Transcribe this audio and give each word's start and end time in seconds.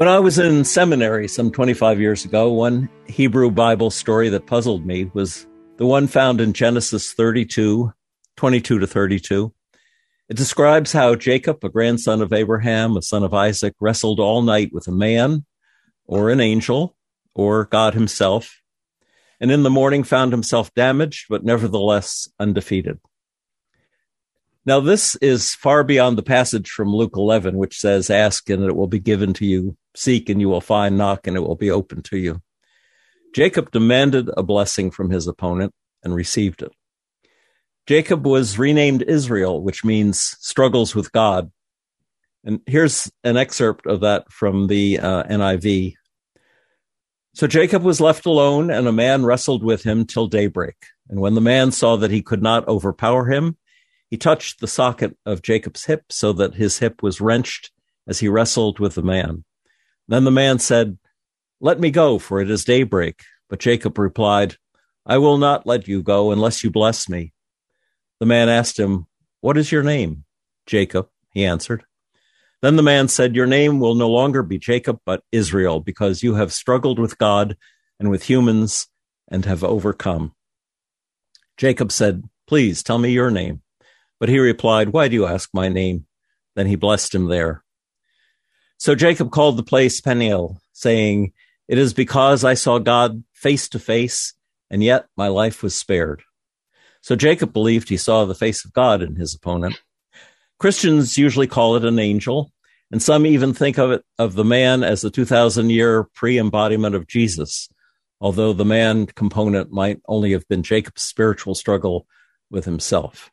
When 0.00 0.08
I 0.08 0.18
was 0.18 0.38
in 0.38 0.64
seminary 0.64 1.28
some 1.28 1.50
25 1.50 2.00
years 2.00 2.24
ago, 2.24 2.50
one 2.50 2.88
Hebrew 3.06 3.50
Bible 3.50 3.90
story 3.90 4.30
that 4.30 4.46
puzzled 4.46 4.86
me 4.86 5.10
was 5.12 5.46
the 5.76 5.84
one 5.84 6.06
found 6.06 6.40
in 6.40 6.54
Genesis 6.54 7.12
32, 7.12 7.92
22 8.38 8.78
to 8.78 8.86
32. 8.86 9.52
It 10.30 10.38
describes 10.38 10.94
how 10.94 11.16
Jacob, 11.16 11.62
a 11.62 11.68
grandson 11.68 12.22
of 12.22 12.32
Abraham, 12.32 12.96
a 12.96 13.02
son 13.02 13.22
of 13.22 13.34
Isaac, 13.34 13.74
wrestled 13.78 14.20
all 14.20 14.40
night 14.40 14.70
with 14.72 14.88
a 14.88 14.90
man 14.90 15.44
or 16.06 16.30
an 16.30 16.40
angel 16.40 16.96
or 17.34 17.66
God 17.66 17.92
himself, 17.92 18.62
and 19.38 19.50
in 19.50 19.64
the 19.64 19.68
morning 19.68 20.02
found 20.02 20.32
himself 20.32 20.72
damaged, 20.72 21.26
but 21.28 21.44
nevertheless 21.44 22.26
undefeated. 22.38 23.00
Now, 24.64 24.80
this 24.80 25.14
is 25.16 25.54
far 25.54 25.84
beyond 25.84 26.16
the 26.16 26.22
passage 26.22 26.70
from 26.70 26.88
Luke 26.88 27.16
11, 27.16 27.54
which 27.54 27.78
says, 27.78 28.08
Ask 28.08 28.48
and 28.48 28.64
it 28.64 28.74
will 28.74 28.86
be 28.86 28.98
given 28.98 29.34
to 29.34 29.44
you. 29.44 29.76
Seek 29.94 30.28
and 30.28 30.40
you 30.40 30.48
will 30.48 30.60
find, 30.60 30.96
knock 30.96 31.26
and 31.26 31.36
it 31.36 31.40
will 31.40 31.56
be 31.56 31.70
open 31.70 32.02
to 32.02 32.18
you. 32.18 32.40
Jacob 33.34 33.70
demanded 33.70 34.30
a 34.36 34.42
blessing 34.42 34.90
from 34.90 35.10
his 35.10 35.26
opponent 35.26 35.72
and 36.02 36.14
received 36.14 36.62
it. 36.62 36.72
Jacob 37.86 38.26
was 38.26 38.58
renamed 38.58 39.02
Israel, 39.02 39.62
which 39.62 39.84
means 39.84 40.36
struggles 40.40 40.94
with 40.94 41.12
God. 41.12 41.50
And 42.44 42.60
here's 42.66 43.10
an 43.24 43.36
excerpt 43.36 43.86
of 43.86 44.00
that 44.00 44.30
from 44.32 44.66
the 44.66 44.98
uh, 44.98 45.24
NIV. 45.24 45.94
So 47.34 47.46
Jacob 47.46 47.82
was 47.82 48.00
left 48.00 48.26
alone, 48.26 48.70
and 48.70 48.86
a 48.86 48.92
man 48.92 49.24
wrestled 49.24 49.62
with 49.62 49.82
him 49.82 50.04
till 50.04 50.26
daybreak. 50.26 50.76
And 51.08 51.20
when 51.20 51.34
the 51.34 51.40
man 51.40 51.70
saw 51.72 51.96
that 51.96 52.10
he 52.10 52.22
could 52.22 52.42
not 52.42 52.66
overpower 52.66 53.26
him, 53.26 53.56
he 54.08 54.16
touched 54.16 54.60
the 54.60 54.66
socket 54.66 55.16
of 55.24 55.42
Jacob's 55.42 55.84
hip 55.84 56.04
so 56.10 56.32
that 56.32 56.54
his 56.54 56.78
hip 56.78 57.02
was 57.02 57.20
wrenched 57.20 57.70
as 58.08 58.18
he 58.18 58.28
wrestled 58.28 58.80
with 58.80 58.94
the 58.94 59.02
man. 59.02 59.44
Then 60.10 60.24
the 60.24 60.32
man 60.32 60.58
said, 60.58 60.98
Let 61.60 61.78
me 61.78 61.92
go, 61.92 62.18
for 62.18 62.40
it 62.40 62.50
is 62.50 62.64
daybreak. 62.64 63.22
But 63.48 63.60
Jacob 63.60 63.96
replied, 63.96 64.56
I 65.06 65.18
will 65.18 65.38
not 65.38 65.68
let 65.68 65.86
you 65.86 66.02
go 66.02 66.32
unless 66.32 66.64
you 66.64 66.70
bless 66.70 67.08
me. 67.08 67.32
The 68.18 68.26
man 68.26 68.48
asked 68.48 68.76
him, 68.76 69.06
What 69.40 69.56
is 69.56 69.70
your 69.70 69.84
name? 69.84 70.24
Jacob, 70.66 71.08
he 71.32 71.44
answered. 71.44 71.84
Then 72.60 72.74
the 72.74 72.82
man 72.82 73.06
said, 73.06 73.36
Your 73.36 73.46
name 73.46 73.78
will 73.78 73.94
no 73.94 74.10
longer 74.10 74.42
be 74.42 74.58
Jacob, 74.58 74.98
but 75.06 75.22
Israel, 75.30 75.78
because 75.78 76.24
you 76.24 76.34
have 76.34 76.52
struggled 76.52 76.98
with 76.98 77.16
God 77.16 77.56
and 78.00 78.10
with 78.10 78.24
humans 78.24 78.88
and 79.28 79.44
have 79.44 79.62
overcome. 79.62 80.34
Jacob 81.56 81.92
said, 81.92 82.24
Please 82.48 82.82
tell 82.82 82.98
me 82.98 83.12
your 83.12 83.30
name. 83.30 83.62
But 84.18 84.28
he 84.28 84.40
replied, 84.40 84.88
Why 84.88 85.06
do 85.06 85.14
you 85.14 85.26
ask 85.26 85.50
my 85.54 85.68
name? 85.68 86.06
Then 86.56 86.66
he 86.66 86.74
blessed 86.74 87.14
him 87.14 87.26
there. 87.26 87.62
So 88.80 88.94
Jacob 88.94 89.30
called 89.30 89.58
the 89.58 89.62
place 89.62 90.00
Peniel, 90.00 90.58
saying, 90.72 91.34
It 91.68 91.76
is 91.76 91.92
because 91.92 92.44
I 92.44 92.54
saw 92.54 92.78
God 92.78 93.22
face 93.34 93.68
to 93.68 93.78
face, 93.78 94.32
and 94.70 94.82
yet 94.82 95.04
my 95.18 95.28
life 95.28 95.62
was 95.62 95.76
spared. 95.76 96.22
So 97.02 97.14
Jacob 97.14 97.52
believed 97.52 97.90
he 97.90 97.98
saw 97.98 98.24
the 98.24 98.34
face 98.34 98.64
of 98.64 98.72
God 98.72 99.02
in 99.02 99.16
his 99.16 99.34
opponent. 99.34 99.78
Christians 100.58 101.18
usually 101.18 101.46
call 101.46 101.76
it 101.76 101.84
an 101.84 101.98
angel, 101.98 102.52
and 102.90 103.02
some 103.02 103.26
even 103.26 103.52
think 103.52 103.76
of 103.76 103.90
it 103.90 104.02
of 104.18 104.32
the 104.32 104.46
man 104.46 104.82
as 104.82 105.02
the 105.02 105.10
2000 105.10 105.68
year 105.68 106.04
pre-embodiment 106.14 106.94
of 106.94 107.06
Jesus, 107.06 107.68
although 108.18 108.54
the 108.54 108.64
man 108.64 109.04
component 109.04 109.70
might 109.70 110.00
only 110.08 110.32
have 110.32 110.48
been 110.48 110.62
Jacob's 110.62 111.02
spiritual 111.02 111.54
struggle 111.54 112.06
with 112.50 112.64
himself. 112.64 113.30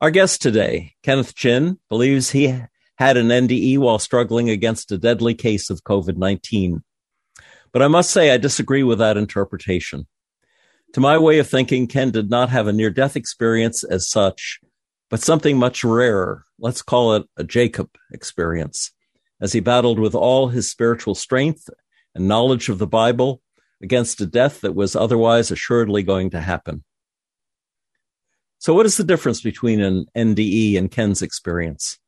Our 0.00 0.10
guest 0.10 0.42
today, 0.42 0.94
Kenneth 1.04 1.36
Chin, 1.36 1.78
believes 1.88 2.30
he 2.30 2.48
had 2.96 3.16
an 3.16 3.28
NDE 3.28 3.78
while 3.78 3.98
struggling 3.98 4.50
against 4.50 4.92
a 4.92 4.98
deadly 4.98 5.34
case 5.34 5.70
of 5.70 5.84
COVID 5.84 6.16
19. 6.16 6.82
But 7.72 7.82
I 7.82 7.88
must 7.88 8.10
say, 8.10 8.30
I 8.30 8.36
disagree 8.36 8.84
with 8.84 8.98
that 8.98 9.16
interpretation. 9.16 10.06
To 10.92 11.00
my 11.00 11.18
way 11.18 11.40
of 11.40 11.48
thinking, 11.48 11.88
Ken 11.88 12.12
did 12.12 12.30
not 12.30 12.50
have 12.50 12.68
a 12.68 12.72
near 12.72 12.90
death 12.90 13.16
experience 13.16 13.82
as 13.82 14.08
such, 14.08 14.60
but 15.10 15.20
something 15.20 15.58
much 15.58 15.82
rarer. 15.82 16.44
Let's 16.58 16.82
call 16.82 17.14
it 17.14 17.24
a 17.36 17.42
Jacob 17.42 17.90
experience, 18.12 18.92
as 19.40 19.52
he 19.52 19.58
battled 19.58 19.98
with 19.98 20.14
all 20.14 20.48
his 20.48 20.70
spiritual 20.70 21.16
strength 21.16 21.68
and 22.14 22.28
knowledge 22.28 22.68
of 22.68 22.78
the 22.78 22.86
Bible 22.86 23.42
against 23.82 24.20
a 24.20 24.26
death 24.26 24.60
that 24.60 24.76
was 24.76 24.94
otherwise 24.94 25.50
assuredly 25.50 26.04
going 26.04 26.30
to 26.30 26.40
happen. 26.40 26.84
So, 28.58 28.72
what 28.72 28.86
is 28.86 28.96
the 28.96 29.04
difference 29.04 29.40
between 29.40 29.80
an 29.80 30.06
NDE 30.16 30.78
and 30.78 30.90
Ken's 30.90 31.22
experience? 31.22 31.98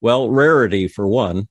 Well, 0.00 0.30
rarity 0.30 0.88
for 0.88 1.06
one. 1.06 1.48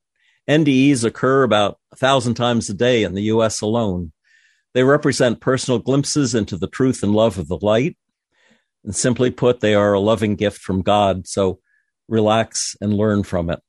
NDEs 0.49 1.03
occur 1.03 1.43
about 1.43 1.79
a 1.91 1.95
thousand 1.95 2.35
times 2.35 2.69
a 2.69 2.73
day 2.73 3.03
in 3.03 3.13
the 3.13 3.23
US 3.23 3.61
alone. 3.61 4.13
They 4.73 4.83
represent 4.83 5.41
personal 5.41 5.79
glimpses 5.79 6.33
into 6.35 6.55
the 6.55 6.67
truth 6.67 7.03
and 7.03 7.13
love 7.13 7.37
of 7.37 7.47
the 7.47 7.59
light. 7.61 7.97
And 8.83 8.95
simply 8.95 9.31
put, 9.31 9.59
they 9.59 9.75
are 9.75 9.93
a 9.93 9.99
loving 9.99 10.35
gift 10.35 10.59
from 10.59 10.81
God. 10.81 11.27
So 11.27 11.59
relax 12.07 12.77
and 12.79 12.93
learn 12.93 13.23
from 13.23 13.49
it. 13.49 13.59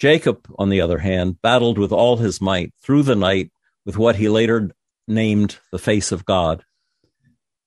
Jacob, 0.00 0.46
on 0.58 0.70
the 0.70 0.80
other 0.80 0.98
hand, 0.98 1.40
battled 1.42 1.78
with 1.78 1.92
all 1.92 2.16
his 2.16 2.40
might 2.40 2.72
through 2.82 3.02
the 3.02 3.14
night 3.14 3.52
with 3.84 3.98
what 3.98 4.16
he 4.16 4.28
later 4.28 4.70
named 5.06 5.58
the 5.70 5.78
face 5.78 6.10
of 6.10 6.24
God. 6.24 6.64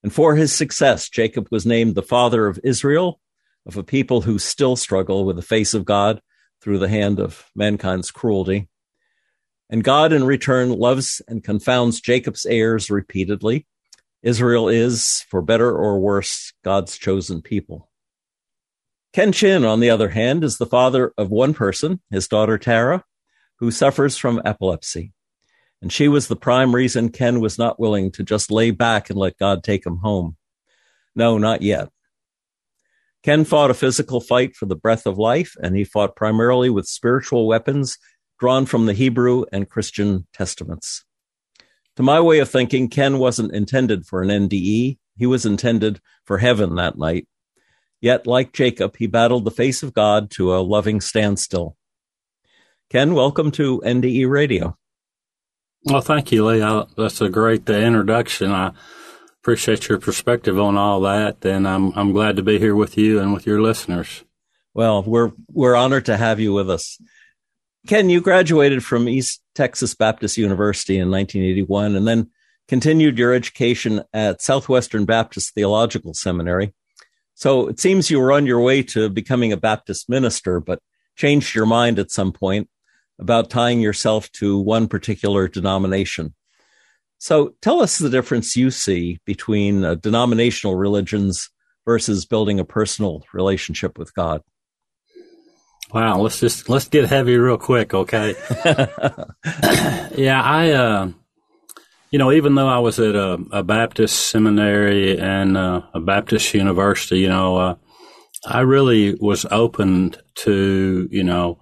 And 0.02 0.12
for 0.12 0.36
his 0.36 0.52
success, 0.54 1.08
Jacob 1.08 1.48
was 1.52 1.66
named 1.66 1.96
the 1.96 2.02
father 2.02 2.48
of 2.48 2.60
Israel 2.64 3.22
of 3.66 3.78
a 3.78 3.84
people 3.84 4.22
who 4.22 4.38
still 4.40 4.76
struggle 4.76 5.26
with 5.26 5.36
the 5.36 5.42
face 5.42 5.74
of 5.74 5.86
God 5.86 6.22
through 6.62 6.80
the 6.80 6.90
hand 6.90 7.20
of 7.20 7.50
mankind's 7.56 8.12
cruelty. 8.12 8.70
And 9.70 9.84
God, 9.84 10.14
in 10.14 10.24
return, 10.24 10.70
loves 10.70 11.22
and 11.28 11.44
confounds 11.44 12.02
Jacob's 12.02 12.46
heirs 12.46 12.90
repeatedly. 12.90 13.66
Israel 14.22 14.70
is, 14.70 15.26
for 15.30 15.42
better 15.42 15.76
or 15.76 16.00
worse, 16.00 16.54
God's 16.64 16.98
chosen 16.98 17.42
people. 17.42 17.90
Ken 19.12 19.32
Chin, 19.32 19.64
on 19.64 19.80
the 19.80 19.90
other 19.90 20.10
hand, 20.10 20.44
is 20.44 20.58
the 20.58 20.66
father 20.66 21.14
of 21.18 21.30
one 21.30 21.54
person, 21.54 22.02
his 22.10 22.28
daughter 22.28 22.58
Tara, 22.58 23.04
who 23.60 23.70
suffers 23.70 24.18
from 24.18 24.42
epilepsy. 24.44 25.14
And 25.82 25.92
she 25.92 26.08
was 26.08 26.28
the 26.28 26.36
prime 26.36 26.74
reason 26.74 27.10
Ken 27.10 27.42
was 27.42 27.60
not 27.60 27.80
willing 27.80 28.12
to 28.14 28.24
just 28.24 28.50
lay 28.50 28.72
back 28.72 29.10
and 29.10 29.20
let 29.20 29.38
God 29.38 29.64
take 29.64 29.86
him 29.86 29.98
home. 29.98 30.38
No, 31.16 31.38
not 31.38 31.62
yet. 31.62 31.90
Ken 33.24 33.46
fought 33.46 33.72
a 33.72 33.74
physical 33.74 34.20
fight 34.20 34.54
for 34.56 34.66
the 34.66 34.76
breath 34.76 35.06
of 35.06 35.18
life, 35.18 35.56
and 35.62 35.76
he 35.76 35.86
fought 35.86 36.16
primarily 36.16 36.70
with 36.70 36.86
spiritual 36.86 37.48
weapons 37.48 37.98
drawn 38.38 38.66
from 38.66 38.86
the 38.86 38.94
Hebrew 38.94 39.46
and 39.52 39.70
Christian 39.70 40.28
testaments. 40.34 41.06
To 41.96 42.04
my 42.04 42.20
way 42.20 42.40
of 42.40 42.50
thinking, 42.50 42.90
Ken 42.90 43.20
wasn't 43.20 43.54
intended 43.54 44.06
for 44.06 44.22
an 44.22 44.30
NDE. 44.30 44.98
He 45.16 45.26
was 45.26 45.46
intended 45.46 46.02
for 46.26 46.40
heaven 46.40 46.76
that 46.76 46.98
night. 46.98 47.28
Yet, 48.02 48.28
like 48.28 48.52
Jacob, 48.52 48.98
he 48.98 49.08
battled 49.08 49.46
the 49.46 49.52
face 49.52 49.84
of 49.84 49.94
God 49.94 50.30
to 50.32 50.54
a 50.54 50.60
loving 50.60 51.00
standstill. 51.00 51.78
Ken, 52.90 53.14
welcome 53.14 53.52
to 53.52 53.82
NDE 53.86 54.30
Radio. 54.30 54.78
Well, 55.86 56.02
thank 56.02 56.32
you, 56.32 56.46
Lee. 56.46 56.62
I, 56.62 56.86
that's 56.98 57.22
a 57.22 57.30
great 57.30 57.70
uh, 57.70 57.74
introduction. 57.74 58.52
I 58.52 58.74
appreciate 59.44 59.90
your 59.90 60.00
perspective 60.00 60.58
on 60.58 60.78
all 60.78 61.02
that, 61.02 61.44
and 61.44 61.68
I'm 61.68 61.92
I'm 61.98 62.14
glad 62.14 62.38
to 62.38 62.42
be 62.42 62.60
here 62.60 62.76
with 62.76 62.98
you 62.98 63.20
and 63.20 63.34
with 63.34 63.46
your 63.46 63.62
listeners. 63.62 64.24
Well, 64.74 65.04
we're 65.04 65.34
we're 65.52 65.76
honored 65.76 66.06
to 66.06 66.16
have 66.16 66.40
you 66.40 66.54
with 66.54 66.70
us. 66.70 66.98
Ken, 67.86 68.10
you 68.10 68.22
graduated 68.22 68.86
from 68.86 69.10
East 69.10 69.42
Texas 69.54 69.96
Baptist 69.96 70.38
University 70.38 70.96
in 70.96 71.12
1981 71.12 71.98
and 71.98 72.08
then 72.08 72.30
continued 72.70 73.18
your 73.18 73.34
education 73.34 74.04
at 74.14 74.42
Southwestern 74.42 75.04
Baptist 75.04 75.54
Theological 75.54 76.14
Seminary. 76.14 76.74
So 77.34 77.68
it 77.68 77.82
seems 77.82 78.10
you 78.10 78.22
were 78.22 78.32
on 78.32 78.46
your 78.46 78.62
way 78.62 78.82
to 78.84 79.10
becoming 79.10 79.52
a 79.52 79.58
Baptist 79.58 80.08
minister, 80.08 80.62
but 80.62 80.80
changed 81.18 81.54
your 81.54 81.66
mind 81.66 82.00
at 82.00 82.12
some 82.12 82.32
point 82.32 82.70
about 83.20 83.50
tying 83.50 83.82
yourself 83.82 84.32
to 84.34 84.58
one 84.58 84.88
particular 84.88 85.50
denomination. 85.50 86.34
So 87.24 87.54
tell 87.62 87.82
us 87.82 88.00
the 88.00 88.10
difference 88.10 88.58
you 88.58 88.70
see 88.70 89.18
between 89.24 89.86
uh, 89.86 89.96
denominational 89.96 90.76
religions 90.76 91.50
versus 91.86 92.26
building 92.26 92.60
a 92.60 92.66
personal 92.66 93.24
relationship 93.34 93.98
with 93.98 94.14
God. 94.14 94.42
Wow, 95.94 96.20
let's 96.20 96.42
just 96.42 96.68
let's 96.68 96.90
get 96.90 97.06
heavy 97.06 97.38
real 97.38 97.58
quick, 97.58 97.94
okay? 97.94 98.36
yeah, 100.18 100.42
I 100.44 100.72
uh, 100.72 101.12
you 102.12 102.20
know, 102.20 102.34
even 102.34 102.56
though 102.56 102.68
I 102.68 102.80
was 102.80 103.00
at 103.00 103.16
a, 103.16 103.38
a 103.54 103.64
Baptist 103.64 104.28
seminary 104.28 105.18
and 105.18 105.56
uh, 105.56 105.84
a 105.94 106.02
Baptist 106.02 106.54
university, 106.54 107.20
you 107.20 107.30
know, 107.30 107.56
uh, 107.56 107.76
I 108.46 108.60
really 108.60 109.16
was 109.16 109.46
open 109.50 110.18
to, 110.44 111.08
you 111.10 111.24
know, 111.24 111.58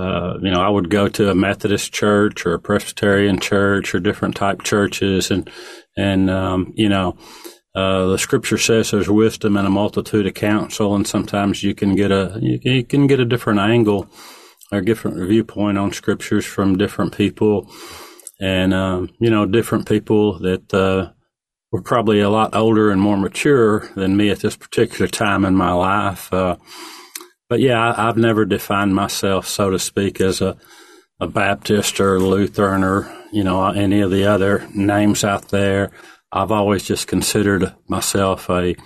uh, 0.00 0.38
you 0.40 0.50
know, 0.50 0.60
I 0.60 0.68
would 0.68 0.90
go 0.90 1.08
to 1.08 1.30
a 1.30 1.34
Methodist 1.34 1.92
church 1.92 2.46
or 2.46 2.54
a 2.54 2.58
Presbyterian 2.58 3.38
church 3.38 3.94
or 3.94 4.00
different 4.00 4.36
type 4.36 4.62
churches, 4.62 5.30
and 5.30 5.50
and 5.96 6.30
um, 6.30 6.72
you 6.74 6.88
know, 6.88 7.16
uh, 7.74 8.06
the 8.06 8.18
Scripture 8.18 8.58
says 8.58 8.90
there's 8.90 9.10
wisdom 9.10 9.56
in 9.56 9.66
a 9.66 9.70
multitude 9.70 10.26
of 10.26 10.34
counsel, 10.34 10.94
and 10.94 11.06
sometimes 11.06 11.62
you 11.62 11.74
can 11.74 11.94
get 11.94 12.10
a 12.10 12.38
you 12.40 12.84
can, 12.84 13.06
get 13.06 13.20
a 13.20 13.24
different 13.24 13.60
angle 13.60 14.08
or 14.72 14.80
different 14.80 15.18
viewpoint 15.28 15.76
on 15.76 15.92
Scriptures 15.92 16.46
from 16.46 16.78
different 16.78 17.16
people 17.16 17.70
and 18.40 18.72
um, 18.72 19.10
you 19.20 19.30
know 19.30 19.46
different 19.46 19.86
people 19.86 20.38
that 20.38 20.72
uh, 20.72 21.10
were 21.70 21.82
probably 21.82 22.20
a 22.20 22.30
lot 22.30 22.54
older 22.54 22.90
and 22.90 23.00
more 23.00 23.16
mature 23.16 23.88
than 23.94 24.16
me 24.16 24.30
at 24.30 24.40
this 24.40 24.56
particular 24.56 25.06
time 25.06 25.44
in 25.44 25.54
my 25.54 25.72
life. 25.72 26.32
Uh, 27.50 27.54
but 27.54 27.60
yeah, 27.60 27.94
I, 27.96 28.06
have 28.06 28.16
never 28.16 28.44
defined 28.44 28.94
myself, 28.94 29.46
so 29.46 29.70
to 29.70 29.78
speak, 29.78 30.20
as 30.20 30.40
a, 30.40 30.56
a 31.18 31.26
Baptist 31.26 32.00
or 32.00 32.20
Lutheran 32.20 32.84
or 32.84 33.10
you 33.32 33.44
know 33.44 33.66
any 33.66 34.00
of 34.00 34.10
the 34.10 34.24
other 34.24 34.68
names 34.74 35.24
out 35.24 35.48
there. 35.48 35.90
I've 36.32 36.52
always 36.52 36.84
just 36.84 37.08
considered 37.08 37.74
myself 37.88 38.48
a 38.48 38.76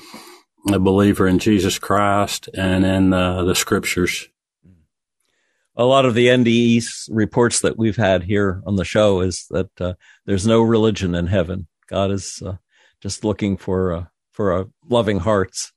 a 0.73 0.79
believer 0.79 1.29
in 1.29 1.39
Jesus 1.39 1.79
Christ 1.79 2.49
and 2.55 2.87
in 2.87 3.13
uh, 3.13 3.45
the 3.45 3.55
Scriptures 3.55 4.29
a 5.77 5.85
lot 5.85 6.05
of 6.05 6.15
the 6.15 6.29
NDE 6.29 7.09
reports 7.11 7.61
that 7.61 7.77
we've 7.77 7.97
had 7.97 8.23
here 8.23 8.63
on 8.67 8.77
the 8.77 8.85
show 8.85 9.21
is 9.21 9.47
that 9.51 9.69
uh, 9.81 9.95
there's 10.25 10.47
no 10.47 10.63
religion 10.63 11.15
in 11.15 11.27
heaven. 11.27 11.67
God 11.89 12.11
is 12.11 12.43
uh, 12.45 12.57
just 13.01 13.25
looking 13.25 13.57
for 13.57 13.93
uh, 13.93 14.05
for 14.33 14.69
loving 14.89 15.21
hearts. 15.21 15.73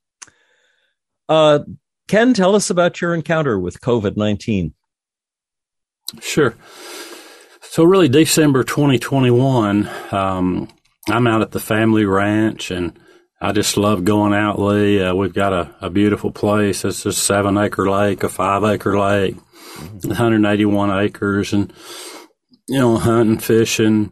Ken, 2.07 2.33
tell 2.33 2.55
us 2.55 2.69
about 2.69 3.01
your 3.01 3.13
encounter 3.13 3.59
with 3.59 3.81
COVID 3.81 4.17
nineteen. 4.17 4.73
Sure. 6.21 6.55
So, 7.61 7.83
really, 7.83 8.07
December 8.07 8.63
2021, 8.63 9.89
um, 10.11 10.69
I'm 11.09 11.27
out 11.27 11.41
at 11.41 11.51
the 11.51 11.59
family 11.59 12.05
ranch 12.05 12.71
and 12.71 12.97
I 13.39 13.51
just 13.51 13.77
love 13.77 14.03
going 14.03 14.33
out, 14.33 14.57
Lee. 14.57 15.01
Uh, 15.01 15.13
we've 15.13 15.33
got 15.33 15.53
a, 15.53 15.75
a 15.81 15.89
beautiful 15.89 16.31
place. 16.31 16.83
It's 16.85 17.05
a 17.05 17.11
seven 17.11 17.57
acre 17.57 17.89
lake, 17.89 18.23
a 18.23 18.29
five 18.29 18.63
acre 18.63 18.97
lake. 18.97 19.35
181 20.03 21.03
acres 21.03 21.53
and, 21.53 21.71
you 22.67 22.79
know, 22.79 22.97
hunting, 22.97 23.37
fishing. 23.37 24.11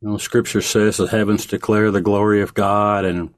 You 0.00 0.08
know, 0.10 0.18
scripture 0.18 0.60
says 0.60 0.98
the 0.98 1.06
heavens 1.06 1.46
declare 1.46 1.90
the 1.90 2.02
glory 2.02 2.42
of 2.42 2.52
God. 2.54 3.04
And, 3.04 3.32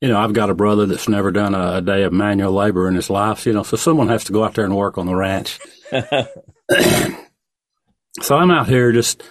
you 0.00 0.08
know, 0.08 0.18
I've 0.18 0.32
got 0.32 0.50
a 0.50 0.54
brother 0.54 0.86
that's 0.86 1.08
never 1.08 1.30
done 1.30 1.54
a, 1.54 1.76
a 1.76 1.82
day 1.82 2.02
of 2.02 2.12
manual 2.12 2.52
labor 2.52 2.88
in 2.88 2.94
his 2.94 3.08
life. 3.08 3.46
You 3.46 3.52
know, 3.52 3.62
so 3.62 3.76
someone 3.76 4.08
has 4.08 4.24
to 4.24 4.32
go 4.32 4.44
out 4.44 4.54
there 4.54 4.64
and 4.64 4.76
work 4.76 4.98
on 4.98 5.06
the 5.06 5.14
ranch. 5.14 5.58
so 8.20 8.36
I'm 8.36 8.50
out 8.50 8.68
here 8.68 8.92
just, 8.92 9.22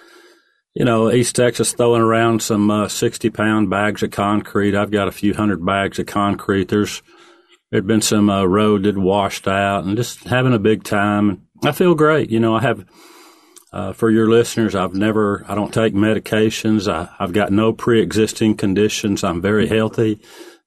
you 0.74 0.86
know, 0.86 1.12
East 1.12 1.36
Texas 1.36 1.74
throwing 1.74 2.02
around 2.02 2.42
some 2.42 2.72
uh, 2.72 2.88
60 2.88 3.30
pound 3.30 3.70
bags 3.70 4.02
of 4.02 4.12
concrete. 4.12 4.76
I've 4.76 4.92
got 4.92 5.08
a 5.08 5.12
few 5.14 5.34
hundred 5.36 5.64
bags 5.64 6.00
of 6.00 6.08
concrete. 6.08 6.70
There's, 6.70 7.04
there'd 7.72 7.88
been 7.88 8.02
some 8.02 8.30
uh, 8.30 8.46
road 8.46 8.84
that 8.84 8.98
washed 8.98 9.48
out 9.48 9.84
and 9.84 9.96
just 9.96 10.24
having 10.24 10.54
a 10.54 10.60
big 10.60 10.84
time. 10.84 11.48
I 11.64 11.74
feel 11.74 11.94
great. 11.94 12.32
You 12.32 12.40
know, 12.40 12.56
I 12.56 12.62
have, 12.62 12.86
uh, 13.72 13.94
for 13.94 14.10
your 14.10 14.30
listeners, 14.30 14.74
I've 14.74 14.96
never, 14.96 15.46
I 15.48 15.54
don't 15.54 15.74
take 15.74 15.94
medications. 15.94 16.92
I, 16.92 17.14
have 17.20 17.34
got 17.34 17.52
no 17.52 17.72
pre 17.72 18.02
existing 18.02 18.56
conditions. 18.56 19.24
I'm 19.24 19.42
very 19.42 19.68
healthy. 19.68 20.22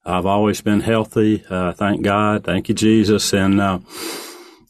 I've 0.09 0.25
always 0.25 0.61
been 0.61 0.81
healthy. 0.81 1.43
Uh, 1.49 1.73
thank 1.73 2.01
God. 2.01 2.43
Thank 2.43 2.69
you, 2.69 2.75
Jesus. 2.75 3.33
And, 3.33 3.61
uh, 3.61 3.79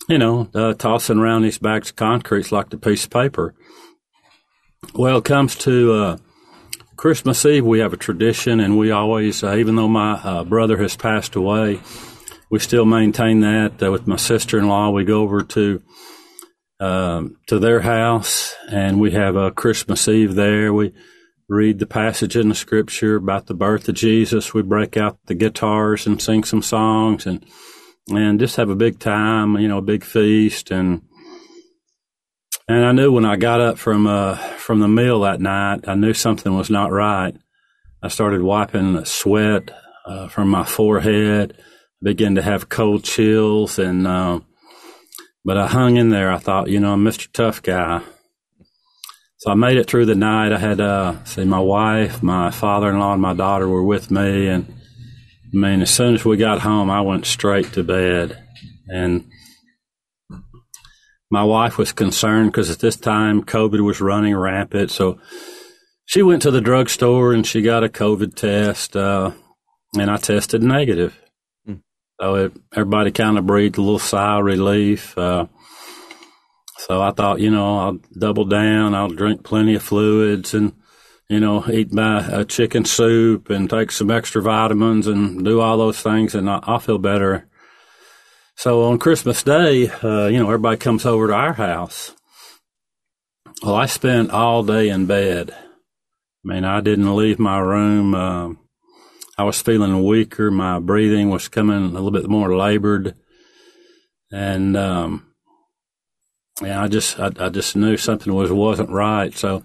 you 0.07 0.17
know, 0.17 0.49
uh, 0.53 0.73
tossing 0.73 1.17
around 1.17 1.43
these 1.43 1.57
bags 1.57 1.89
of 1.89 1.95
concrete 1.95 2.41
is 2.41 2.51
like 2.51 2.73
a 2.73 2.77
piece 2.77 3.05
of 3.05 3.11
paper. 3.11 3.53
Well, 4.93 5.17
it 5.17 5.25
comes 5.25 5.55
to, 5.57 5.93
uh, 5.93 6.17
Christmas 6.97 7.45
Eve, 7.45 7.65
we 7.65 7.79
have 7.79 7.93
a 7.93 7.97
tradition, 7.97 8.59
and 8.59 8.77
we 8.77 8.91
always, 8.91 9.43
uh, 9.43 9.55
even 9.55 9.75
though 9.75 9.87
my 9.87 10.43
brother 10.43 10.77
has 10.77 10.97
passed 10.97 11.35
away, 11.35 11.79
we 12.49 12.59
still 12.59 12.85
maintain 12.85 13.39
that 13.41 13.81
uh, 13.81 13.91
with 13.91 14.07
my 14.07 14.17
sister-in-law. 14.17 14.89
We 14.89 15.05
go 15.05 15.21
over 15.21 15.41
to 15.41 15.81
um, 16.81 17.37
to 17.47 17.59
their 17.59 17.81
house, 17.81 18.55
and 18.69 18.99
we 18.99 19.11
have 19.11 19.35
a 19.35 19.51
Christmas 19.51 20.07
Eve 20.07 20.35
there. 20.35 20.73
We 20.73 20.93
read 21.49 21.79
the 21.79 21.87
passage 21.87 22.37
in 22.37 22.47
the 22.47 22.55
Scripture 22.55 23.15
about 23.15 23.47
the 23.47 23.53
birth 23.53 23.89
of 23.89 23.95
Jesus. 23.95 24.53
We 24.53 24.61
break 24.61 24.95
out 24.95 25.17
the 25.25 25.33
guitars 25.33 26.07
and 26.07 26.21
sing 26.21 26.43
some 26.43 26.61
songs, 26.61 27.25
and 27.25 27.45
and 28.09 28.39
just 28.39 28.55
have 28.55 28.69
a 28.69 28.75
big 28.75 28.99
time. 28.99 29.57
You 29.57 29.67
know, 29.67 29.79
a 29.79 29.81
big 29.81 30.03
feast, 30.03 30.71
and 30.71 31.01
and 32.67 32.85
I 32.85 32.91
knew 32.91 33.11
when 33.11 33.25
I 33.25 33.35
got 33.35 33.59
up 33.59 33.77
from 33.77 34.07
uh, 34.07 34.35
from 34.35 34.79
the 34.79 34.87
meal 34.87 35.21
that 35.21 35.41
night, 35.41 35.87
I 35.87 35.95
knew 35.95 36.13
something 36.13 36.55
was 36.55 36.69
not 36.69 36.91
right. 36.91 37.35
I 38.01 38.07
started 38.07 38.41
wiping 38.41 38.93
the 38.93 39.05
sweat 39.05 39.71
uh, 40.05 40.29
from 40.29 40.47
my 40.47 40.63
forehead 40.63 41.57
began 42.01 42.35
to 42.35 42.41
have 42.41 42.69
cold 42.69 43.03
chills 43.03 43.77
and 43.77 44.07
uh, 44.07 44.39
but 45.43 45.57
I 45.57 45.67
hung 45.67 45.97
in 45.97 46.09
there. 46.09 46.31
I 46.31 46.37
thought, 46.37 46.69
you 46.69 46.79
know, 46.79 46.93
I'm 46.93 47.03
Mr. 47.03 47.31
Tough 47.31 47.61
Guy. 47.61 48.01
So 49.39 49.51
I 49.51 49.55
made 49.55 49.77
it 49.77 49.87
through 49.87 50.05
the 50.05 50.15
night. 50.15 50.51
I 50.51 50.59
had 50.59 50.79
uh 50.79 51.23
see 51.23 51.45
my 51.45 51.59
wife, 51.59 52.21
my 52.21 52.51
father 52.51 52.89
in 52.89 52.99
law, 52.99 53.13
and 53.13 53.21
my 53.21 53.33
daughter 53.33 53.67
were 53.67 53.83
with 53.83 54.11
me 54.11 54.47
and 54.47 54.65
I 55.53 55.57
mean 55.57 55.81
as 55.81 55.89
soon 55.89 56.13
as 56.13 56.23
we 56.23 56.37
got 56.37 56.61
home 56.61 56.89
I 56.89 57.01
went 57.01 57.25
straight 57.25 57.73
to 57.73 57.83
bed 57.83 58.37
and 58.87 59.25
my 61.31 61.43
wife 61.43 61.77
was 61.77 61.91
concerned 61.91 62.51
because 62.51 62.69
at 62.69 62.79
this 62.79 62.95
time 62.95 63.43
COVID 63.43 63.81
was 63.81 64.01
running 64.01 64.35
rampant. 64.35 64.91
So 64.91 65.19
she 66.05 66.23
went 66.23 66.41
to 66.41 66.51
the 66.51 66.61
drugstore 66.61 67.33
and 67.33 67.45
she 67.45 67.61
got 67.61 67.83
a 67.83 67.89
COVID 67.89 68.35
test, 68.35 68.95
uh, 68.95 69.31
and 69.97 70.09
I 70.09 70.17
tested 70.17 70.63
negative. 70.63 71.19
So 72.19 72.35
it, 72.35 72.53
everybody 72.73 73.11
kind 73.11 73.37
of 73.37 73.45
breathed 73.45 73.77
a 73.77 73.81
little 73.81 73.99
sigh 73.99 74.39
of 74.39 74.45
relief. 74.45 75.17
Uh, 75.17 75.45
so 76.79 77.01
I 77.01 77.11
thought, 77.11 77.41
you 77.41 77.51
know, 77.51 77.77
I'll 77.77 77.99
double 78.17 78.45
down. 78.45 78.95
I'll 78.95 79.09
drink 79.09 79.43
plenty 79.43 79.75
of 79.75 79.83
fluids 79.83 80.53
and, 80.53 80.71
you 81.27 81.41
know, 81.41 81.69
eat 81.69 81.91
my 81.91 82.19
uh, 82.19 82.43
chicken 82.45 82.85
soup 82.85 83.49
and 83.49 83.69
take 83.69 83.91
some 83.91 84.09
extra 84.09 84.41
vitamins 84.41 85.05
and 85.05 85.43
do 85.43 85.59
all 85.59 85.77
those 85.77 86.01
things, 86.01 86.33
and 86.33 86.49
I, 86.49 86.61
will 86.65 86.79
feel 86.79 86.97
better. 86.97 87.49
So 88.55 88.83
on 88.83 88.97
Christmas 88.97 89.43
Day, 89.43 89.89
uh, 89.89 90.27
you 90.27 90.39
know, 90.39 90.45
everybody 90.45 90.77
comes 90.77 91.05
over 91.05 91.27
to 91.27 91.33
our 91.33 91.51
house. 91.51 92.15
Well, 93.61 93.75
I 93.75 93.85
spent 93.85 94.31
all 94.31 94.63
day 94.63 94.87
in 94.87 95.05
bed. 95.05 95.51
I 95.51 95.57
mean, 96.45 96.63
I 96.63 96.79
didn't 96.79 97.13
leave 97.13 97.39
my 97.39 97.59
room. 97.59 98.15
Um, 98.15 98.59
I 99.37 99.43
was 99.43 99.61
feeling 99.61 100.05
weaker. 100.05 100.49
My 100.49 100.79
breathing 100.79 101.29
was 101.29 101.49
coming 101.49 101.83
a 101.83 101.89
little 101.89 102.11
bit 102.11 102.29
more 102.29 102.55
labored, 102.55 103.15
and 104.31 104.77
um, 104.77 105.28
yeah, 106.61 106.83
I 106.83 106.87
just 106.87 107.19
I, 107.19 107.31
I 107.39 107.49
just 107.49 107.75
knew 107.75 107.97
something 107.97 108.33
was 108.33 108.51
wasn't 108.51 108.89
right. 108.89 109.33
So 109.35 109.63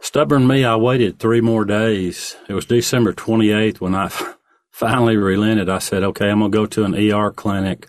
stubborn 0.00 0.46
me, 0.46 0.64
I 0.64 0.76
waited 0.76 1.18
three 1.18 1.40
more 1.40 1.64
days. 1.64 2.36
It 2.48 2.54
was 2.54 2.66
December 2.66 3.12
28th 3.12 3.80
when 3.80 3.94
I 3.94 4.10
finally 4.70 5.16
relented. 5.16 5.68
I 5.68 5.78
said, 5.78 6.02
"Okay, 6.02 6.28
I'm 6.28 6.40
gonna 6.40 6.50
go 6.50 6.66
to 6.66 6.84
an 6.84 6.94
ER 6.94 7.30
clinic." 7.30 7.88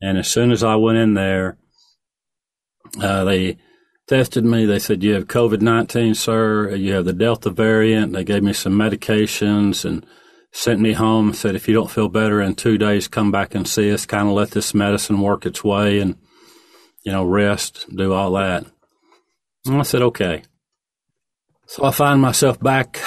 And 0.00 0.16
as 0.16 0.30
soon 0.30 0.52
as 0.52 0.62
I 0.62 0.76
went 0.76 0.98
in 0.98 1.14
there, 1.14 1.56
uh, 3.00 3.24
they 3.24 3.58
tested 4.06 4.44
me. 4.44 4.64
They 4.64 4.78
said, 4.78 5.02
You 5.02 5.14
have 5.14 5.26
COVID 5.26 5.60
19, 5.60 6.14
sir. 6.14 6.74
You 6.74 6.94
have 6.94 7.04
the 7.04 7.12
Delta 7.12 7.50
variant. 7.50 8.12
They 8.12 8.24
gave 8.24 8.42
me 8.42 8.52
some 8.52 8.72
medications 8.72 9.84
and 9.84 10.04
sent 10.52 10.80
me 10.80 10.92
home. 10.92 11.34
Said, 11.34 11.54
If 11.54 11.68
you 11.68 11.74
don't 11.74 11.90
feel 11.90 12.08
better 12.08 12.40
in 12.40 12.54
two 12.54 12.78
days, 12.78 13.08
come 13.08 13.30
back 13.30 13.54
and 13.54 13.66
see 13.66 13.92
us. 13.92 14.06
Kind 14.06 14.28
of 14.28 14.34
let 14.34 14.52
this 14.52 14.74
medicine 14.74 15.20
work 15.20 15.44
its 15.46 15.64
way 15.64 16.00
and, 16.00 16.16
you 17.08 17.14
know, 17.14 17.24
rest, 17.24 17.86
do 17.96 18.12
all 18.12 18.32
that. 18.32 18.66
And 19.64 19.80
I 19.80 19.82
said, 19.82 20.02
Okay. 20.02 20.42
So 21.66 21.84
I 21.84 21.90
find 21.90 22.20
myself 22.20 22.60
back 22.60 23.00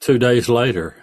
two 0.00 0.18
days 0.18 0.48
later. 0.48 0.96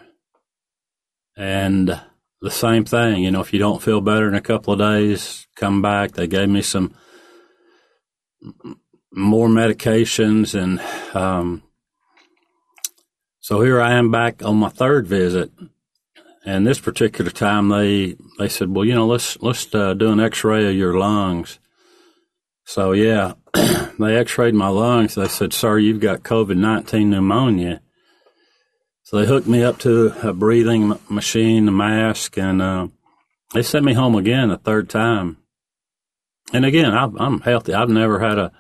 And 1.38 2.02
the 2.42 2.52
same 2.52 2.84
thing, 2.84 3.24
you 3.24 3.32
know, 3.32 3.40
if 3.40 3.54
you 3.54 3.60
don't 3.60 3.82
feel 3.82 4.02
better 4.02 4.28
in 4.28 4.36
a 4.36 4.42
couple 4.42 4.74
of 4.74 4.80
days, 4.80 5.48
come 5.56 5.82
back. 5.82 6.12
They 6.12 6.28
gave 6.28 6.50
me 6.50 6.62
some 6.62 6.94
more 9.14 9.48
medications 9.48 10.62
and 10.62 10.82
um, 11.16 11.64
so 13.40 13.62
here 13.62 13.80
I 13.80 13.94
am 13.94 14.12
back 14.12 14.44
on 14.44 14.58
my 14.58 14.68
third 14.68 15.08
visit 15.08 15.52
And 16.44 16.68
this 16.68 16.82
particular 16.82 17.32
time, 17.32 17.70
they 17.70 18.18
they 18.40 18.50
said, 18.50 18.76
"Well, 18.76 18.84
you 18.84 18.94
know, 18.94 19.08
let's 19.08 19.42
let's 19.42 19.74
uh, 19.74 19.94
do 19.94 20.12
an 20.12 20.20
X-ray 20.20 20.68
of 20.68 20.76
your 20.76 21.00
lungs." 21.00 21.60
So 22.66 22.92
yeah, 22.92 23.34
they 23.54 24.18
X-rayed 24.18 24.56
my 24.56 24.68
lungs. 24.68 25.16
They 25.16 25.28
said, 25.28 25.54
"Sir, 25.54 25.78
you've 25.78 26.02
got 26.02 26.24
COVID 26.24 26.58
nineteen 26.58 27.12
pneumonia." 27.12 27.82
So 29.04 29.20
they 29.20 29.28
hooked 29.28 29.48
me 29.48 29.64
up 29.64 29.78
to 29.80 30.14
a 30.28 30.34
breathing 30.34 31.00
machine, 31.08 31.68
a 31.68 31.72
mask, 31.72 32.40
and 32.40 32.60
uh, 32.60 32.88
they 33.54 33.62
sent 33.62 33.86
me 33.86 33.94
home 33.94 34.16
again 34.16 34.50
a 34.50 34.58
third 34.58 34.90
time. 34.90 35.38
And 36.54 36.66
again, 36.66 36.92
I, 36.92 37.08
I'm 37.18 37.42
healthy. 37.42 37.76
I've 37.76 37.90
never 37.90 38.20
had 38.20 38.40
a 38.40 38.52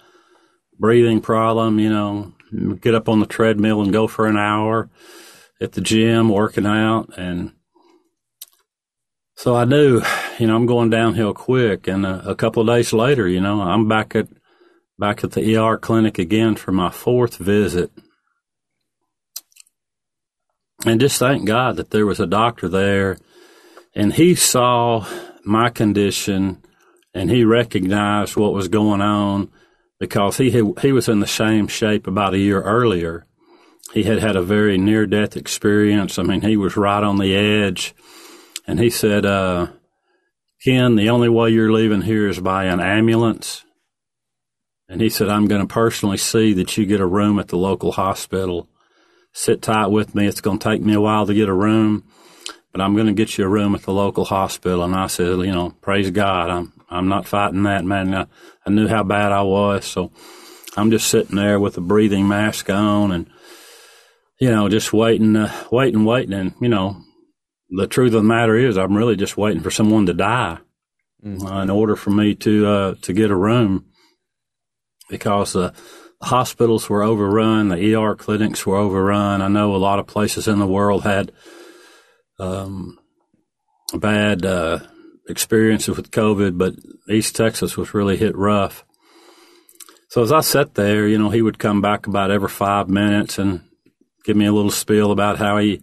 breathing 0.79 1.19
problem. 1.19 1.79
You 1.79 1.89
know, 1.89 2.33
get 2.79 2.93
up 2.93 3.09
on 3.09 3.19
the 3.19 3.25
treadmill 3.25 3.81
and 3.81 3.91
go 3.91 4.05
for 4.05 4.27
an 4.27 4.37
hour 4.37 4.91
at 5.59 5.71
the 5.71 5.81
gym 5.81 6.29
working 6.29 6.67
out 6.67 7.17
and 7.17 7.51
so 9.35 9.55
I 9.55 9.65
knew, 9.65 10.01
you 10.39 10.47
know, 10.47 10.55
I'm 10.55 10.65
going 10.65 10.89
downhill 10.89 11.33
quick. 11.33 11.87
And 11.87 12.05
a, 12.05 12.29
a, 12.29 12.35
couple 12.35 12.61
of 12.61 12.67
days 12.67 12.93
later, 12.93 13.27
you 13.27 13.41
know, 13.41 13.61
I'm 13.61 13.87
back 13.87 14.15
at 14.15 14.27
back 14.97 15.23
at 15.23 15.31
the 15.31 15.57
ER 15.57 15.77
clinic 15.77 16.17
again 16.17 16.55
for 16.55 16.71
my 16.71 16.89
fourth 16.89 17.35
visit. 17.37 17.91
And 20.85 21.01
just 21.01 21.19
thank 21.19 21.45
God 21.45 21.75
that 21.75 21.89
there 21.89 22.05
was 22.05 22.19
a 22.19 22.27
doctor 22.27 22.69
there, 22.69 23.17
and 23.93 24.13
he 24.13 24.35
saw 24.35 25.05
my 25.43 25.69
condition, 25.69 26.61
and 27.13 27.29
he 27.29 27.43
recognized 27.43 28.37
what 28.37 28.53
was 28.53 28.67
going 28.67 29.01
on 29.01 29.51
because 29.99 30.37
he 30.37 30.51
had, 30.51 30.79
he 30.81 30.91
was 30.91 31.09
in 31.09 31.19
the 31.19 31.27
same 31.27 31.67
shape 31.67 32.07
about 32.07 32.33
a 32.33 32.39
year 32.39 32.61
earlier. 32.61 33.25
He 33.93 34.03
had 34.03 34.19
had 34.19 34.35
a 34.35 34.41
very 34.41 34.77
near 34.77 35.05
death 35.05 35.35
experience. 35.35 36.19
I 36.19 36.23
mean, 36.23 36.41
he 36.41 36.55
was 36.55 36.77
right 36.77 37.03
on 37.03 37.17
the 37.17 37.35
edge 37.35 37.95
and 38.67 38.79
he 38.79 38.89
said, 38.89 39.25
uh, 39.25 39.67
Ken, 40.63 40.95
the 40.95 41.09
only 41.09 41.29
way 41.29 41.49
you're 41.49 41.71
leaving 41.71 42.01
here 42.01 42.27
is 42.27 42.39
by 42.39 42.65
an 42.65 42.79
ambulance. 42.79 43.63
And 44.87 45.01
he 45.01 45.09
said, 45.09 45.29
I'm 45.29 45.47
going 45.47 45.61
to 45.61 45.73
personally 45.73 46.17
see 46.17 46.53
that 46.53 46.77
you 46.77 46.85
get 46.85 46.99
a 46.99 47.05
room 47.05 47.39
at 47.39 47.49
the 47.49 47.57
local 47.57 47.91
hospital. 47.91 48.69
Sit 49.33 49.61
tight 49.61 49.87
with 49.87 50.15
me. 50.15 50.27
It's 50.27 50.41
going 50.41 50.59
to 50.59 50.63
take 50.63 50.81
me 50.81 50.93
a 50.93 51.01
while 51.01 51.25
to 51.25 51.33
get 51.33 51.49
a 51.49 51.53
room, 51.53 52.03
but 52.71 52.81
I'm 52.81 52.93
going 52.93 53.07
to 53.07 53.13
get 53.13 53.37
you 53.37 53.45
a 53.45 53.49
room 53.49 53.75
at 53.75 53.81
the 53.81 53.91
local 53.91 54.25
hospital. 54.25 54.83
And 54.83 54.95
I 54.95 55.07
said, 55.07 55.39
you 55.39 55.51
know, 55.51 55.71
praise 55.81 56.09
God. 56.11 56.49
I'm, 56.49 56.73
I'm 56.89 57.07
not 57.07 57.27
fighting 57.27 57.63
that, 57.63 57.83
man. 57.83 58.13
I, 58.13 58.27
I 58.65 58.69
knew 58.69 58.87
how 58.87 59.03
bad 59.03 59.31
I 59.31 59.41
was. 59.41 59.85
So 59.85 60.11
I'm 60.77 60.91
just 60.91 61.07
sitting 61.07 61.35
there 61.35 61.59
with 61.59 61.77
a 61.77 61.81
breathing 61.81 62.27
mask 62.27 62.69
on 62.69 63.11
and, 63.11 63.29
you 64.39 64.49
know, 64.49 64.69
just 64.69 64.93
waiting, 64.93 65.35
uh, 65.35 65.51
waiting, 65.71 66.05
waiting. 66.05 66.33
And, 66.33 66.53
you 66.61 66.69
know, 66.69 67.01
the 67.69 67.87
truth 67.87 68.13
of 68.13 68.23
the 68.23 68.27
matter 68.27 68.55
is, 68.55 68.77
I'm 68.77 68.95
really 68.95 69.15
just 69.15 69.37
waiting 69.37 69.61
for 69.61 69.71
someone 69.71 70.05
to 70.05 70.13
die 70.13 70.59
mm-hmm. 71.23 71.45
uh, 71.45 71.63
in 71.63 71.69
order 71.69 71.95
for 71.95 72.11
me 72.11 72.35
to 72.35 72.67
uh, 72.67 72.95
to 73.01 73.13
get 73.13 73.31
a 73.31 73.35
room 73.35 73.85
because 75.09 75.53
the 75.53 75.73
hospitals 76.21 76.89
were 76.89 77.03
overrun, 77.03 77.69
the 77.69 77.95
ER 77.95 78.15
clinics 78.15 78.65
were 78.65 78.77
overrun. 78.77 79.41
I 79.41 79.47
know 79.47 79.75
a 79.75 79.77
lot 79.77 79.99
of 79.99 80.07
places 80.07 80.47
in 80.47 80.59
the 80.59 80.67
world 80.67 81.03
had 81.03 81.31
um, 82.39 82.99
bad 83.93 84.45
uh, 84.45 84.79
experiences 85.27 85.95
with 85.95 86.11
COVID, 86.11 86.57
but 86.57 86.75
East 87.09 87.35
Texas 87.35 87.77
was 87.77 87.93
really 87.93 88.17
hit 88.17 88.35
rough. 88.35 88.85
So 90.09 90.21
as 90.21 90.31
I 90.31 90.41
sat 90.41 90.75
there, 90.75 91.07
you 91.07 91.17
know, 91.17 91.29
he 91.29 91.41
would 91.41 91.59
come 91.59 91.81
back 91.81 92.07
about 92.07 92.31
every 92.31 92.49
five 92.49 92.87
minutes 92.87 93.37
and 93.37 93.61
give 94.23 94.37
me 94.37 94.45
a 94.45 94.53
little 94.53 94.71
spiel 94.71 95.11
about 95.11 95.37
how 95.37 95.57
he 95.57 95.81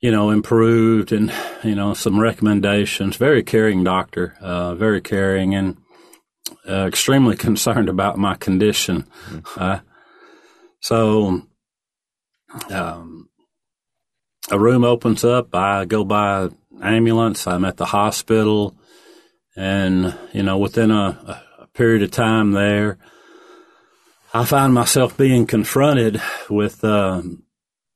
you 0.00 0.10
know, 0.10 0.30
improved 0.30 1.12
and, 1.12 1.32
you 1.62 1.74
know, 1.74 1.92
some 1.92 2.18
recommendations. 2.18 3.16
Very 3.16 3.42
caring 3.42 3.84
doctor, 3.84 4.36
uh, 4.40 4.74
very 4.74 5.00
caring 5.00 5.54
and 5.54 5.76
uh, 6.68 6.86
extremely 6.86 7.36
concerned 7.48 7.88
about 7.88 8.18
my 8.18 8.34
condition. 8.34 9.04
Mm-hmm. 9.28 9.62
Uh, 9.62 9.80
so, 10.80 11.42
um, 12.70 13.28
a 14.50 14.58
room 14.58 14.84
opens 14.84 15.22
up. 15.22 15.54
I 15.54 15.84
go 15.84 16.04
by 16.04 16.48
ambulance. 16.82 17.46
I'm 17.46 17.66
at 17.66 17.76
the 17.76 17.84
hospital. 17.84 18.74
And, 19.54 20.16
you 20.32 20.42
know, 20.42 20.56
within 20.56 20.90
a, 20.90 21.42
a 21.60 21.66
period 21.74 22.02
of 22.02 22.10
time 22.10 22.52
there, 22.52 22.96
I 24.32 24.46
find 24.46 24.72
myself 24.72 25.16
being 25.16 25.46
confronted 25.46 26.22
with, 26.48 26.82
um, 26.84 27.42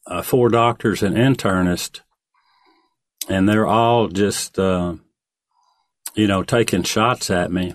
uh, 0.07 0.23
four 0.23 0.49
doctors 0.49 1.03
and 1.03 1.17
internist, 1.17 2.01
and 3.29 3.49
they're 3.49 3.67
all 3.67 4.09
just, 4.09 4.59
uh, 4.59 4.95
you 6.15 6.27
know, 6.27 6.43
taking 6.43 6.83
shots 6.83 7.31
at 7.31 7.51
me. 7.51 7.75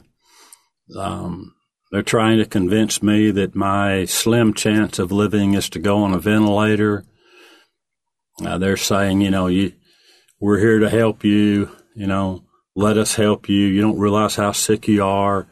Um, 0.95 1.55
they're 1.91 2.03
trying 2.03 2.38
to 2.38 2.45
convince 2.45 3.01
me 3.01 3.31
that 3.31 3.55
my 3.55 4.05
slim 4.05 4.53
chance 4.53 5.00
of 5.00 5.12
living 5.12 5.53
is 5.53 5.69
to 5.71 5.79
go 5.79 6.03
on 6.03 6.13
a 6.13 6.19
ventilator. 6.19 7.03
Uh, 8.43 8.57
they're 8.57 8.77
saying, 8.77 9.21
you 9.21 9.31
know, 9.31 9.48
you, 9.48 9.74
we're 10.39 10.59
here 10.59 10.79
to 10.79 10.89
help 10.89 11.24
you. 11.24 11.71
You 11.95 12.07
know, 12.07 12.43
let 12.75 12.98
us 12.98 13.15
help 13.15 13.50
you. 13.50 13.65
You 13.65 13.81
don't 13.81 14.00
realize 14.00 14.36
how 14.36 14.51
sick 14.51 14.88
you 14.88 15.03
are. 15.03 15.48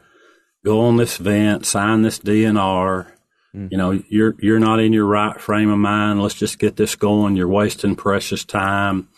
Go 0.64 0.80
on 0.80 0.96
this 0.96 1.16
vent, 1.16 1.66
sign 1.66 2.02
this 2.02 2.18
DNR. 2.18 3.12
Mm-hmm. 3.58 3.68
You 3.70 3.78
know, 3.78 4.02
you're 4.08 4.34
you're 4.38 4.60
not 4.60 4.78
in 4.78 4.92
your 4.92 5.06
right 5.06 5.40
frame 5.40 5.70
of 5.70 5.78
mind. 5.78 6.22
Let's 6.22 6.34
just 6.34 6.58
get 6.58 6.76
this 6.76 6.94
going. 6.94 7.36
You're 7.36 7.48
wasting 7.48 7.96
precious 7.96 8.44
time. 8.44 9.08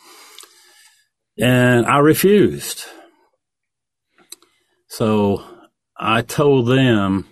And 1.39 1.87
I 1.87 1.99
refused. 1.99 2.85
So 4.89 5.45
I 5.99 6.23
told 6.23 6.69
them, 6.69 7.27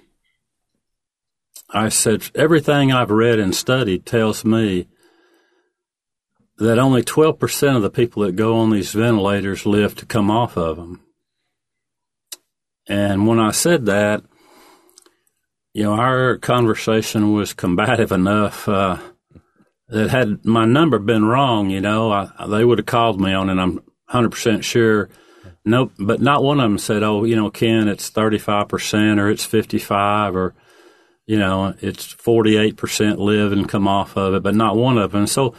I 1.70 1.88
said, 1.88 2.30
everything 2.34 2.92
I've 2.92 3.10
read 3.10 3.38
and 3.38 3.54
studied 3.54 4.06
tells 4.06 4.44
me 4.44 4.88
that 6.58 6.78
only 6.78 7.02
12% 7.02 7.76
of 7.76 7.82
the 7.82 7.90
people 7.90 8.22
that 8.22 8.36
go 8.36 8.56
on 8.56 8.70
these 8.70 8.92
ventilators 8.92 9.66
live 9.66 9.94
to 9.96 10.06
come 10.06 10.30
off 10.30 10.56
of 10.56 10.76
them. 10.76 11.02
And 12.88 13.26
when 13.26 13.38
I 13.38 13.50
said 13.50 13.86
that, 13.86 14.22
you 15.78 15.85
know, 15.85 15.92
our 15.92 16.38
conversation 16.38 17.32
was 17.32 17.52
combative 17.52 18.11
enough 18.11 18.68
uh, 18.68 18.99
that 19.87 20.11
had 20.11 20.44
my 20.44 20.64
number 20.64 20.99
been 20.99 21.25
wrong, 21.25 21.70
you 21.70 21.80
know, 21.80 22.11
I, 22.11 22.47
they 22.49 22.64
would 22.64 22.78
have 22.78 22.87
called 22.87 23.20
me 23.20 23.32
on 23.32 23.49
it. 23.49 23.62
I'm 23.62 23.80
100% 24.11 24.64
sure. 24.64 25.08
Nope, 25.64 25.92
but 25.97 26.20
not 26.20 26.42
one 26.42 26.58
of 26.58 26.68
them 26.68 26.78
said, 26.78 27.04
"Oh, 27.04 27.23
you 27.23 27.37
know, 27.37 27.49
Ken, 27.49 27.87
it's 27.87 28.11
35% 28.11 29.20
or 29.20 29.30
it's 29.30 29.44
55 29.44 30.35
or 30.35 30.54
you 31.26 31.38
know, 31.38 31.73
it's 31.80 32.12
48% 32.12 33.18
live 33.18 33.52
and 33.52 33.68
come 33.68 33.87
off 33.87 34.16
of 34.16 34.35
it, 34.35 34.42
but 34.42 34.56
not 34.56 34.76
one 34.76 34.99
of 34.99 35.12
them." 35.12 35.28
So, 35.28 35.54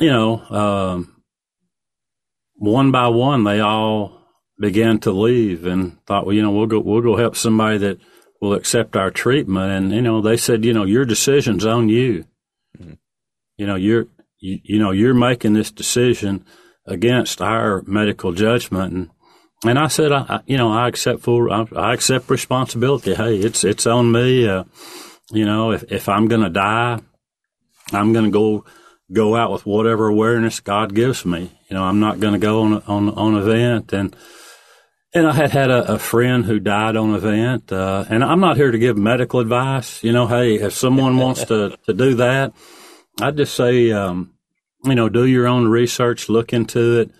you 0.00 0.10
know, 0.10 0.44
um, 0.50 1.22
one 2.56 2.90
by 2.90 3.08
one 3.08 3.44
they 3.44 3.60
all 3.60 4.20
began 4.60 4.98
to 5.00 5.12
leave 5.12 5.64
and 5.64 5.96
thought, 6.04 6.26
"Well, 6.26 6.34
you 6.34 6.42
know, 6.42 6.50
we'll 6.50 6.66
go 6.66 6.80
we'll 6.80 7.00
go 7.00 7.16
help 7.16 7.36
somebody 7.36 7.78
that 7.78 8.00
will 8.44 8.54
accept 8.54 8.96
our 8.96 9.10
treatment. 9.10 9.72
And, 9.72 9.92
you 9.92 10.02
know, 10.02 10.20
they 10.20 10.36
said, 10.36 10.64
you 10.64 10.72
know, 10.72 10.84
your 10.84 11.04
decision's 11.04 11.64
on 11.64 11.88
you. 11.88 12.26
Mm-hmm. 12.78 12.94
You 13.56 13.66
know, 13.66 13.74
you're, 13.74 14.06
you, 14.38 14.60
you, 14.62 14.78
know, 14.78 14.90
you're 14.90 15.14
making 15.14 15.54
this 15.54 15.70
decision 15.70 16.44
against 16.86 17.40
our 17.40 17.82
medical 17.86 18.32
judgment. 18.32 18.92
And, 18.92 19.10
and 19.64 19.78
I 19.78 19.88
said, 19.88 20.12
I, 20.12 20.40
you 20.46 20.56
know, 20.56 20.70
I 20.70 20.88
accept 20.88 21.22
full, 21.22 21.50
I, 21.50 21.66
I 21.74 21.94
accept 21.94 22.30
responsibility. 22.30 23.14
Hey, 23.14 23.38
it's, 23.38 23.64
it's 23.64 23.86
on 23.86 24.12
me. 24.12 24.46
Uh, 24.46 24.64
you 25.32 25.46
know, 25.46 25.72
if, 25.72 25.90
if 25.90 26.08
I'm 26.08 26.28
going 26.28 26.42
to 26.42 26.50
die, 26.50 27.00
I'm 27.92 28.12
going 28.12 28.26
to 28.26 28.30
go, 28.30 28.64
go 29.12 29.36
out 29.36 29.52
with 29.52 29.64
whatever 29.64 30.08
awareness 30.08 30.60
God 30.60 30.94
gives 30.94 31.24
me. 31.24 31.50
You 31.68 31.76
know, 31.76 31.84
I'm 31.84 32.00
not 32.00 32.20
going 32.20 32.34
to 32.34 32.38
go 32.38 32.62
on, 32.62 32.82
on, 32.82 33.08
on 33.10 33.34
an 33.34 33.42
event 33.42 33.92
and, 33.92 34.14
and 35.14 35.28
I 35.28 35.32
had 35.32 35.52
had 35.52 35.70
a, 35.70 35.94
a 35.94 35.98
friend 35.98 36.44
who 36.44 36.58
died 36.58 36.96
on 36.96 37.14
event, 37.14 37.72
uh, 37.72 38.04
and 38.08 38.24
I'm 38.24 38.40
not 38.40 38.56
here 38.56 38.72
to 38.72 38.78
give 38.78 38.98
medical 38.98 39.38
advice. 39.40 40.02
You 40.02 40.12
know, 40.12 40.26
hey, 40.26 40.56
if 40.56 40.72
someone 40.72 41.16
wants 41.16 41.44
to, 41.44 41.78
to 41.86 41.94
do 41.94 42.14
that, 42.16 42.52
I'd 43.20 43.36
just 43.36 43.54
say, 43.54 43.92
um, 43.92 44.34
you 44.84 44.96
know, 44.96 45.08
do 45.08 45.24
your 45.24 45.46
own 45.46 45.68
research, 45.68 46.28
look 46.28 46.52
into 46.52 47.00
it, 47.00 47.10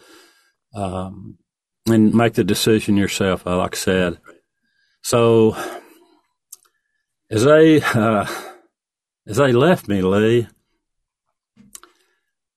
um, 0.74 1.38
and 1.86 2.12
make 2.12 2.34
the 2.34 2.42
decision 2.42 2.96
yourself. 2.96 3.46
Uh, 3.46 3.58
like 3.58 3.74
I 3.74 3.78
said, 3.78 4.18
so 5.02 5.56
as 7.30 7.44
they 7.44 7.80
uh, 7.80 8.26
as 9.26 9.36
they 9.36 9.52
left 9.52 9.86
me, 9.86 10.02
Lee. 10.02 10.48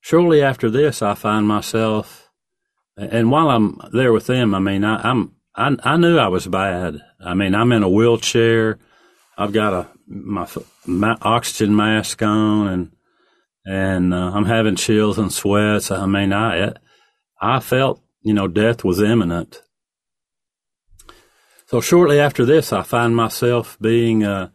Shortly 0.00 0.42
after 0.42 0.70
this, 0.70 1.02
I 1.02 1.14
find 1.14 1.46
myself 1.46 2.17
and 2.98 3.30
while 3.30 3.48
I'm 3.48 3.80
there 3.92 4.12
with 4.12 4.26
them, 4.26 4.54
I 4.54 4.58
mean, 4.58 4.84
I, 4.84 5.10
I'm 5.10 5.32
I, 5.54 5.76
I 5.82 5.96
knew 5.96 6.18
I 6.18 6.28
was 6.28 6.46
bad. 6.46 7.00
I 7.20 7.34
mean, 7.34 7.54
I'm 7.54 7.72
in 7.72 7.82
a 7.82 7.88
wheelchair. 7.88 8.78
I've 9.36 9.52
got 9.52 9.72
a 9.72 9.88
my, 10.06 10.48
my 10.86 11.16
oxygen 11.22 11.74
mask 11.76 12.22
on, 12.22 12.68
and 12.68 12.92
and 13.64 14.14
uh, 14.14 14.32
I'm 14.34 14.46
having 14.46 14.76
chills 14.76 15.18
and 15.18 15.32
sweats. 15.32 15.90
I 15.90 16.06
mean, 16.06 16.32
I 16.32 16.74
I 17.40 17.60
felt 17.60 18.02
you 18.22 18.34
know 18.34 18.48
death 18.48 18.84
was 18.84 19.00
imminent. 19.00 19.62
So 21.66 21.80
shortly 21.80 22.18
after 22.18 22.44
this, 22.44 22.72
I 22.72 22.82
find 22.82 23.14
myself 23.14 23.76
being 23.80 24.24
uh, 24.24 24.48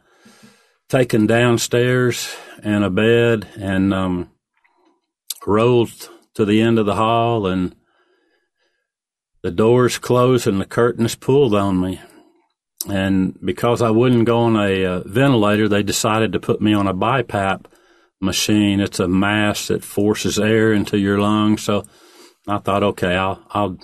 taken 0.90 1.28
downstairs 1.28 2.36
in 2.64 2.82
a 2.82 2.90
bed 2.90 3.48
and 3.56 3.94
um, 3.94 4.32
rolled 5.46 6.10
to 6.34 6.44
the 6.44 6.62
end 6.62 6.80
of 6.80 6.86
the 6.86 6.96
hall, 6.96 7.46
and 7.46 7.76
the 9.44 9.52
doors 9.52 9.98
closed 9.98 10.48
and 10.48 10.60
the 10.60 10.66
curtains 10.66 11.16
pulled 11.16 11.54
on 11.54 11.80
me. 11.80 12.02
And 12.90 13.38
because 13.44 13.82
I 13.82 13.92
wouldn't 13.92 14.26
go 14.26 14.40
on 14.40 14.56
a 14.56 14.86
uh, 14.86 15.00
ventilator, 15.06 15.70
they 15.70 15.84
decided 15.84 16.34
to 16.34 16.40
put 16.40 16.62
me 16.62 16.74
on 16.74 16.88
a 16.88 16.94
BiPAP 16.94 17.66
machine. 18.20 18.80
It's 18.80 19.00
a 19.00 19.08
mask 19.08 19.68
that 19.68 19.84
forces 19.84 20.40
air 20.40 20.74
into 20.74 20.98
your 20.98 21.20
lungs. 21.20 21.64
So 21.64 21.86
I 22.48 22.58
thought, 22.58 22.84
okay, 22.84 23.16
I'll 23.16 23.42
I'll 23.52 23.78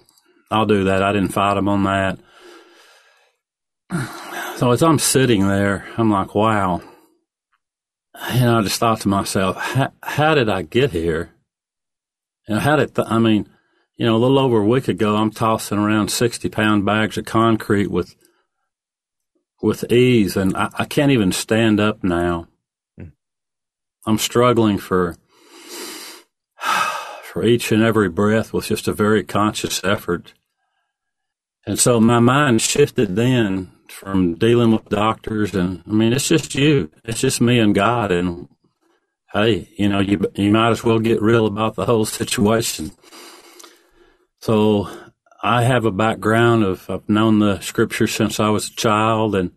I'll 0.49 0.65
do 0.65 0.85
that. 0.85 1.03
I 1.03 1.13
didn't 1.13 1.33
fight 1.33 1.55
them 1.55 1.69
on 1.69 1.83
that. 1.83 2.19
So 4.59 4.71
as 4.71 4.83
I'm 4.83 4.99
sitting 4.99 5.47
there, 5.47 5.87
I'm 5.97 6.11
like, 6.11 6.35
wow. 6.35 6.81
And 8.13 8.49
I 8.49 8.61
just 8.61 8.77
thought 8.77 8.99
to 9.01 9.07
myself, 9.07 9.55
how, 9.55 9.93
how 10.03 10.35
did 10.35 10.49
I 10.49 10.63
get 10.63 10.91
here? 10.91 11.33
And 12.45 12.59
how 12.59 12.75
did, 12.75 12.93
th- 12.93 13.07
I 13.09 13.19
mean, 13.19 13.47
you 13.99 14.05
know, 14.05 14.15
a 14.15 14.17
little 14.17 14.39
over 14.39 14.61
a 14.61 14.65
week 14.65 14.87
ago, 14.87 15.17
I'm 15.17 15.29
tossing 15.29 15.77
around 15.77 16.09
60 16.09 16.47
pound 16.47 16.85
bags 16.85 17.17
of 17.17 17.25
concrete 17.25 17.91
with 17.91 18.15
with 19.61 19.91
ease, 19.91 20.37
and 20.37 20.55
I, 20.55 20.69
I 20.79 20.85
can't 20.85 21.11
even 21.11 21.33
stand 21.33 21.81
up 21.81 22.01
now. 22.01 22.47
Mm. 22.97 23.11
I'm 24.07 24.17
struggling 24.17 24.77
for 24.77 25.17
for 27.23 27.43
each 27.43 27.73
and 27.73 27.83
every 27.83 28.07
breath 28.07 28.53
with 28.53 28.67
just 28.67 28.87
a 28.87 28.93
very 28.93 29.21
conscious 29.21 29.83
effort. 29.83 30.33
And 31.67 31.77
so 31.77 31.99
my 31.99 32.19
mind 32.19 32.61
shifted 32.61 33.17
then 33.17 33.69
from 33.89 34.35
dealing 34.35 34.71
with 34.71 34.87
doctors 34.87 35.53
and 35.53 35.83
I 35.85 35.91
mean 35.91 36.13
it's 36.13 36.29
just 36.29 36.55
you. 36.55 36.89
It's 37.03 37.19
just 37.19 37.41
me 37.41 37.59
and 37.59 37.75
God 37.75 38.13
and 38.13 38.47
hey, 39.33 39.67
you 39.77 39.89
know, 39.89 39.99
you 39.99 40.25
you 40.35 40.51
might 40.51 40.71
as 40.71 40.85
well 40.85 40.99
get 40.99 41.21
real 41.21 41.45
about 41.45 41.75
the 41.75 41.85
whole 41.85 42.05
situation. 42.05 42.91
So 44.39 44.89
I 45.43 45.63
have 45.63 45.85
a 45.85 45.91
background 45.91 46.63
of 46.63 46.89
I've 46.89 47.07
known 47.09 47.39
the 47.39 47.59
scripture 47.59 48.07
since 48.07 48.39
I 48.39 48.49
was 48.49 48.69
a 48.69 48.75
child, 48.75 49.35
and 49.35 49.51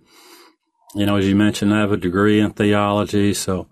you 0.95 1.07
know, 1.07 1.17
as 1.17 1.27
you 1.27 1.37
mentioned, 1.37 1.73
I 1.73 1.81
have 1.81 1.93
a 1.93 1.97
degree 1.97 2.41
in 2.41 2.53
theology. 2.53 3.33
So, 3.35 3.69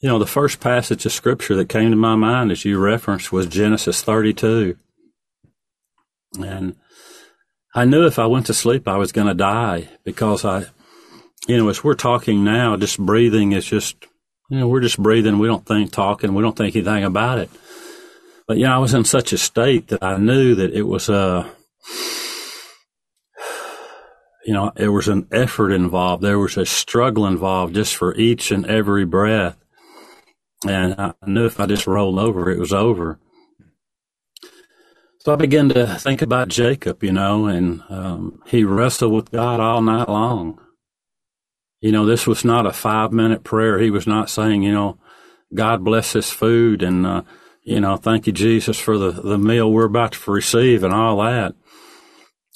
you 0.00 0.08
know, 0.08 0.18
the 0.18 0.26
first 0.26 0.60
passage 0.60 1.04
of 1.04 1.12
scripture 1.12 1.56
that 1.56 1.68
came 1.68 1.90
to 1.90 1.96
my 1.96 2.14
mind, 2.14 2.52
as 2.52 2.64
you 2.64 2.78
referenced, 2.78 3.32
was 3.32 3.46
Genesis 3.46 4.02
32, 4.02 4.76
and 6.40 6.76
I 7.74 7.84
knew 7.84 8.06
if 8.06 8.18
I 8.18 8.26
went 8.26 8.46
to 8.46 8.54
sleep, 8.54 8.88
I 8.88 8.96
was 8.96 9.12
going 9.12 9.26
to 9.26 9.34
die 9.34 9.88
because 10.04 10.44
I, 10.44 10.66
you 11.46 11.56
know, 11.56 11.68
as 11.68 11.84
we're 11.84 11.94
talking 11.94 12.44
now, 12.44 12.76
just 12.76 12.98
breathing 12.98 13.52
is 13.52 13.66
just, 13.66 13.96
you 14.48 14.58
know, 14.58 14.68
we're 14.68 14.80
just 14.80 15.02
breathing. 15.02 15.38
We 15.38 15.48
don't 15.48 15.66
think 15.66 15.92
talking. 15.92 16.34
We 16.34 16.42
don't 16.42 16.56
think 16.56 16.74
anything 16.74 17.04
about 17.04 17.38
it. 17.38 17.50
But 18.48 18.56
yeah, 18.56 18.74
I 18.74 18.78
was 18.78 18.94
in 18.94 19.04
such 19.04 19.34
a 19.34 19.38
state 19.38 19.88
that 19.88 20.02
I 20.02 20.16
knew 20.16 20.54
that 20.54 20.72
it 20.72 20.84
was 20.84 21.10
a, 21.10 21.14
uh, 21.14 21.48
you 24.46 24.54
know, 24.54 24.72
there 24.74 24.90
was 24.90 25.06
an 25.06 25.28
effort 25.30 25.70
involved. 25.70 26.22
There 26.22 26.38
was 26.38 26.56
a 26.56 26.64
struggle 26.64 27.26
involved 27.26 27.74
just 27.74 27.94
for 27.94 28.14
each 28.16 28.50
and 28.50 28.64
every 28.64 29.04
breath. 29.04 29.58
And 30.66 30.94
I 30.98 31.12
knew 31.26 31.44
if 31.44 31.60
I 31.60 31.66
just 31.66 31.86
rolled 31.86 32.18
over, 32.18 32.50
it 32.50 32.58
was 32.58 32.72
over. 32.72 33.20
So 35.18 35.34
I 35.34 35.36
began 35.36 35.68
to 35.68 35.86
think 35.96 36.22
about 36.22 36.48
Jacob, 36.48 37.04
you 37.04 37.12
know, 37.12 37.46
and 37.46 37.82
um, 37.90 38.42
he 38.46 38.64
wrestled 38.64 39.12
with 39.12 39.30
God 39.30 39.60
all 39.60 39.82
night 39.82 40.08
long. 40.08 40.58
You 41.82 41.92
know, 41.92 42.06
this 42.06 42.26
was 42.26 42.46
not 42.46 42.64
a 42.64 42.72
five 42.72 43.12
minute 43.12 43.44
prayer. 43.44 43.78
He 43.78 43.90
was 43.90 44.06
not 44.06 44.30
saying, 44.30 44.62
you 44.62 44.72
know, 44.72 44.98
God 45.52 45.84
bless 45.84 46.14
this 46.14 46.30
food 46.30 46.82
and, 46.82 47.04
uh, 47.04 47.22
you 47.62 47.80
know, 47.80 47.96
thank 47.96 48.26
you, 48.26 48.32
Jesus, 48.32 48.78
for 48.78 48.98
the, 48.98 49.10
the 49.10 49.38
meal 49.38 49.70
we're 49.70 49.84
about 49.84 50.12
to 50.12 50.30
receive 50.30 50.82
and 50.84 50.94
all 50.94 51.18
that. 51.18 51.54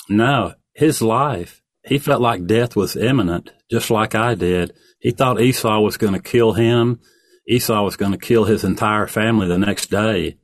No, 0.08 0.54
his 0.74 1.02
life, 1.02 1.62
he 1.84 1.98
felt 1.98 2.20
like 2.20 2.46
death 2.46 2.76
was 2.76 2.96
imminent, 2.96 3.52
just 3.70 3.90
like 3.90 4.14
I 4.14 4.34
did. 4.34 4.72
He 5.00 5.10
thought 5.10 5.40
Esau 5.40 5.80
was 5.80 5.96
going 5.96 6.14
to 6.14 6.20
kill 6.20 6.52
him. 6.52 7.00
Esau 7.48 7.82
was 7.82 7.96
going 7.96 8.12
to 8.12 8.18
kill 8.18 8.44
his 8.44 8.64
entire 8.64 9.06
family 9.06 9.48
the 9.48 9.58
next 9.58 9.90
day. 9.90 10.38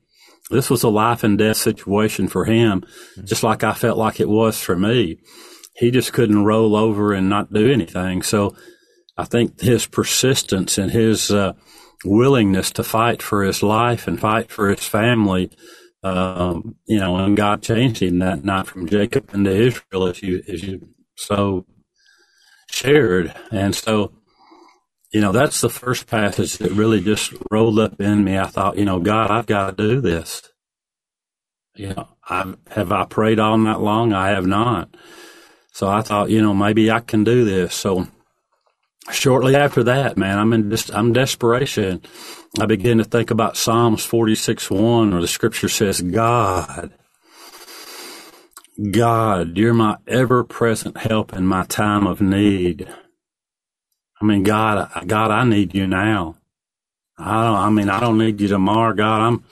This 0.51 0.71
was 0.71 0.83
a 0.83 0.88
life 0.88 1.23
and 1.23 1.38
death 1.38 1.59
situation 1.59 2.29
for 2.29 2.44
him, 2.44 2.85
just 3.25 3.42
like 3.42 3.62
I 3.62 3.75
felt 3.75 3.99
like 3.99 4.18
it 4.18 4.29
was 4.29 4.61
for 4.61 4.77
me. 4.77 5.18
He 5.77 5.90
just 5.90 6.12
couldn't 6.12 6.44
roll 6.44 6.75
over 6.75 7.12
and 7.12 7.29
not 7.29 7.53
do 7.53 7.71
anything. 7.71 8.23
So 8.23 8.57
I 9.16 9.25
think 9.25 9.61
his 9.61 9.87
persistence 9.87 10.79
and 10.79 10.90
his, 10.90 11.31
uh, 11.31 11.53
willingness 12.05 12.71
to 12.73 12.85
fight 12.85 13.23
for 13.23 13.43
his 13.43 13.63
life 13.63 14.07
and 14.09 14.21
fight 14.21 14.51
for 14.51 14.71
his 14.71 14.85
family. 14.87 15.51
Um, 16.03 16.77
you 16.87 16.99
know, 16.99 17.17
and 17.17 17.37
God 17.37 17.63
changed 17.63 18.03
him 18.03 18.21
that 18.21 18.45
night 18.45 18.67
from 18.67 18.89
Jacob 18.89 19.35
into 19.35 19.51
Israel, 19.51 20.09
as 20.09 20.23
you 20.23 20.43
as 20.49 20.63
you 20.63 20.89
so 21.17 21.67
shared. 22.71 23.35
And 23.51 23.75
so, 23.75 24.13
you 25.13 25.21
know, 25.21 25.33
that's 25.33 25.61
the 25.61 25.71
first 25.71 26.07
passage 26.07 26.59
that 26.59 26.73
really 26.73 27.01
just 27.03 27.35
rolled 27.51 27.79
up 27.79 28.01
in 28.01 28.25
me. 28.25 28.39
I 28.39 28.47
thought, 28.47 28.79
you 28.79 28.85
know, 28.85 29.01
God, 29.01 29.31
I've 29.31 29.47
got 29.47 29.77
to 29.77 29.89
do 29.89 30.01
this. 30.01 30.43
You 31.77 31.95
know, 31.95 32.09
I 32.29 32.55
have 32.71 32.93
I 32.93 33.05
prayed 33.05 33.39
all 33.39 33.59
night 33.59 33.81
long? 33.81 34.13
I 34.13 34.31
have 34.31 34.47
not. 34.47 34.97
So 35.73 35.89
I 35.89 36.03
thought, 36.03 36.31
you 36.31 36.43
know, 36.43 36.55
maybe 36.55 36.91
I 36.91 37.01
can 37.01 37.25
do 37.25 37.45
this. 37.45 37.75
So 37.75 38.09
shortly 39.11 39.57
after 39.57 39.83
that, 39.85 40.16
man, 40.16 40.38
I'm 40.38 40.53
in 40.53 40.71
just 40.71 40.92
I'm 40.92 41.12
desperation. 41.12 42.03
I 42.59 42.66
begin 42.66 42.99
to 42.99 43.05
think 43.05 43.31
about 43.31 43.57
Psalms 43.57 44.05
46 44.05 44.71
1, 44.71 45.11
where 45.11 45.21
the 45.21 45.29
scripture 45.29 45.68
says, 45.68 46.01
God, 46.01 46.92
God, 48.90 49.57
you're 49.57 49.75
my 49.75 49.97
ever 50.07 50.44
present 50.44 50.97
help 50.97 51.33
in 51.33 51.47
my 51.47 51.64
time 51.64 52.07
of 52.07 52.21
need. 52.21 52.88
I 54.21 54.25
mean, 54.25 54.42
God, 54.42 54.90
God, 55.07 55.31
I 55.31 55.44
need 55.44 55.75
you 55.75 55.87
now. 55.87 56.37
I 57.18 57.44
don't, 57.44 57.57
I 57.57 57.71
mean, 57.71 57.90
I 57.90 58.01
don't 58.01 58.18
need 58.18 58.40
you 58.40 58.49
tomorrow, 58.49 58.94
God. 58.94 59.21
I'm, 59.21 59.44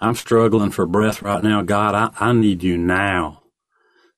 I'm 0.00 0.14
struggling 0.14 0.70
for 0.70 0.86
breath 0.86 1.22
right 1.22 1.42
now. 1.42 1.62
God, 1.62 1.94
I, 1.94 2.28
I 2.28 2.32
need 2.32 2.62
you 2.62 2.76
now. 2.78 3.39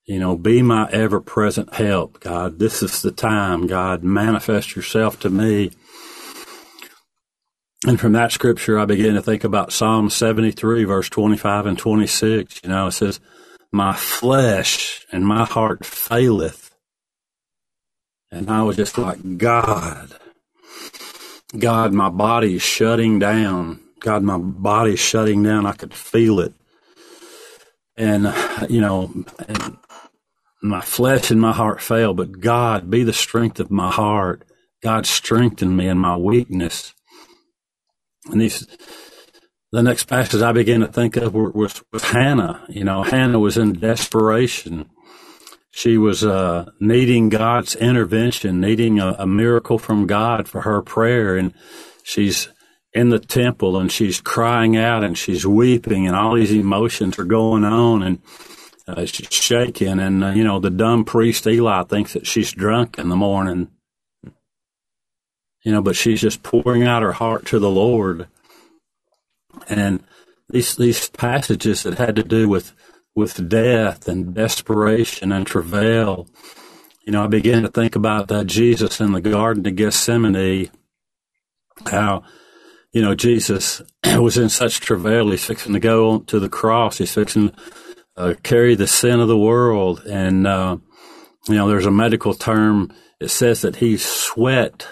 You 0.05 0.19
know, 0.19 0.37
be 0.37 0.63
my 0.63 0.91
ever 0.91 1.21
present 1.21 1.75
help, 1.75 2.21
God. 2.21 2.59
This 2.59 2.83
is 2.83 3.03
the 3.03 3.13
time, 3.13 3.69
God. 3.69 4.03
Manifest 4.03 4.75
yourself 4.75 5.21
to 5.21 5.31
me. 5.31 5.71
And 7.87 8.01
from 8.01 8.13
that 8.13 8.33
scripture, 8.33 8.79
I 8.79 8.85
began 8.85 9.15
to 9.15 9.23
think 9.23 9.45
about 9.45 9.73
Psalm 9.73 10.11
73, 10.11 10.85
verse 10.85 11.09
25 11.09 11.67
and 11.67 11.79
26. 11.79 12.61
You 12.65 12.71
know, 12.71 12.89
it 12.89 12.93
says, 12.93 13.21
My 13.71 13.93
flesh 13.93 15.07
and 15.13 15.27
my 15.27 15.45
heart 15.45 15.85
faileth. 15.85 16.75
And 18.31 18.51
I 18.51 18.63
was 18.63 18.77
just 18.77 18.99
like, 18.99 19.37
God, 19.37 20.17
God, 21.57 21.93
my 21.93 22.09
body 22.09 22.57
is 22.57 22.63
shutting 22.63 23.19
down. 23.19 23.81
God, 24.01 24.23
my 24.23 24.39
body 24.39 24.95
is 24.95 25.01
shutting 25.01 25.43
down. 25.43 25.67
I 25.67 25.73
could 25.73 25.95
feel 25.95 26.41
it. 26.41 26.55
And, 27.97 28.33
you 28.71 28.81
know, 28.81 29.13
and 29.47 29.77
my 30.63 30.81
flesh 30.81 31.31
and 31.31 31.41
my 31.41 31.53
heart 31.53 31.81
fail, 31.81 32.15
but 32.15 32.41
God 32.41 32.91
be 32.91 33.03
the 33.03 33.13
strength 33.13 33.59
of 33.61 33.71
my 33.71 33.91
heart. 33.91 34.45
God 34.83 35.07
strengthen 35.07 35.77
me 35.77 35.89
in 35.89 35.99
my 35.99 36.17
weakness. 36.17 36.95
And 38.27 38.41
these, 38.41 38.67
the 39.73 39.83
next 39.83 40.05
passage 40.05 40.41
I 40.41 40.53
began 40.53 40.81
to 40.81 40.87
think 40.87 41.17
of 41.17 41.35
was, 41.35 41.83
was 41.93 42.05
Hannah. 42.05 42.65
You 42.69 42.85
know, 42.85 43.03
Hannah 43.03 43.41
was 43.41 43.59
in 43.59 43.73
desperation. 43.73 44.89
She 45.73 45.99
was 45.99 46.25
uh, 46.25 46.71
needing 46.79 47.29
God's 47.29 47.75
intervention, 47.75 48.61
needing 48.61 49.01
a, 49.01 49.17
a 49.19 49.27
miracle 49.27 49.79
from 49.79 50.07
God 50.07 50.47
for 50.47 50.61
her 50.61 50.83
prayer. 50.83 51.37
And 51.37 51.55
she's 52.05 52.49
in 52.93 53.09
the 53.09 53.19
temple 53.19 53.79
and 53.79 53.91
she's 53.91 54.21
crying 54.21 54.77
out 54.77 55.03
and 55.03 55.17
she's 55.17 55.47
weeping 55.47 56.07
and 56.07 56.15
all 56.15 56.35
these 56.35 56.53
emotions 56.53 57.19
are 57.19 57.25
going 57.25 57.65
on. 57.65 58.03
And 58.03 58.19
uh, 58.87 59.05
she's 59.07 59.29
shaking, 59.31 60.01
and 60.01 60.25
uh, 60.25 60.31
you 60.31 60.45
know 60.45 60.59
the 60.59 60.71
dumb 60.71 61.05
priest 61.05 61.47
Eli 61.47 61.85
thinks 61.85 62.13
that 62.15 62.27
she's 62.27 62.53
drunk 62.53 62.99
in 62.99 63.09
the 63.09 63.17
morning. 63.17 63.71
You 65.65 65.71
know, 65.71 65.83
but 65.83 65.95
she's 65.95 66.21
just 66.21 66.43
pouring 66.43 66.83
out 66.83 67.03
her 67.03 67.13
heart 67.13 67.47
to 67.47 67.59
the 67.61 67.71
Lord. 67.71 68.27
And 69.69 70.03
these 70.49 70.75
these 70.77 71.09
passages 71.11 71.85
that 71.85 71.99
had 71.99 72.17
to 72.17 72.25
do 72.25 72.49
with 72.49 72.73
with 73.15 73.49
death 73.49 74.09
and 74.09 74.35
desperation 74.35 75.33
and 75.33 75.47
travail. 75.47 76.27
You 77.07 77.13
know, 77.13 77.25
I 77.25 77.27
began 77.27 77.63
to 77.63 77.69
think 77.69 77.97
about 77.97 78.29
that 78.29 78.47
Jesus 78.47 79.01
in 79.01 79.13
the 79.13 79.21
Garden 79.21 79.67
of 79.67 79.77
Gethsemane, 79.77 80.71
how 81.87 82.23
you 82.93 83.01
know, 83.01 83.15
Jesus 83.15 83.83
was 84.05 84.37
in 84.37 84.49
such 84.49 84.81
travail. 84.81 85.31
He's 85.31 85.45
fixing 85.45 85.73
to 85.73 85.81
go 85.81 86.21
to 86.21 86.39
the 86.39 86.49
cross. 86.49 86.99
He's 86.99 87.15
fixing 87.15 87.53
uh, 88.17 88.35
carry 88.43 88.75
the 88.75 88.87
sin 88.87 89.21
of 89.21 89.29
the 89.29 89.39
world. 89.39 90.03
And, 90.07 90.47
uh, 90.47 90.79
you 91.49 91.55
know, 91.55 91.69
there's 91.69 91.87
a 91.87 91.91
medical 91.91 92.35
term. 92.35 92.93
It 93.21 93.29
says 93.29 93.63
that 93.63 93.77
he 93.77 93.97
sweat 93.97 94.87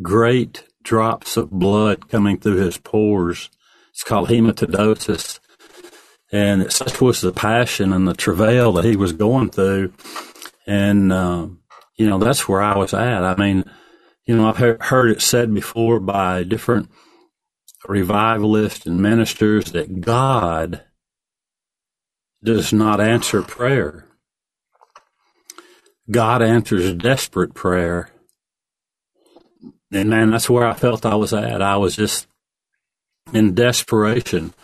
great 0.00 0.64
drops 0.82 1.36
of 1.36 1.50
blood 1.50 2.08
coming 2.08 2.38
through 2.38 2.56
his 2.56 2.78
pores. 2.78 3.50
It's 3.90 4.04
called 4.04 4.28
hematidrosis. 4.28 5.40
And 6.30 6.70
such 6.72 7.00
was 7.00 7.20
the 7.20 7.32
passion 7.32 7.92
and 7.92 8.06
the 8.06 8.14
travail 8.14 8.72
that 8.72 8.84
he 8.84 8.96
was 8.96 9.12
going 9.12 9.50
through. 9.50 9.92
And, 10.66 11.12
uh, 11.12 11.48
you 11.96 12.08
know, 12.08 12.18
that's 12.18 12.48
where 12.48 12.60
I 12.60 12.76
was 12.76 12.94
at. 12.94 13.24
I 13.24 13.34
mean, 13.36 13.64
you 14.26 14.36
know, 14.36 14.48
I've 14.48 14.58
heard 14.58 15.10
it 15.10 15.22
said 15.22 15.52
before 15.52 16.00
by 16.00 16.42
different 16.42 16.90
revivalists 17.86 18.86
and 18.86 19.00
ministers 19.00 19.72
that 19.72 20.02
God 20.02 20.84
does 22.42 22.72
not 22.72 23.00
answer 23.00 23.42
prayer. 23.42 24.04
God 26.10 26.40
answers 26.42 26.94
desperate 26.94 27.54
prayer. 27.54 28.10
And 29.92 30.10
man, 30.10 30.30
that's 30.30 30.48
where 30.48 30.66
I 30.66 30.74
felt 30.74 31.06
I 31.06 31.14
was 31.14 31.32
at. 31.32 31.62
I 31.62 31.76
was 31.76 31.96
just 31.96 32.26
in 33.32 33.54
desperation, 33.54 34.54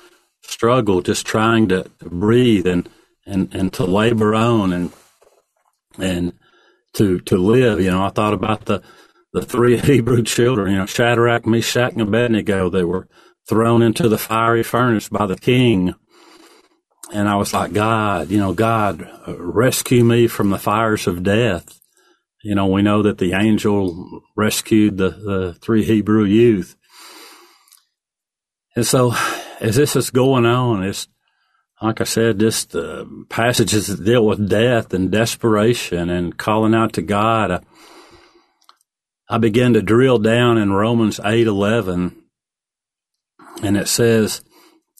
struggle, 0.42 1.02
just 1.02 1.26
trying 1.26 1.68
to, 1.68 1.90
to 1.98 2.08
breathe 2.08 2.66
and, 2.66 2.88
and, 3.26 3.54
and 3.54 3.72
to 3.74 3.84
labor 3.84 4.34
on 4.34 4.72
and, 4.72 4.92
and 5.98 6.32
to, 6.94 7.20
to 7.20 7.36
live. 7.36 7.80
You 7.80 7.90
know, 7.90 8.04
I 8.04 8.10
thought 8.10 8.34
about 8.34 8.66
the, 8.66 8.82
the 9.32 9.42
three 9.42 9.78
Hebrew 9.80 10.22
children, 10.22 10.72
you 10.72 10.78
know, 10.78 10.86
Shadrach, 10.86 11.46
Meshach, 11.46 11.92
and 11.92 12.02
Abednego. 12.02 12.70
They 12.70 12.84
were 12.84 13.08
thrown 13.48 13.82
into 13.82 14.08
the 14.08 14.18
fiery 14.18 14.62
furnace 14.62 15.08
by 15.08 15.26
the 15.26 15.36
king. 15.36 15.94
And 17.14 17.28
I 17.28 17.36
was 17.36 17.54
like, 17.54 17.72
God, 17.72 18.28
you 18.28 18.38
know, 18.38 18.52
God, 18.52 19.08
rescue 19.28 20.02
me 20.02 20.26
from 20.26 20.50
the 20.50 20.58
fires 20.58 21.06
of 21.06 21.22
death. 21.22 21.80
You 22.42 22.56
know, 22.56 22.66
we 22.66 22.82
know 22.82 23.02
that 23.02 23.18
the 23.18 23.34
angel 23.34 24.20
rescued 24.36 24.98
the, 24.98 25.10
the 25.10 25.56
three 25.62 25.84
Hebrew 25.84 26.24
youth. 26.24 26.74
And 28.74 28.84
so 28.84 29.14
as 29.60 29.76
this 29.76 29.94
is 29.94 30.10
going 30.10 30.44
on, 30.44 30.82
it's, 30.82 31.06
like 31.80 32.00
I 32.00 32.04
said, 32.04 32.40
just 32.40 32.74
uh, 32.74 33.04
passages 33.28 33.86
that 33.86 34.04
deal 34.04 34.26
with 34.26 34.48
death 34.48 34.92
and 34.92 35.12
desperation 35.12 36.10
and 36.10 36.36
calling 36.36 36.74
out 36.74 36.94
to 36.94 37.02
God. 37.02 37.52
I, 37.52 37.60
I 39.28 39.38
began 39.38 39.72
to 39.74 39.82
drill 39.82 40.18
down 40.18 40.58
in 40.58 40.72
Romans 40.72 41.20
8:11 41.20 42.16
and 43.62 43.76
it 43.76 43.86
says, 43.86 44.42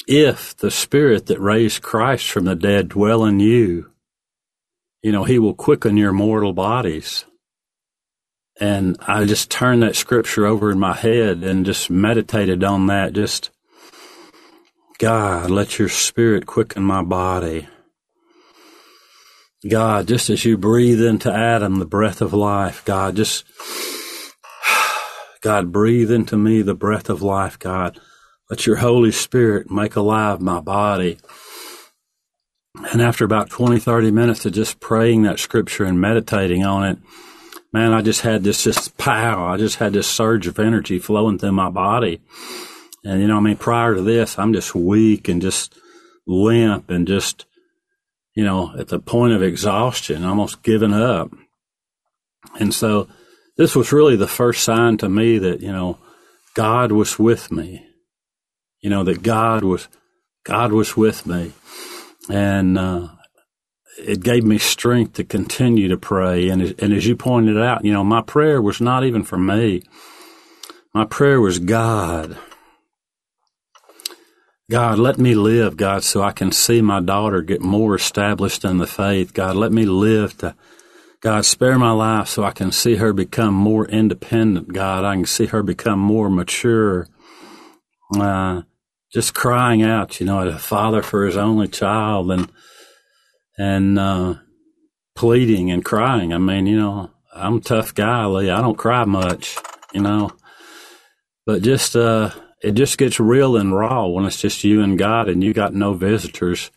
if 0.06 0.56
the 0.56 0.70
spirit 0.70 1.26
that 1.26 1.40
raised 1.40 1.82
Christ 1.82 2.30
from 2.30 2.44
the 2.44 2.54
dead 2.54 2.88
dwell 2.88 3.24
in 3.24 3.40
you, 3.40 3.90
you 5.02 5.12
know, 5.12 5.24
he 5.24 5.38
will 5.38 5.54
quicken 5.54 5.96
your 5.96 6.12
mortal 6.12 6.52
bodies. 6.52 7.24
And 8.60 8.96
I 9.00 9.24
just 9.24 9.50
turned 9.50 9.82
that 9.82 9.96
scripture 9.96 10.46
over 10.46 10.70
in 10.70 10.78
my 10.78 10.94
head 10.94 11.42
and 11.42 11.66
just 11.66 11.90
meditated 11.90 12.62
on 12.62 12.86
that. 12.86 13.12
Just, 13.12 13.50
God, 14.98 15.50
let 15.50 15.78
your 15.78 15.88
spirit 15.88 16.46
quicken 16.46 16.82
my 16.82 17.02
body. 17.02 17.68
God, 19.68 20.06
just 20.06 20.30
as 20.30 20.44
you 20.44 20.58
breathe 20.58 21.02
into 21.02 21.32
Adam 21.32 21.78
the 21.78 21.86
breath 21.86 22.20
of 22.20 22.32
life, 22.32 22.84
God, 22.84 23.16
just, 23.16 23.44
God, 25.40 25.72
breathe 25.72 26.12
into 26.12 26.36
me 26.36 26.62
the 26.62 26.74
breath 26.74 27.08
of 27.08 27.22
life, 27.22 27.58
God. 27.58 27.98
Let 28.50 28.66
your 28.66 28.76
Holy 28.76 29.10
Spirit 29.10 29.70
make 29.70 29.96
alive 29.96 30.40
my 30.40 30.60
body. 30.60 31.18
And 32.92 33.00
after 33.00 33.24
about 33.24 33.50
20, 33.50 33.78
30 33.78 34.10
minutes 34.10 34.44
of 34.44 34.52
just 34.52 34.80
praying 34.80 35.22
that 35.22 35.38
scripture 35.38 35.84
and 35.84 36.00
meditating 36.00 36.64
on 36.64 36.84
it, 36.86 36.98
man, 37.72 37.92
I 37.92 38.02
just 38.02 38.20
had 38.20 38.44
this 38.44 38.62
just 38.62 38.98
pow. 38.98 39.46
I 39.46 39.56
just 39.56 39.76
had 39.76 39.92
this 39.92 40.06
surge 40.06 40.46
of 40.46 40.58
energy 40.58 40.98
flowing 40.98 41.38
through 41.38 41.52
my 41.52 41.70
body. 41.70 42.20
And, 43.04 43.20
you 43.20 43.28
know, 43.28 43.36
I 43.36 43.40
mean, 43.40 43.56
prior 43.56 43.94
to 43.94 44.02
this, 44.02 44.38
I'm 44.38 44.52
just 44.52 44.74
weak 44.74 45.28
and 45.28 45.40
just 45.40 45.74
limp 46.26 46.90
and 46.90 47.06
just, 47.06 47.46
you 48.34 48.44
know, 48.44 48.74
at 48.78 48.88
the 48.88 48.98
point 48.98 49.32
of 49.32 49.42
exhaustion, 49.42 50.24
almost 50.24 50.62
giving 50.62 50.92
up. 50.92 51.30
And 52.58 52.74
so 52.74 53.08
this 53.56 53.74
was 53.74 53.92
really 53.92 54.16
the 54.16 54.26
first 54.26 54.62
sign 54.62 54.96
to 54.98 55.08
me 55.08 55.38
that, 55.38 55.60
you 55.60 55.72
know, 55.72 55.98
God 56.54 56.92
was 56.92 57.18
with 57.18 57.50
me. 57.50 57.86
You 58.84 58.90
know, 58.90 59.02
that 59.04 59.22
God 59.22 59.64
was, 59.64 59.88
God 60.44 60.70
was 60.70 60.94
with 60.94 61.26
me. 61.26 61.52
And, 62.28 62.76
uh, 62.76 63.08
it 63.96 64.22
gave 64.22 64.44
me 64.44 64.58
strength 64.58 65.14
to 65.14 65.24
continue 65.24 65.88
to 65.88 65.96
pray. 65.96 66.50
And, 66.50 66.74
and 66.78 66.92
as 66.92 67.06
you 67.06 67.16
pointed 67.16 67.56
out, 67.56 67.82
you 67.82 67.94
know, 67.94 68.04
my 68.04 68.20
prayer 68.20 68.60
was 68.60 68.82
not 68.82 69.02
even 69.04 69.22
for 69.22 69.38
me. 69.38 69.84
My 70.92 71.06
prayer 71.06 71.40
was 71.40 71.58
God. 71.58 72.36
God, 74.70 74.98
let 74.98 75.18
me 75.18 75.34
live, 75.34 75.78
God, 75.78 76.04
so 76.04 76.22
I 76.22 76.32
can 76.32 76.52
see 76.52 76.82
my 76.82 77.00
daughter 77.00 77.40
get 77.40 77.62
more 77.62 77.94
established 77.94 78.64
in 78.66 78.78
the 78.78 78.86
faith. 78.86 79.32
God, 79.32 79.56
let 79.56 79.72
me 79.72 79.86
live 79.86 80.36
to, 80.38 80.54
God, 81.20 81.46
spare 81.46 81.78
my 81.78 81.92
life 81.92 82.28
so 82.28 82.44
I 82.44 82.50
can 82.50 82.70
see 82.70 82.96
her 82.96 83.12
become 83.12 83.54
more 83.54 83.86
independent. 83.86 84.72
God, 84.72 85.04
I 85.04 85.14
can 85.14 85.26
see 85.26 85.46
her 85.46 85.62
become 85.62 85.98
more 85.98 86.28
mature. 86.28 87.08
Uh, 88.14 88.62
just 89.14 89.32
crying 89.32 89.82
out, 89.82 90.18
you 90.18 90.26
know, 90.26 90.40
a 90.40 90.58
father 90.58 91.00
for 91.00 91.24
his 91.24 91.36
only 91.36 91.68
child 91.68 92.32
and, 92.32 92.50
and 93.56 93.96
uh, 93.96 94.34
pleading 95.14 95.70
and 95.70 95.84
crying. 95.84 96.32
I 96.32 96.38
mean, 96.38 96.66
you 96.66 96.76
know, 96.76 97.10
I'm 97.32 97.58
a 97.58 97.60
tough 97.60 97.94
guy, 97.94 98.26
Lee. 98.26 98.50
I 98.50 98.60
don't 98.60 98.76
cry 98.76 99.04
much, 99.04 99.56
you 99.92 100.00
know, 100.00 100.32
but 101.46 101.62
just 101.62 101.94
uh, 101.94 102.32
it 102.60 102.72
just 102.72 102.98
gets 102.98 103.20
real 103.20 103.56
and 103.56 103.74
raw 103.74 104.06
when 104.06 104.24
it's 104.24 104.40
just 104.40 104.64
you 104.64 104.82
and 104.82 104.98
God, 104.98 105.28
and 105.28 105.44
you 105.44 105.52
got 105.52 105.74
no 105.74 105.94
visitors. 105.94 106.72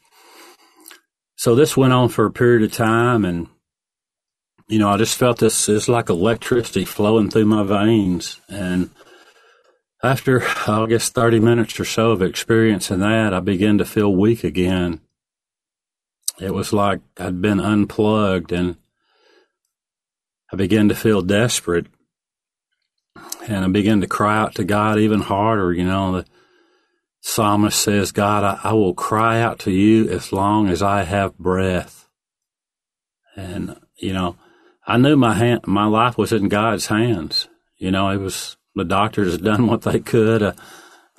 So 1.38 1.56
this 1.56 1.76
went 1.76 1.94
on 1.94 2.10
for 2.10 2.26
a 2.26 2.32
period 2.32 2.64
of 2.64 2.72
time, 2.72 3.26
and 3.26 3.48
you 4.68 4.78
know, 4.78 4.90
I 4.90 4.98
just 4.98 5.18
felt 5.18 5.40
this 5.40 5.70
is 5.70 5.90
like 5.90 6.10
electricity 6.10 6.86
flowing 6.86 7.32
through 7.32 7.46
my 7.46 7.64
veins, 7.64 8.40
and 8.48 8.92
after 10.04 10.44
I 10.68 10.86
guess 10.88 11.10
thirty 11.10 11.40
minutes 11.40 11.80
or 11.80 11.86
so 11.86 12.12
of 12.12 12.22
experiencing 12.22 13.00
that, 13.00 13.34
I 13.34 13.40
began 13.40 13.78
to 13.78 13.86
feel 13.86 14.14
weak 14.14 14.44
again 14.44 15.02
it 16.40 16.54
was 16.54 16.72
like 16.72 17.02
I'd 17.18 17.42
been 17.42 17.60
unplugged 17.60 18.52
and 18.52 18.78
I 20.52 20.56
began 20.56 20.90
to 20.90 20.96
feel 20.96 21.22
desperate. 21.22 21.88
And 23.48 23.66
I 23.66 23.68
began 23.70 24.02
to 24.02 24.08
cry 24.08 24.38
out 24.38 24.56
to 24.56 24.64
God 24.64 25.00
even 25.00 25.22
harder. 25.22 25.74
You 25.74 25.86
know, 25.86 26.18
the 26.18 26.26
psalmist 27.22 27.80
says, 27.80 28.12
God, 28.12 28.44
I, 28.44 28.70
I 28.70 28.74
will 28.74 28.94
cry 28.94 29.42
out 29.42 29.60
to 29.60 29.72
you 29.72 30.10
as 30.10 30.32
long 30.32 30.70
as 30.70 30.84
I 30.84 31.04
have 31.04 31.38
breath. 31.38 32.08
And, 33.36 33.78
you 33.96 34.14
know, 34.14 34.36
I 34.86 34.98
knew 34.98 35.16
my 35.16 35.34
hand, 35.34 35.62
my 35.66 35.86
life 35.86 36.18
was 36.18 36.32
in 36.32 36.50
God's 36.50 36.88
hands. 36.88 37.48
You 37.78 37.92
know, 37.92 38.10
it 38.10 38.18
was, 38.18 38.58
the 38.78 38.86
doctors 38.86 39.34
had 39.34 39.44
done 39.44 39.68
what 39.68 39.82
they 39.82 40.00
could. 40.00 40.42
Uh, 40.42 40.54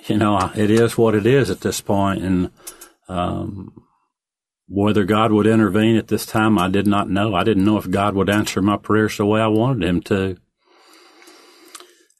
you 0.07 0.17
know, 0.17 0.51
it 0.55 0.71
is 0.71 0.97
what 0.97 1.13
it 1.13 1.25
is 1.25 1.49
at 1.49 1.61
this 1.61 1.81
point. 1.81 2.23
And, 2.23 2.51
um, 3.07 3.83
whether 4.71 5.03
God 5.03 5.31
would 5.31 5.47
intervene 5.47 5.95
at 5.95 6.09
this 6.09 6.27
time, 6.27 6.59
I 6.59 6.69
did 6.69 6.85
not 6.85 7.09
know. 7.09 7.33
I 7.33 7.43
didn't 7.43 7.65
know 7.65 7.77
if 7.77 7.89
God 7.89 8.13
would 8.13 8.29
answer 8.29 8.61
my 8.61 8.77
prayers 8.77 9.17
the 9.17 9.25
way 9.25 9.41
I 9.41 9.47
wanted 9.47 9.83
Him 9.87 10.01
to. 10.01 10.37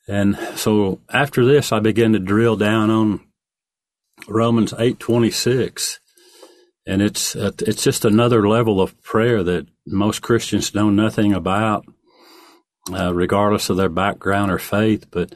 And 0.07 0.35
so 0.55 0.99
after 1.13 1.45
this, 1.45 1.71
I 1.71 1.79
began 1.79 2.13
to 2.13 2.19
drill 2.19 2.55
down 2.55 2.89
on 2.89 3.21
Romans 4.27 4.73
eight 4.79 4.99
twenty 4.99 5.29
six, 5.29 5.99
and 6.87 7.03
it's 7.03 7.35
uh, 7.35 7.51
it's 7.59 7.83
just 7.83 8.03
another 8.03 8.47
level 8.47 8.81
of 8.81 8.99
prayer 9.03 9.43
that 9.43 9.67
most 9.85 10.23
Christians 10.23 10.73
know 10.73 10.89
nothing 10.89 11.31
about, 11.33 11.85
uh, 12.93 13.13
regardless 13.13 13.69
of 13.69 13.77
their 13.77 13.89
background 13.89 14.51
or 14.51 14.59
faith. 14.59 15.07
But 15.11 15.33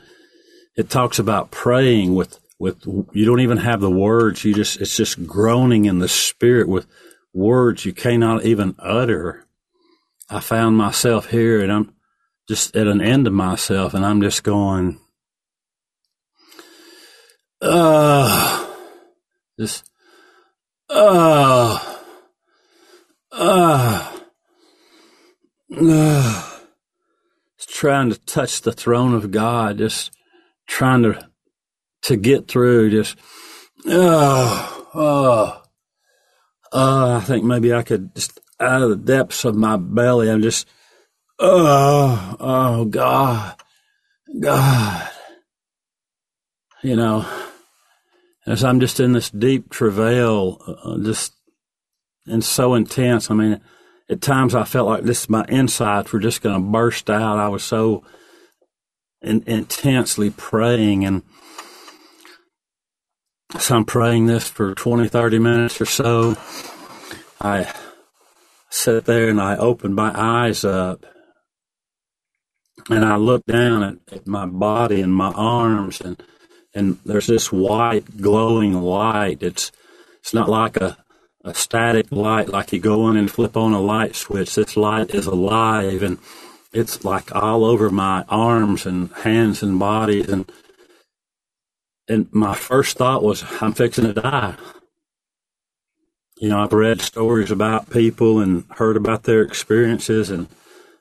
it 0.75 0.89
talks 0.89 1.19
about 1.19 1.51
praying 1.51 2.15
with 2.15 2.39
with 2.59 2.85
you 2.85 3.25
don't 3.25 3.41
even 3.41 3.57
have 3.57 3.81
the 3.81 3.91
words. 3.91 4.43
You 4.43 4.53
just 4.53 4.79
it's 4.79 4.95
just 4.95 5.25
groaning 5.27 5.85
in 5.85 5.99
the 5.99 6.07
spirit 6.07 6.67
with 6.67 6.87
words 7.33 7.85
you 7.85 7.93
cannot 7.93 8.45
even 8.45 8.75
utter. 8.79 9.45
I 10.29 10.39
found 10.39 10.77
myself 10.77 11.29
here 11.29 11.61
and 11.61 11.71
i'm 11.71 11.93
just 12.47 12.75
at 12.75 12.87
an 12.87 13.01
end 13.01 13.27
of 13.27 13.33
myself 13.33 13.93
and 13.93 14.05
i'm 14.05 14.21
just 14.21 14.43
going 14.43 14.99
uh 17.61 18.67
just 19.59 19.89
uh 20.89 21.97
uh 23.31 24.11
uh 25.77 26.52
trying 27.69 28.09
to 28.09 28.19
touch 28.19 28.61
the 28.61 28.71
throne 28.71 29.13
of 29.13 29.31
god 29.31 29.77
just 29.77 30.11
trying 30.67 31.03
to 31.03 31.29
to 32.03 32.17
get 32.17 32.47
through 32.47 32.91
just, 32.91 33.17
oh, 33.87 34.87
oh, 34.93 35.61
uh, 36.71 37.19
I 37.21 37.25
think 37.25 37.43
maybe 37.43 37.73
I 37.73 37.83
could 37.83 38.13
just 38.15 38.39
out 38.59 38.81
of 38.81 38.89
the 38.89 38.95
depths 38.95 39.45
of 39.45 39.55
my 39.55 39.77
belly, 39.77 40.29
I'm 40.29 40.41
just, 40.41 40.67
oh, 41.39 42.35
oh, 42.39 42.85
God, 42.85 43.55
God. 44.39 45.09
You 46.81 46.95
know, 46.97 47.25
as 48.45 48.63
I'm 48.63 48.79
just 48.79 48.99
in 48.99 49.13
this 49.13 49.29
deep 49.29 49.69
travail, 49.69 50.61
uh, 50.83 50.97
just, 51.01 51.33
and 52.27 52.43
so 52.43 52.73
intense. 52.73 53.31
I 53.31 53.35
mean, 53.35 53.61
at 54.09 54.21
times 54.21 54.53
I 54.55 54.63
felt 54.63 54.87
like 54.87 55.03
this, 55.03 55.29
my 55.29 55.45
insides 55.47 56.11
were 56.11 56.19
just 56.19 56.41
going 56.41 56.55
to 56.55 56.71
burst 56.71 57.09
out. 57.09 57.39
I 57.39 57.47
was 57.47 57.63
so 57.63 58.03
in, 59.21 59.43
intensely 59.47 60.29
praying 60.29 61.05
and, 61.05 61.23
so 63.59 63.75
I'm 63.75 63.85
praying 63.85 64.25
this 64.25 64.47
for 64.49 64.73
20, 64.73 65.07
30 65.07 65.39
minutes 65.39 65.79
or 65.79 65.85
so. 65.85 66.35
I 67.39 67.71
sit 68.69 69.05
there 69.05 69.29
and 69.29 69.39
I 69.39 69.57
open 69.57 69.93
my 69.93 70.11
eyes 70.15 70.65
up 70.65 71.05
and 72.89 73.05
I 73.05 73.15
look 73.15 73.45
down 73.45 73.83
at, 73.83 74.15
at 74.15 74.27
my 74.27 74.45
body 74.45 75.01
and 75.01 75.13
my 75.13 75.31
arms 75.31 76.01
and 76.01 76.21
and 76.75 76.97
there's 77.05 77.27
this 77.27 77.51
white 77.51 78.19
glowing 78.19 78.73
light. 78.73 79.43
It's 79.43 79.71
it's 80.19 80.33
not 80.33 80.49
like 80.49 80.77
a, 80.77 80.97
a 81.43 81.53
static 81.53 82.11
light 82.11 82.49
like 82.49 82.71
you 82.71 82.79
go 82.79 83.09
in 83.09 83.17
and 83.17 83.29
flip 83.29 83.57
on 83.57 83.73
a 83.73 83.81
light 83.81 84.15
switch. 84.15 84.55
This 84.55 84.77
light 84.77 85.13
is 85.13 85.25
alive 85.25 86.01
and 86.01 86.17
it's 86.71 87.03
like 87.03 87.35
all 87.35 87.65
over 87.65 87.89
my 87.89 88.23
arms 88.29 88.85
and 88.85 89.11
hands 89.13 89.61
and 89.61 89.77
body 89.77 90.21
and 90.21 90.49
and 92.07 92.27
my 92.33 92.53
first 92.53 92.97
thought 92.97 93.23
was, 93.23 93.43
I'm 93.61 93.73
fixing 93.73 94.05
to 94.05 94.13
die. 94.13 94.55
You 96.37 96.49
know, 96.49 96.61
I've 96.61 96.73
read 96.73 97.01
stories 97.01 97.51
about 97.51 97.89
people 97.89 98.39
and 98.39 98.65
heard 98.71 98.97
about 98.97 99.23
their 99.23 99.41
experiences, 99.41 100.29
and 100.29 100.47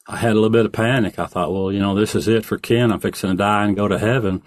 I 0.06 0.18
had 0.18 0.32
a 0.32 0.34
little 0.34 0.50
bit 0.50 0.66
of 0.66 0.72
panic. 0.72 1.18
I 1.18 1.26
thought, 1.26 1.52
well, 1.52 1.72
you 1.72 1.80
know, 1.80 1.94
this 1.94 2.14
is 2.14 2.28
it 2.28 2.44
for 2.44 2.58
Ken. 2.58 2.92
I'm 2.92 3.00
fixing 3.00 3.30
to 3.30 3.36
die 3.36 3.64
and 3.64 3.74
go 3.74 3.88
to 3.88 3.98
heaven. 3.98 4.42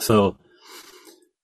So, 0.00 0.36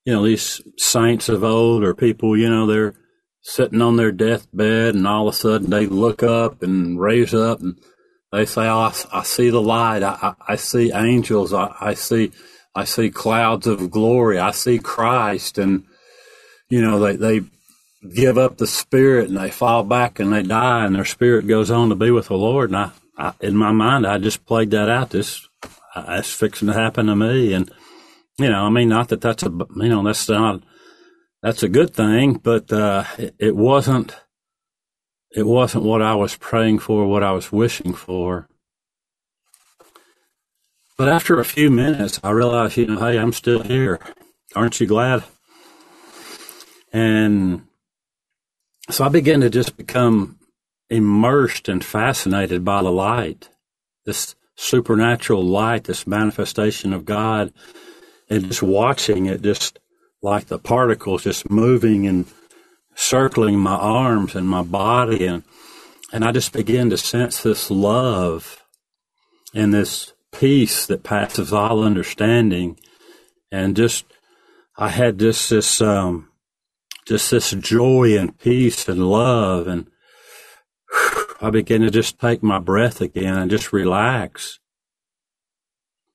you 0.05 0.13
know, 0.13 0.25
these 0.25 0.61
saints 0.77 1.29
of 1.29 1.43
old 1.43 1.83
or 1.83 1.95
people, 1.95 2.37
you 2.37 2.51
know, 2.51 2.67
they're 2.67 2.95
sitting 3.43 3.81
on 3.81 3.97
their 3.97 4.13
deathbed 4.13 4.95
and 4.95 5.07
all 5.07 5.29
of 5.29 5.35
a 5.35 5.37
sudden 5.37 5.71
they 5.71 5.87
look 5.87 6.23
up 6.23 6.63
and 6.63 7.01
raise 7.01 7.35
up 7.35 7.61
and 7.61 7.77
they 8.33 8.47
say, 8.47 8.69
oh, 8.69 8.79
I, 8.79 8.95
I 9.13 9.23
see 9.23 9.51
the 9.51 9.61
light. 9.61 10.03
I, 10.03 10.17
I, 10.23 10.53
I 10.53 10.57
see 10.57 10.93
angels. 10.93 11.53
I, 11.53 11.95
see 11.95 12.31
I 12.75 12.85
see 12.85 13.11
clouds 13.11 13.67
of 13.67 13.91
glory. 13.91 14.39
I 14.39 14.53
see 14.53 14.79
Christ, 14.79 15.59
and 15.59 15.85
you 16.69 16.81
know 16.81 17.01
they 17.01 17.17
they 17.17 17.47
give 18.15 18.39
up 18.39 18.57
the 18.57 18.67
spirit 18.67 19.29
and 19.29 19.37
they 19.37 19.51
fall 19.51 19.83
back 19.83 20.21
and 20.21 20.33
they 20.33 20.43
die, 20.43 20.87
and 20.87 20.95
their 20.95 21.05
spirit 21.05 21.47
goes 21.47 21.71
on 21.71 21.89
to 21.89 21.95
be 21.97 22.11
with 22.11 22.29
the 22.29 22.37
Lord. 22.37 22.71
And 22.71 22.77
I, 22.77 22.91
I 23.19 23.33
in 23.41 23.57
my 23.57 23.73
mind, 23.73 24.07
I 24.07 24.19
just 24.19 24.47
played 24.47 24.71
that 24.71 24.89
out. 24.89 25.11
This 25.11 25.49
that's 25.95 26.33
fixing 26.33 26.69
to 26.69 26.75
happen 26.75 27.07
to 27.07 27.17
me, 27.17 27.53
and 27.53 27.71
you 28.39 28.49
know, 28.49 28.65
I 28.65 28.71
mean, 28.71 28.89
not 28.89 29.09
that 29.09 29.21
that's 29.21 29.43
a 29.43 29.51
you 29.51 29.89
know 29.89 30.05
that's 30.05 30.29
not 30.29 30.63
that's 31.43 31.63
a 31.63 31.69
good 31.69 31.95
thing, 31.95 32.35
but 32.35 32.73
uh, 32.73 33.05
it, 33.19 33.35
it 33.39 33.57
wasn't 33.57 34.17
it 35.33 35.47
wasn't 35.47 35.85
what 35.85 36.03
I 36.03 36.15
was 36.15 36.37
praying 36.37 36.81
for, 36.81 37.07
what 37.07 37.23
I 37.23 37.31
was 37.31 37.53
wishing 37.53 37.95
for. 37.95 38.49
But 40.99 41.09
after 41.09 41.39
a 41.39 41.45
few 41.45 41.71
minutes, 41.71 42.21
I 42.23 42.31
realized, 42.31 42.77
you 42.77 42.87
know, 42.87 42.99
hey, 42.99 43.19
I'm 43.19 43.33
still 43.33 43.63
here. 43.63 44.01
Aren't 44.57 44.81
you 44.81 44.87
glad? 44.87 45.23
And 46.93 47.67
so 48.91 49.05
I 49.05 49.09
began 49.09 49.41
to 49.41 49.51
just 49.51 49.77
become 49.77 50.39
immersed 50.91 51.69
and 51.69 51.85
fascinated 51.85 52.65
by 52.65 52.83
the 52.83 52.91
light, 52.91 53.49
this 54.05 54.35
supernatural 54.57 55.45
light, 55.45 55.85
this 55.85 56.07
manifestation 56.07 56.93
of 56.93 57.05
God, 57.05 57.53
and 58.29 58.49
just 58.49 58.63
watching 58.63 59.27
it, 59.27 59.43
just 59.43 59.79
like 60.23 60.47
the 60.47 60.59
particles 60.59 61.25
just 61.25 61.51
moving 61.51 62.07
and 62.07 62.27
circling 62.95 63.59
my 63.59 63.77
arms 63.77 64.35
and 64.35 64.49
my 64.49 64.63
body. 64.63 65.27
And, 65.27 65.43
and 66.13 66.25
I 66.25 66.33
just 66.33 66.53
began 66.53 66.91
to 66.91 66.97
sense 66.97 67.43
this 67.43 67.71
love 67.71 68.63
and 69.55 69.73
this 69.73 70.13
peace 70.33 70.87
that 70.87 71.03
passes 71.03 71.53
all 71.53 71.83
understanding, 71.83 72.79
and 73.51 73.77
just 73.77 74.05
I 74.77 74.89
had 74.89 75.19
just 75.19 75.51
this 75.51 75.81
um, 75.81 76.29
just 77.07 77.31
this 77.31 77.51
joy 77.53 78.17
and 78.17 78.39
peace 78.39 78.89
and 78.89 79.11
love, 79.11 79.67
and 79.67 79.89
I 81.41 81.51
began 81.51 81.81
to 81.81 81.91
just 81.91 82.19
take 82.19 82.43
my 82.43 82.59
breath 82.59 83.01
again 83.01 83.37
and 83.37 83.51
just 83.51 83.73
relax 83.73 84.59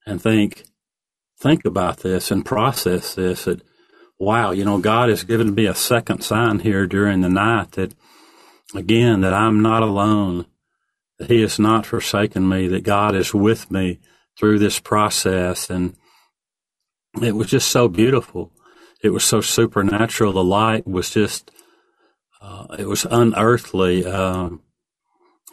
and 0.05 0.21
think 0.21 0.63
think 1.37 1.65
about 1.65 1.97
this 1.97 2.31
and 2.31 2.45
process 2.45 3.15
this. 3.15 3.45
That 3.45 3.61
wow, 4.17 4.51
you 4.51 4.65
know, 4.65 4.79
God 4.79 5.09
has 5.09 5.23
given 5.23 5.53
me 5.53 5.65
a 5.65 5.75
second 5.75 6.21
sign 6.21 6.59
here 6.59 6.87
during 6.87 7.21
the 7.21 7.29
night 7.29 7.73
that 7.73 7.93
again 8.73 9.21
that 9.21 9.33
I'm 9.33 9.61
not 9.61 9.83
alone 9.83 10.45
that 11.17 11.29
he 11.29 11.41
has 11.41 11.59
not 11.59 11.85
forsaken 11.85 12.47
me, 12.47 12.67
that 12.67 12.83
God 12.83 13.15
is 13.15 13.33
with 13.33 13.71
me 13.71 13.99
through 14.37 14.59
this 14.59 14.79
process. 14.79 15.69
And 15.69 15.95
it 17.21 17.35
was 17.35 17.47
just 17.47 17.69
so 17.69 17.87
beautiful. 17.87 18.51
It 19.01 19.09
was 19.09 19.23
so 19.23 19.41
supernatural. 19.41 20.33
The 20.33 20.43
light 20.43 20.87
was 20.87 21.09
just, 21.09 21.51
uh, 22.41 22.67
it 22.77 22.87
was 22.87 23.05
unearthly. 23.05 24.05
Um, 24.05 24.61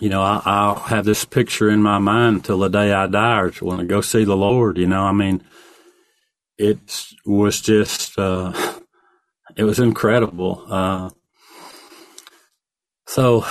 you 0.00 0.08
know, 0.08 0.22
I, 0.22 0.68
will 0.68 0.80
have 0.80 1.04
this 1.04 1.24
picture 1.24 1.70
in 1.70 1.80
my 1.80 1.98
mind 1.98 2.36
until 2.36 2.58
the 2.58 2.68
day 2.68 2.92
I 2.92 3.06
die 3.06 3.38
or 3.38 3.50
when 3.60 3.80
I 3.80 3.84
go 3.84 4.00
see 4.00 4.24
the 4.24 4.36
Lord. 4.36 4.78
You 4.78 4.88
know, 4.88 5.02
I 5.02 5.12
mean, 5.12 5.44
it 6.62 7.12
was 7.26 7.60
just, 7.60 8.18
uh, 8.18 8.52
it 9.56 9.64
was 9.64 9.78
incredible. 9.78 10.64
Uh, 10.68 11.10
so 13.06 13.44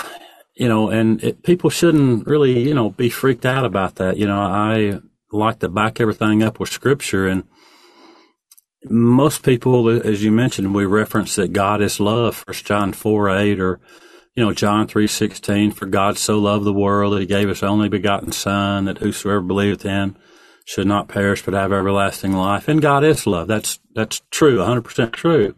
you 0.56 0.68
know, 0.68 0.90
and 0.90 1.24
it, 1.24 1.44
people 1.44 1.70
shouldn't 1.70 2.28
really, 2.28 2.60
you 2.68 2.74
know, 2.74 2.92
be 2.92 3.10
freaked 3.10 3.46
out 3.46 3.66
about 3.66 3.96
that. 3.96 4.18
You 4.18 4.28
know, 4.28 4.40
I 4.40 5.00
like 5.32 5.60
to 5.60 5.70
back 5.70 6.00
everything 6.00 6.44
up 6.44 6.60
with 6.60 6.70
scripture 6.70 7.28
and 7.28 7.46
most 8.90 9.44
people, 9.44 9.90
as 9.90 10.24
you 10.24 10.32
mentioned, 10.32 10.74
we 10.74 10.86
reference 10.86 11.36
that 11.36 11.54
God 11.54 11.82
is 11.82 12.00
love, 12.00 12.36
First 12.36 12.66
John 12.66 12.94
four 12.94 13.30
eight, 13.30 13.60
or 13.60 13.80
you 14.36 14.44
know 14.44 14.54
John 14.54 14.88
three 14.88 15.08
sixteen. 15.08 15.72
For 15.72 15.86
God 15.86 16.18
so 16.18 16.40
loved 16.40 16.66
the 16.66 16.74
world 16.74 17.14
that 17.14 17.20
He 17.20 17.28
gave 17.28 17.48
His 17.48 17.62
only 17.62 17.90
begotten 17.90 18.32
Son, 18.32 18.86
that 18.86 18.98
whosoever 18.98 19.42
believeth 19.42 19.86
in 19.86 20.18
should 20.66 20.88
not 20.88 21.08
perish 21.08 21.44
but 21.44 21.54
have 21.54 21.74
everlasting 21.74 22.34
life. 22.34 22.68
And 22.68 22.82
God 22.82 23.04
is 23.04 23.28
love. 23.28 23.48
That's 23.48 23.80
that's 23.94 24.22
true, 24.32 24.60
one 24.60 24.68
hundred 24.68 24.84
percent 24.84 25.14
true. 25.14 25.56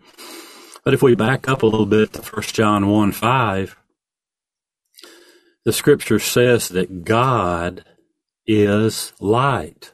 But 0.84 0.94
if 0.94 1.02
we 1.02 1.16
back 1.16 1.48
up 1.48 1.64
a 1.64 1.68
little 1.68 1.86
bit 1.86 2.14
to 2.14 2.22
First 2.22 2.56
John 2.56 2.90
one 2.90 3.12
five, 3.12 3.78
the 5.66 5.74
scripture 5.74 6.20
says 6.20 6.70
that 6.70 7.06
God 7.06 7.86
is 8.46 9.14
light. 9.20 9.94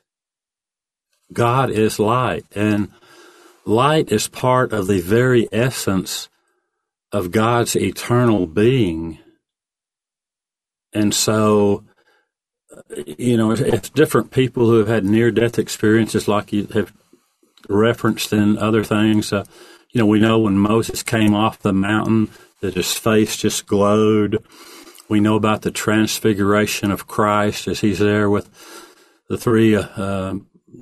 God 1.32 1.70
is 1.70 2.00
light, 2.00 2.46
and 2.56 2.90
light 3.66 4.12
is 4.12 4.28
part 4.28 4.74
of 4.74 4.88
the 4.88 5.00
very 5.00 5.48
essence 5.52 6.28
of 7.12 7.32
God's 7.32 7.76
eternal 7.76 8.48
being. 8.48 9.20
And 10.92 11.14
so, 11.14 11.84
you 13.18 13.38
know, 13.38 13.52
it's 13.52 13.90
different 13.90 14.32
people 14.32 14.66
who 14.66 14.80
have 14.80 14.88
had 14.88 15.06
near 15.06 15.32
death 15.32 15.60
experiences, 15.60 16.28
like 16.28 16.54
you 16.54 16.66
have 16.68 16.94
referenced 17.68 18.34
in 18.34 18.58
other 18.58 18.84
things. 18.84 19.32
Uh, 19.32 19.46
you 19.92 20.00
know, 20.00 20.06
we 20.06 20.20
know 20.20 20.40
when 20.40 20.58
Moses 20.58 21.04
came 21.04 21.34
off 21.34 21.60
the 21.60 21.74
mountain 21.74 22.30
that 22.62 22.76
his 22.76 22.94
face 22.94 23.38
just 23.38 23.68
glowed 23.68 24.44
we 25.10 25.20
know 25.20 25.36
about 25.36 25.64
the 25.64 25.72
transfiguration 25.72 26.92
of 26.92 27.08
Christ 27.08 27.68
as 27.68 27.82
he's 27.82 28.00
there 28.00 28.30
with 28.30 28.48
the 29.28 29.38
three 29.38 29.76
uh, 29.76 30.36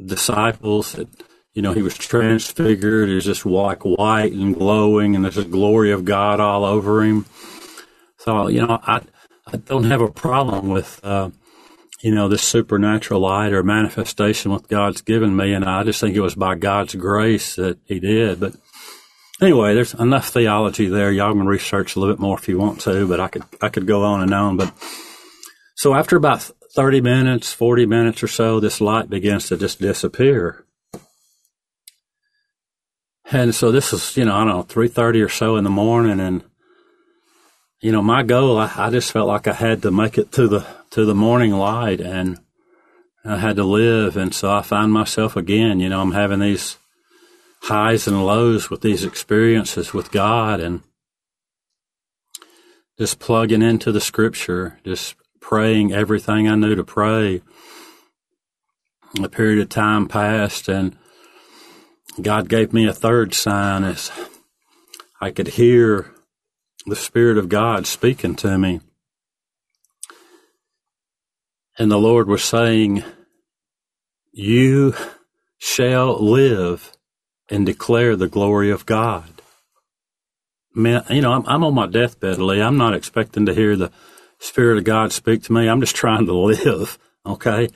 disciples. 0.05 0.91
That, 0.91 1.07
you 1.53 1.61
know, 1.61 1.71
he 1.71 1.81
was 1.81 1.97
transfigured. 1.97 3.09
He's 3.09 3.23
just 3.23 3.45
like 3.45 3.83
white 3.83 4.33
and 4.33 4.53
glowing, 4.53 5.15
and 5.15 5.23
there's 5.23 5.37
a 5.37 5.45
glory 5.45 5.91
of 5.91 6.05
God 6.05 6.39
all 6.39 6.65
over 6.65 7.03
him. 7.03 7.25
So, 8.17 8.49
you 8.49 8.67
know, 8.67 8.79
I, 8.83 9.01
I 9.47 9.57
don't 9.57 9.85
have 9.85 10.01
a 10.01 10.11
problem 10.11 10.67
with, 10.69 10.99
uh, 11.03 11.29
you 11.99 12.13
know, 12.13 12.27
this 12.27 12.43
supernatural 12.43 13.21
light 13.21 13.53
or 13.53 13.63
manifestation 13.63 14.51
what 14.51 14.67
God's 14.67 15.01
given 15.01 15.35
me. 15.35 15.53
And 15.53 15.65
I 15.65 15.83
just 15.83 15.99
think 15.99 16.15
it 16.15 16.21
was 16.21 16.35
by 16.35 16.55
God's 16.55 16.95
grace 16.95 17.55
that 17.55 17.79
he 17.85 17.99
did. 17.99 18.39
But 18.39 18.55
anyway, 19.41 19.73
there's 19.73 19.93
enough 19.95 20.29
theology 20.29 20.87
there. 20.87 21.11
Y'all 21.11 21.33
can 21.33 21.47
research 21.47 21.95
a 21.95 21.99
little 21.99 22.15
bit 22.15 22.21
more 22.21 22.37
if 22.37 22.47
you 22.47 22.57
want 22.57 22.81
to, 22.81 23.07
but 23.07 23.19
I 23.19 23.27
could 23.27 23.43
I 23.61 23.69
could 23.69 23.87
go 23.87 24.03
on 24.03 24.21
and 24.21 24.33
on. 24.33 24.57
But 24.57 24.73
so 25.75 25.95
after 25.95 26.15
about 26.15 26.51
thirty 26.75 27.01
minutes, 27.01 27.51
forty 27.51 27.85
minutes 27.85 28.21
or 28.21 28.27
so, 28.27 28.59
this 28.59 28.79
light 28.79 29.09
begins 29.09 29.47
to 29.47 29.57
just 29.57 29.79
disappear. 29.79 30.63
And 33.29 33.53
so 33.53 33.71
this 33.71 33.91
is, 33.91 34.15
you 34.15 34.23
know, 34.23 34.35
I 34.35 34.45
don't 34.45 34.47
know, 34.49 34.61
three 34.61 34.87
thirty 34.87 35.21
or 35.21 35.29
so 35.29 35.55
in 35.57 35.63
the 35.63 35.69
morning, 35.69 36.19
and 36.19 36.43
you 37.81 37.91
know, 37.91 38.01
my 38.01 38.23
goal, 38.23 38.57
I, 38.57 38.71
I 38.75 38.89
just 38.89 39.11
felt 39.11 39.27
like 39.27 39.47
I 39.47 39.53
had 39.53 39.81
to 39.81 39.91
make 39.91 40.17
it 40.17 40.31
to 40.33 40.47
the 40.47 40.65
to 40.91 41.05
the 41.05 41.15
morning 41.15 41.51
light, 41.51 41.99
and 41.99 42.39
I 43.25 43.37
had 43.37 43.55
to 43.57 43.63
live. 43.63 44.15
And 44.17 44.33
so 44.33 44.51
I 44.51 44.61
find 44.61 44.91
myself 44.91 45.35
again, 45.35 45.79
you 45.79 45.89
know, 45.89 46.01
I'm 46.01 46.11
having 46.11 46.39
these 46.39 46.77
highs 47.63 48.07
and 48.07 48.25
lows 48.25 48.69
with 48.69 48.81
these 48.81 49.03
experiences 49.03 49.93
with 49.93 50.11
God, 50.11 50.59
and 50.59 50.81
just 52.97 53.19
plugging 53.19 53.61
into 53.61 53.91
the 53.91 54.01
Scripture, 54.01 54.79
just 54.83 55.15
praying 55.39 55.93
everything 55.93 56.47
I 56.47 56.55
knew 56.55 56.75
to 56.75 56.83
pray. 56.83 57.41
A 59.21 59.29
period 59.29 59.59
of 59.59 59.69
time 59.69 60.07
passed, 60.07 60.67
and 60.67 60.97
God 62.21 62.49
gave 62.49 62.73
me 62.73 62.87
a 62.87 62.93
third 62.93 63.33
sign 63.33 63.83
as 63.83 64.11
I 65.21 65.31
could 65.31 65.49
hear 65.49 66.13
the 66.85 66.95
Spirit 66.95 67.37
of 67.37 67.49
God 67.49 67.85
speaking 67.85 68.35
to 68.35 68.57
me. 68.57 68.81
And 71.77 71.91
the 71.91 71.97
Lord 71.99 72.27
was 72.27 72.43
saying, 72.43 73.03
You 74.31 74.95
shall 75.57 76.23
live 76.23 76.91
and 77.49 77.65
declare 77.65 78.15
the 78.15 78.27
glory 78.27 78.71
of 78.71 78.85
God. 78.85 79.41
Man, 80.73 81.03
you 81.09 81.21
know, 81.21 81.33
I'm, 81.33 81.45
I'm 81.47 81.63
on 81.63 81.73
my 81.73 81.87
deathbed, 81.87 82.39
Lee. 82.39 82.61
I'm 82.61 82.77
not 82.77 82.93
expecting 82.93 83.45
to 83.45 83.53
hear 83.53 83.75
the 83.75 83.91
Spirit 84.39 84.77
of 84.77 84.83
God 84.83 85.11
speak 85.11 85.43
to 85.43 85.53
me. 85.53 85.67
I'm 85.67 85.81
just 85.81 85.95
trying 85.95 86.25
to 86.25 86.33
live, 86.37 86.97
okay? 87.25 87.69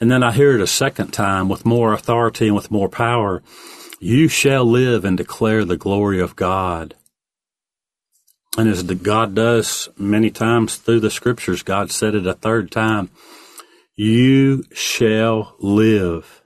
And 0.00 0.10
then 0.10 0.22
I 0.22 0.32
hear 0.32 0.54
it 0.54 0.60
a 0.60 0.66
second 0.66 1.12
time 1.12 1.48
with 1.48 1.64
more 1.64 1.92
authority 1.92 2.46
and 2.46 2.56
with 2.56 2.70
more 2.70 2.88
power. 2.88 3.42
You 3.98 4.28
shall 4.28 4.64
live 4.64 5.04
and 5.04 5.16
declare 5.16 5.64
the 5.64 5.76
glory 5.76 6.20
of 6.20 6.36
God. 6.36 6.94
And 8.58 8.68
as 8.68 8.82
God 8.82 9.34
does 9.34 9.88
many 9.98 10.30
times 10.30 10.76
through 10.76 11.00
the 11.00 11.10
scriptures, 11.10 11.62
God 11.62 11.90
said 11.90 12.14
it 12.14 12.26
a 12.26 12.34
third 12.34 12.70
time, 12.70 13.10
you 13.96 14.64
shall 14.72 15.56
live 15.58 16.42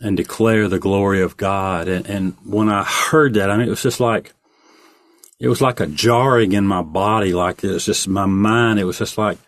and 0.00 0.16
declare 0.16 0.68
the 0.68 0.78
glory 0.78 1.22
of 1.22 1.36
God. 1.36 1.88
And, 1.88 2.06
and 2.06 2.36
when 2.44 2.68
I 2.68 2.82
heard 2.84 3.34
that, 3.34 3.50
I 3.50 3.56
mean, 3.56 3.66
it 3.66 3.70
was 3.70 3.82
just 3.82 4.00
like, 4.00 4.32
it 5.38 5.48
was 5.48 5.60
like 5.60 5.80
a 5.80 5.86
jarring 5.86 6.52
in 6.52 6.66
my 6.66 6.82
body. 6.82 7.32
Like 7.32 7.62
it 7.64 7.70
was 7.70 7.86
just 7.86 8.08
my 8.08 8.26
mind. 8.26 8.78
It 8.78 8.84
was 8.84 8.98
just 8.98 9.16
like 9.16 9.38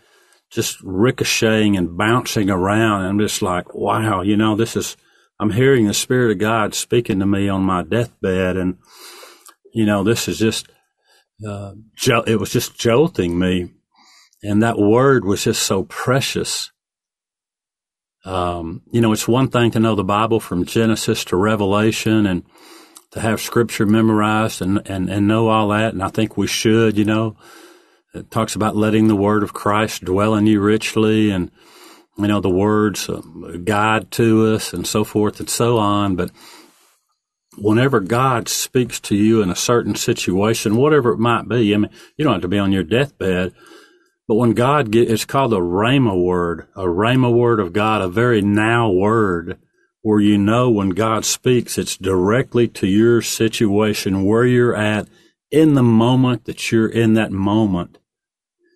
just 0.51 0.81
ricocheting 0.83 1.77
and 1.77 1.99
bouncing 1.99 2.49
around. 2.49 3.03
And 3.03 3.11
I'm 3.11 3.19
just 3.19 3.43
like, 3.43 3.75
wow, 3.75 4.23
you 4.23 4.37
know, 4.37 4.57
this 4.57 4.77
is, 4.77 4.97
I'm 5.41 5.51
hearing 5.51 5.87
the 5.87 5.95
Spirit 5.95 6.33
of 6.33 6.38
God 6.38 6.75
speaking 6.75 7.21
to 7.21 7.27
me 7.27 7.49
on 7.49 7.62
my 7.62 7.83
deathbed. 7.83 8.57
And, 8.57 8.79
you 9.75 9.85
know, 9.85 10.03
this 10.05 10.29
is 10.29 10.38
just, 10.38 10.69
uh, 11.47 11.73
it 12.27 12.41
was 12.41 12.51
just 12.51 12.79
jolting 12.79 13.38
me. 13.38 13.73
And 14.42 14.62
that 14.62 14.79
word 14.79 15.24
was 15.24 15.44
just 15.44 15.62
so 15.62 15.83
precious. 15.85 16.70
Um, 18.24 18.83
you 18.92 19.01
know, 19.01 19.12
it's 19.12 19.29
one 19.29 19.48
thing 19.48 19.70
to 19.72 19.81
know 19.81 19.94
the 19.94 20.05
Bible 20.05 20.40
from 20.40 20.64
Genesis 20.64 21.24
to 21.27 21.37
Revelation 21.37 22.27
and 22.27 22.44
to 23.12 23.20
have 23.20 23.40
scripture 23.40 23.87
memorized 23.87 24.61
and, 24.61 24.87
and, 24.88 25.09
and 25.09 25.27
know 25.27 25.48
all 25.48 25.68
that. 25.68 25.94
And 25.94 26.03
I 26.03 26.09
think 26.09 26.37
we 26.37 26.46
should, 26.46 26.98
you 26.98 27.05
know, 27.05 27.37
it 28.14 28.31
talks 28.31 28.55
about 28.55 28.77
letting 28.77 29.09
the 29.09 29.16
word 29.16 29.42
of 29.42 29.55
Christ 29.55 30.05
dwell 30.05 30.35
in 30.35 30.46
you 30.46 30.61
richly 30.61 31.31
and, 31.31 31.51
you 32.16 32.29
know, 32.29 32.40
the 32.40 32.51
words 32.51 33.09
guide 33.64 34.11
to 34.12 34.55
us 34.55 34.72
and 34.72 34.87
so 34.87 35.05
forth 35.05 35.40
and 35.40 35.48
so 35.48 35.79
on. 35.79 36.16
But 36.16 36.31
whenever 37.57 38.01
God 38.01 38.48
speaks 38.48 39.01
to 39.01 39.16
you 39.16 39.42
in 39.42 39.51
a 39.51 39.57
certain 39.57 39.94
situation, 39.94 40.77
whatever 40.77 41.12
it 41.12 41.18
might 41.18 41.48
be, 41.48 41.74
I 41.74 41.79
mean, 41.79 41.90
you 42.16 42.24
don't 42.24 42.35
have 42.35 42.42
to 42.42 42.48
be 42.48 42.59
on 42.59 42.72
your 42.72 42.85
deathbed, 42.85 43.53
but 44.29 44.35
when 44.35 44.53
God 44.53 44.91
get, 44.91 45.11
it's 45.11 45.25
called 45.25 45.55
a 45.55 45.57
rhema 45.57 46.23
word, 46.23 46.69
a 46.77 46.85
rhema 46.85 47.33
word 47.33 47.61
of 47.61 47.73
God, 47.73 48.03
a 48.03 48.09
very 48.09 48.43
now 48.43 48.91
word 48.91 49.59
where 50.03 50.21
you 50.21 50.37
know 50.38 50.71
when 50.71 50.91
God 50.91 51.25
speaks, 51.25 51.79
it's 51.79 51.97
directly 51.97 52.69
to 52.69 52.87
your 52.87 53.23
situation, 53.23 54.25
where 54.25 54.45
you're 54.45 54.77
at 54.77 55.09
in 55.51 55.75
the 55.75 55.83
moment 55.83 56.45
that 56.45 56.71
you're 56.71 56.88
in 56.88 57.14
that 57.14 57.33
moment. 57.33 57.99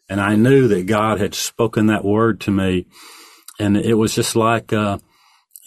And 0.09 0.21
I 0.21 0.37
knew 0.37 0.69
that 0.69 0.87
God 0.87 1.21
had 1.21 1.35
spoken 1.35 1.87
that 1.87 2.05
word 2.05 2.41
to 2.43 2.51
me. 2.51 2.87
And 3.59 3.77
it 3.77 3.95
was 3.95 4.15
just 4.15 4.35
like, 4.35 4.73
uh, 4.73 4.99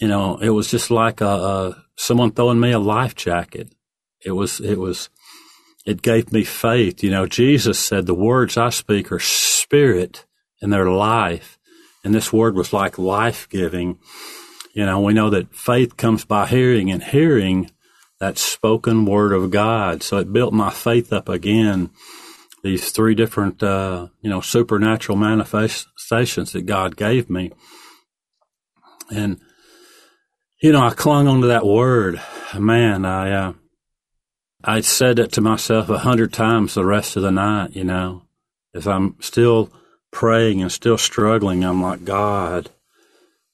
you 0.01 0.07
know, 0.07 0.37
it 0.37 0.49
was 0.49 0.69
just 0.69 0.91
like 0.91 1.21
a, 1.21 1.25
a 1.27 1.83
someone 1.95 2.31
throwing 2.31 2.59
me 2.59 2.71
a 2.71 2.79
life 2.79 3.15
jacket. 3.15 3.73
It 4.23 4.31
was, 4.31 4.59
it 4.59 4.79
was, 4.79 5.09
it 5.85 6.01
gave 6.01 6.31
me 6.31 6.43
faith. 6.43 7.03
You 7.03 7.11
know, 7.11 7.25
Jesus 7.25 7.79
said, 7.79 8.05
the 8.05 8.13
words 8.13 8.57
I 8.57 8.69
speak 8.69 9.11
are 9.11 9.19
spirit 9.19 10.25
and 10.61 10.73
they're 10.73 10.89
life. 10.89 11.59
And 12.03 12.13
this 12.13 12.33
word 12.33 12.55
was 12.55 12.73
like 12.73 12.97
life 12.97 13.47
giving. 13.49 13.99
You 14.73 14.85
know, 14.85 14.99
we 14.99 15.13
know 15.13 15.29
that 15.29 15.55
faith 15.55 15.97
comes 15.97 16.25
by 16.25 16.47
hearing 16.47 16.91
and 16.91 17.03
hearing 17.03 17.71
that 18.19 18.37
spoken 18.37 19.05
word 19.05 19.33
of 19.33 19.51
God. 19.51 20.03
So 20.03 20.17
it 20.17 20.33
built 20.33 20.53
my 20.53 20.71
faith 20.71 21.13
up 21.13 21.29
again. 21.29 21.89
These 22.63 22.91
three 22.91 23.13
different, 23.13 23.61
uh, 23.61 24.07
you 24.21 24.29
know, 24.29 24.41
supernatural 24.41 25.17
manifestations 25.17 26.51
that 26.53 26.65
God 26.65 26.95
gave 26.95 27.29
me. 27.29 27.51
And 29.11 29.39
you 30.61 30.71
know, 30.71 30.81
I 30.81 30.91
clung 30.91 31.27
onto 31.27 31.47
that 31.47 31.65
word. 31.65 32.21
Man, 32.57 33.05
I, 33.05 33.31
uh, 33.31 33.53
I 34.67 34.81
said 34.81 35.19
it 35.19 35.31
to 35.33 35.41
myself 35.41 35.89
a 35.89 35.99
hundred 35.99 36.33
times 36.33 36.73
the 36.73 36.83
rest 36.83 37.15
of 37.15 37.21
the 37.21 37.31
night, 37.31 37.75
you 37.75 37.83
know, 37.83 38.23
as 38.73 38.87
I'm 38.87 39.15
still 39.19 39.71
praying 40.11 40.59
and 40.59 40.71
still 40.71 40.97
struggling, 40.97 41.63
I'm 41.63 41.83
like, 41.83 42.03
God, 42.03 42.71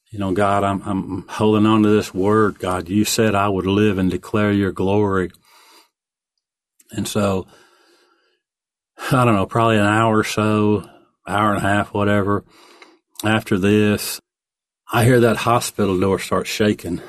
you 0.09 0.19
know, 0.19 0.31
God, 0.31 0.63
I'm, 0.63 0.81
I'm 0.83 1.27
holding 1.27 1.65
on 1.65 1.83
to 1.83 1.89
this 1.89 2.13
word. 2.13 2.59
God, 2.59 2.87
you 2.87 3.03
said 3.03 3.35
I 3.35 3.49
would 3.49 3.65
live 3.65 3.97
and 3.97 4.09
declare 4.09 4.53
your 4.53 4.71
glory. 4.71 5.31
And 6.91 7.05
so, 7.05 7.45
I 9.11 9.25
don't 9.25 9.35
know, 9.35 9.45
probably 9.45 9.77
an 9.77 9.85
hour 9.85 10.19
or 10.19 10.23
so, 10.23 10.89
hour 11.27 11.49
and 11.49 11.57
a 11.57 11.67
half, 11.67 11.93
whatever. 11.93 12.45
After 13.25 13.57
this, 13.57 14.21
I 14.93 15.03
hear 15.03 15.19
that 15.19 15.37
hospital 15.37 15.99
door 15.99 16.19
start 16.19 16.47
shaking. 16.47 17.01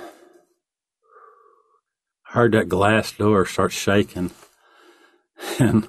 Heard 2.32 2.52
that 2.52 2.70
glass 2.70 3.12
door 3.12 3.44
start 3.44 3.72
shaking. 3.72 4.30
And 5.58 5.88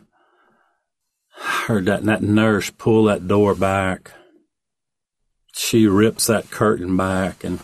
I 1.42 1.64
heard 1.68 1.86
that, 1.86 2.04
that 2.04 2.22
nurse 2.22 2.70
pull 2.70 3.06
that 3.06 3.30
door 3.30 3.56
back. 3.56 4.12
She 5.54 5.88
rips 5.88 6.28
that 6.28 6.52
curtain 6.52 6.98
back. 6.98 7.46
And 7.46 7.62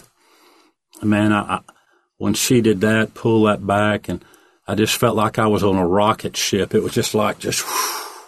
man, 1.03 1.33
I, 1.33 1.55
I, 1.55 1.61
when 2.19 2.33
she 2.33 2.61
did 2.61 2.79
that, 2.79 3.13
pull 3.13 3.43
that 3.43 3.67
back, 3.67 4.07
and 4.07 4.23
I 4.65 4.75
just 4.75 4.95
felt 4.95 5.17
like 5.17 5.37
I 5.37 5.47
was 5.47 5.61
on 5.63 5.75
a 5.75 5.85
rocket 5.85 6.37
ship. 6.37 6.73
It 6.73 6.81
was 6.81 6.93
just 6.93 7.13
like, 7.13 7.39
just, 7.39 7.65
whew, 7.65 8.23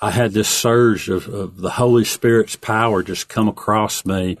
I 0.00 0.12
had 0.12 0.30
this 0.30 0.48
surge 0.48 1.08
of, 1.08 1.26
of 1.26 1.56
the 1.56 1.70
Holy 1.70 2.04
Spirit's 2.04 2.54
power 2.54 3.02
just 3.02 3.28
come 3.28 3.48
across 3.48 4.04
me 4.04 4.38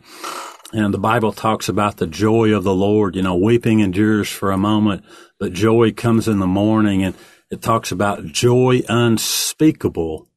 and 0.72 0.92
the 0.92 0.98
Bible 0.98 1.32
talks 1.32 1.68
about 1.68 1.98
the 1.98 2.06
joy 2.06 2.52
of 2.52 2.64
the 2.64 2.74
Lord. 2.74 3.14
You 3.14 3.22
know, 3.22 3.36
weeping 3.36 3.80
endures 3.80 4.28
for 4.28 4.50
a 4.50 4.58
moment, 4.58 5.04
but 5.38 5.52
joy 5.52 5.92
comes 5.92 6.26
in 6.28 6.38
the 6.38 6.46
morning. 6.46 7.04
And 7.04 7.14
it 7.50 7.62
talks 7.62 7.92
about 7.92 8.26
joy 8.26 8.82
unspeakable 8.88 10.28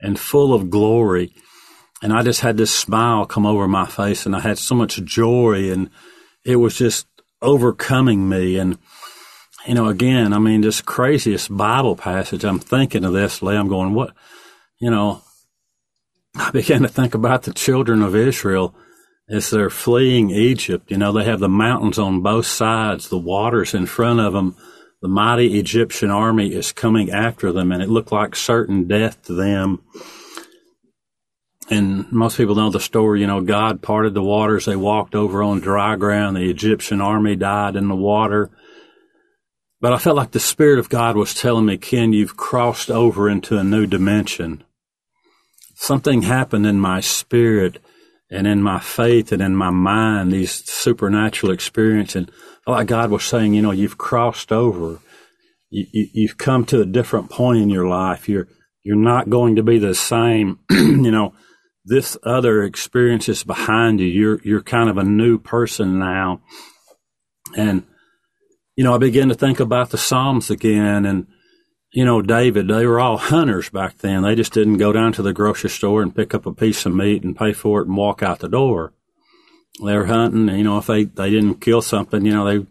and 0.00 0.18
full 0.18 0.52
of 0.52 0.70
glory. 0.70 1.34
And 2.02 2.12
I 2.12 2.22
just 2.22 2.40
had 2.40 2.56
this 2.56 2.74
smile 2.74 3.24
come 3.26 3.46
over 3.46 3.66
my 3.68 3.86
face 3.86 4.26
and 4.26 4.34
I 4.34 4.40
had 4.40 4.58
so 4.58 4.74
much 4.74 5.02
joy 5.04 5.70
and 5.70 5.90
it 6.44 6.56
was 6.56 6.76
just 6.76 7.06
overcoming 7.42 8.28
me. 8.28 8.58
And, 8.58 8.78
you 9.66 9.74
know, 9.74 9.88
again, 9.88 10.32
I 10.32 10.38
mean, 10.38 10.62
this 10.62 10.80
craziest 10.80 11.54
Bible 11.54 11.96
passage, 11.96 12.44
I'm 12.44 12.58
thinking 12.58 13.04
of 13.04 13.12
this, 13.12 13.42
Lee, 13.42 13.56
I'm 13.56 13.68
going, 13.68 13.94
what, 13.94 14.14
you 14.78 14.90
know, 14.90 15.22
I 16.34 16.50
began 16.50 16.82
to 16.82 16.88
think 16.88 17.14
about 17.14 17.42
the 17.42 17.52
children 17.52 18.02
of 18.02 18.14
Israel 18.14 18.74
as 19.30 19.50
they're 19.50 19.70
fleeing 19.70 20.30
Egypt. 20.30 20.90
You 20.90 20.98
know, 20.98 21.12
they 21.12 21.24
have 21.24 21.40
the 21.40 21.48
mountains 21.48 21.98
on 21.98 22.20
both 22.20 22.46
sides, 22.46 23.08
the 23.08 23.18
waters 23.18 23.74
in 23.74 23.86
front 23.86 24.20
of 24.20 24.32
them. 24.32 24.56
The 25.00 25.08
mighty 25.08 25.58
Egyptian 25.58 26.10
army 26.10 26.52
is 26.52 26.72
coming 26.72 27.10
after 27.10 27.52
them, 27.52 27.72
and 27.72 27.82
it 27.82 27.88
looked 27.88 28.12
like 28.12 28.36
certain 28.36 28.86
death 28.86 29.22
to 29.24 29.32
them. 29.32 29.82
And 31.70 32.10
most 32.10 32.36
people 32.36 32.56
know 32.56 32.70
the 32.70 32.80
story, 32.80 33.20
you 33.20 33.28
know, 33.28 33.40
God 33.40 33.80
parted 33.80 34.12
the 34.12 34.22
waters. 34.22 34.64
They 34.64 34.76
walked 34.76 35.14
over 35.14 35.42
on 35.42 35.60
dry 35.60 35.94
ground. 35.94 36.36
The 36.36 36.50
Egyptian 36.50 37.00
army 37.00 37.36
died 37.36 37.76
in 37.76 37.88
the 37.88 37.94
water. 37.94 38.50
But 39.80 39.92
I 39.92 39.98
felt 39.98 40.16
like 40.16 40.32
the 40.32 40.40
Spirit 40.40 40.80
of 40.80 40.90
God 40.90 41.16
was 41.16 41.32
telling 41.32 41.64
me, 41.64 41.78
Ken, 41.78 42.12
you've 42.12 42.36
crossed 42.36 42.90
over 42.90 43.30
into 43.30 43.56
a 43.56 43.64
new 43.64 43.86
dimension. 43.86 44.64
Something 45.76 46.22
happened 46.22 46.66
in 46.66 46.78
my 46.78 47.00
spirit 47.00 47.78
and 48.30 48.46
in 48.46 48.62
my 48.62 48.78
faith 48.78 49.32
and 49.32 49.42
in 49.42 49.56
my 49.56 49.70
mind, 49.70 50.32
these 50.32 50.64
supernatural 50.68 51.52
experience. 51.52 52.14
And 52.14 52.30
oh, 52.66 52.72
like 52.72 52.86
God 52.86 53.10
was 53.10 53.24
saying, 53.24 53.54
you 53.54 53.62
know, 53.62 53.72
you've 53.72 53.98
crossed 53.98 54.52
over. 54.52 55.00
You, 55.70 55.86
you, 55.92 56.06
you've 56.12 56.38
come 56.38 56.64
to 56.66 56.80
a 56.80 56.86
different 56.86 57.30
point 57.30 57.60
in 57.60 57.70
your 57.70 57.88
life. 57.88 58.28
You're, 58.28 58.48
you're 58.82 58.96
not 58.96 59.30
going 59.30 59.56
to 59.56 59.62
be 59.62 59.78
the 59.78 59.94
same. 59.94 60.60
you 60.70 61.10
know, 61.10 61.34
this 61.84 62.16
other 62.22 62.62
experience 62.62 63.28
is 63.28 63.42
behind 63.42 64.00
you. 64.00 64.06
You're, 64.06 64.40
you're 64.44 64.62
kind 64.62 64.88
of 64.88 64.98
a 64.98 65.04
new 65.04 65.38
person 65.38 65.98
now. 65.98 66.40
And, 67.56 67.84
you 68.76 68.84
know, 68.84 68.94
I 68.94 68.98
began 68.98 69.28
to 69.28 69.34
think 69.34 69.58
about 69.58 69.90
the 69.90 69.98
Psalms 69.98 70.50
again 70.50 71.04
and, 71.04 71.26
you 71.92 72.04
know, 72.04 72.22
David, 72.22 72.68
they 72.68 72.86
were 72.86 73.00
all 73.00 73.16
hunters 73.16 73.68
back 73.68 73.98
then. 73.98 74.22
They 74.22 74.36
just 74.36 74.52
didn't 74.52 74.78
go 74.78 74.92
down 74.92 75.12
to 75.14 75.22
the 75.22 75.32
grocery 75.32 75.70
store 75.70 76.02
and 76.02 76.14
pick 76.14 76.34
up 76.34 76.46
a 76.46 76.52
piece 76.52 76.86
of 76.86 76.94
meat 76.94 77.24
and 77.24 77.36
pay 77.36 77.52
for 77.52 77.80
it 77.80 77.88
and 77.88 77.96
walk 77.96 78.22
out 78.22 78.38
the 78.38 78.48
door. 78.48 78.92
They 79.84 79.96
were 79.96 80.06
hunting. 80.06 80.48
You 80.56 80.64
know, 80.64 80.78
if 80.78 80.86
they, 80.86 81.04
they 81.04 81.30
didn't 81.30 81.60
kill 81.60 81.82
something, 81.82 82.24
you 82.24 82.32
know, 82.32 82.44
they 82.44 82.66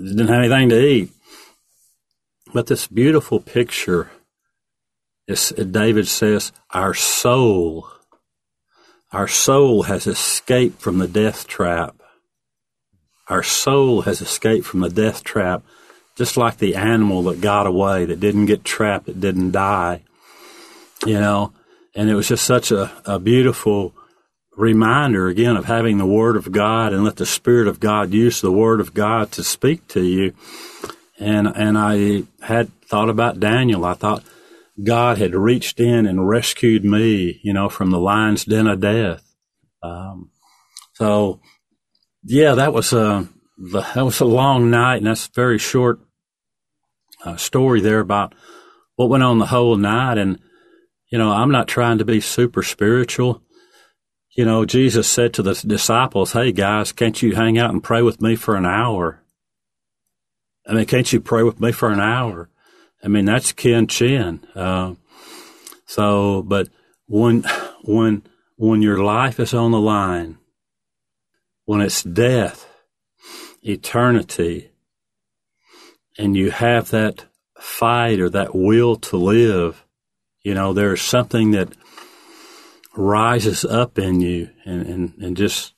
didn't 0.00 0.28
have 0.28 0.42
anything 0.42 0.68
to 0.70 0.84
eat. 0.84 1.10
But 2.52 2.66
this 2.66 2.88
beautiful 2.88 3.38
picture 3.38 4.10
is, 5.28 5.50
David 5.50 6.08
says, 6.08 6.52
our 6.70 6.94
soul, 6.94 7.88
our 9.12 9.28
soul 9.28 9.84
has 9.84 10.06
escaped 10.08 10.80
from 10.80 10.98
the 10.98 11.08
death 11.08 11.46
trap. 11.46 12.00
Our 13.28 13.42
soul 13.42 14.02
has 14.02 14.20
escaped 14.20 14.66
from 14.66 14.80
the 14.80 14.88
death 14.88 15.22
trap 15.22 15.62
just 16.16 16.36
like 16.36 16.58
the 16.58 16.74
animal 16.74 17.22
that 17.24 17.40
got 17.40 17.66
away, 17.66 18.06
that 18.06 18.20
didn't 18.20 18.46
get 18.46 18.64
trapped, 18.64 19.06
that 19.06 19.20
didn't 19.20 19.52
die, 19.52 20.02
you 21.04 21.20
know. 21.20 21.52
And 21.94 22.10
it 22.10 22.14
was 22.14 22.28
just 22.28 22.44
such 22.44 22.70
a, 22.70 22.90
a 23.04 23.18
beautiful 23.18 23.94
reminder 24.56 25.28
again 25.28 25.56
of 25.56 25.66
having 25.66 25.98
the 25.98 26.06
Word 26.06 26.36
of 26.36 26.50
God 26.50 26.92
and 26.92 27.04
let 27.04 27.16
the 27.16 27.26
Spirit 27.26 27.68
of 27.68 27.80
God 27.80 28.12
use 28.12 28.40
the 28.40 28.52
Word 28.52 28.80
of 28.80 28.94
God 28.94 29.30
to 29.32 29.44
speak 29.44 29.86
to 29.88 30.02
you. 30.02 30.34
And 31.18 31.46
and 31.46 31.78
I 31.78 32.24
had 32.42 32.70
thought 32.82 33.08
about 33.08 33.40
Daniel. 33.40 33.84
I 33.84 33.94
thought 33.94 34.24
God 34.82 35.18
had 35.18 35.34
reached 35.34 35.80
in 35.80 36.06
and 36.06 36.28
rescued 36.28 36.84
me, 36.84 37.40
you 37.42 37.52
know, 37.52 37.68
from 37.68 37.90
the 37.90 37.98
lion's 37.98 38.44
den 38.44 38.66
of 38.66 38.80
death. 38.80 39.22
Um, 39.82 40.30
so, 40.94 41.40
yeah, 42.24 42.54
that 42.54 42.72
was 42.72 42.92
a 42.92 43.28
that 43.58 44.04
was 44.04 44.20
a 44.20 44.26
long 44.26 44.70
night, 44.70 44.96
and 44.98 45.06
that's 45.06 45.28
very 45.28 45.58
short 45.58 46.00
uh, 47.24 47.36
story 47.36 47.80
there 47.80 48.00
about 48.00 48.34
what 48.96 49.08
went 49.08 49.22
on 49.22 49.38
the 49.38 49.46
whole 49.46 49.76
night. 49.76 50.18
And, 50.18 50.38
you 51.08 51.18
know, 51.18 51.30
I'm 51.30 51.50
not 51.50 51.68
trying 51.68 51.98
to 51.98 52.04
be 52.04 52.20
super 52.20 52.62
spiritual. 52.62 53.42
You 54.36 54.44
know, 54.44 54.64
Jesus 54.64 55.08
said 55.08 55.32
to 55.34 55.42
the 55.42 55.54
disciples, 55.54 56.32
Hey 56.32 56.52
guys, 56.52 56.92
can't 56.92 57.20
you 57.22 57.34
hang 57.34 57.58
out 57.58 57.70
and 57.70 57.82
pray 57.82 58.02
with 58.02 58.20
me 58.20 58.36
for 58.36 58.56
an 58.56 58.66
hour? 58.66 59.22
I 60.66 60.74
mean, 60.74 60.86
can't 60.86 61.10
you 61.12 61.20
pray 61.20 61.42
with 61.42 61.60
me 61.60 61.72
for 61.72 61.90
an 61.90 62.00
hour? 62.00 62.50
I 63.02 63.08
mean, 63.08 63.24
that's 63.24 63.52
kin 63.52 63.86
chin. 63.86 64.44
Uh, 64.54 64.94
so, 65.86 66.42
but 66.42 66.68
when, 67.06 67.44
when, 67.84 68.24
when 68.56 68.82
your 68.82 69.02
life 69.02 69.38
is 69.38 69.54
on 69.54 69.70
the 69.70 69.80
line, 69.80 70.38
when 71.64 71.80
it's 71.80 72.02
death, 72.02 72.68
eternity, 73.62 74.70
and 76.18 76.36
you 76.36 76.50
have 76.50 76.90
that 76.90 77.26
fight 77.58 78.20
or 78.20 78.30
that 78.30 78.54
will 78.54 78.96
to 78.96 79.16
live, 79.16 79.84
you 80.42 80.54
know, 80.54 80.72
there's 80.72 81.02
something 81.02 81.52
that 81.52 81.72
rises 82.94 83.64
up 83.64 83.98
in 83.98 84.20
you 84.20 84.50
and, 84.64 84.86
and, 84.86 85.14
and 85.20 85.36
just, 85.36 85.74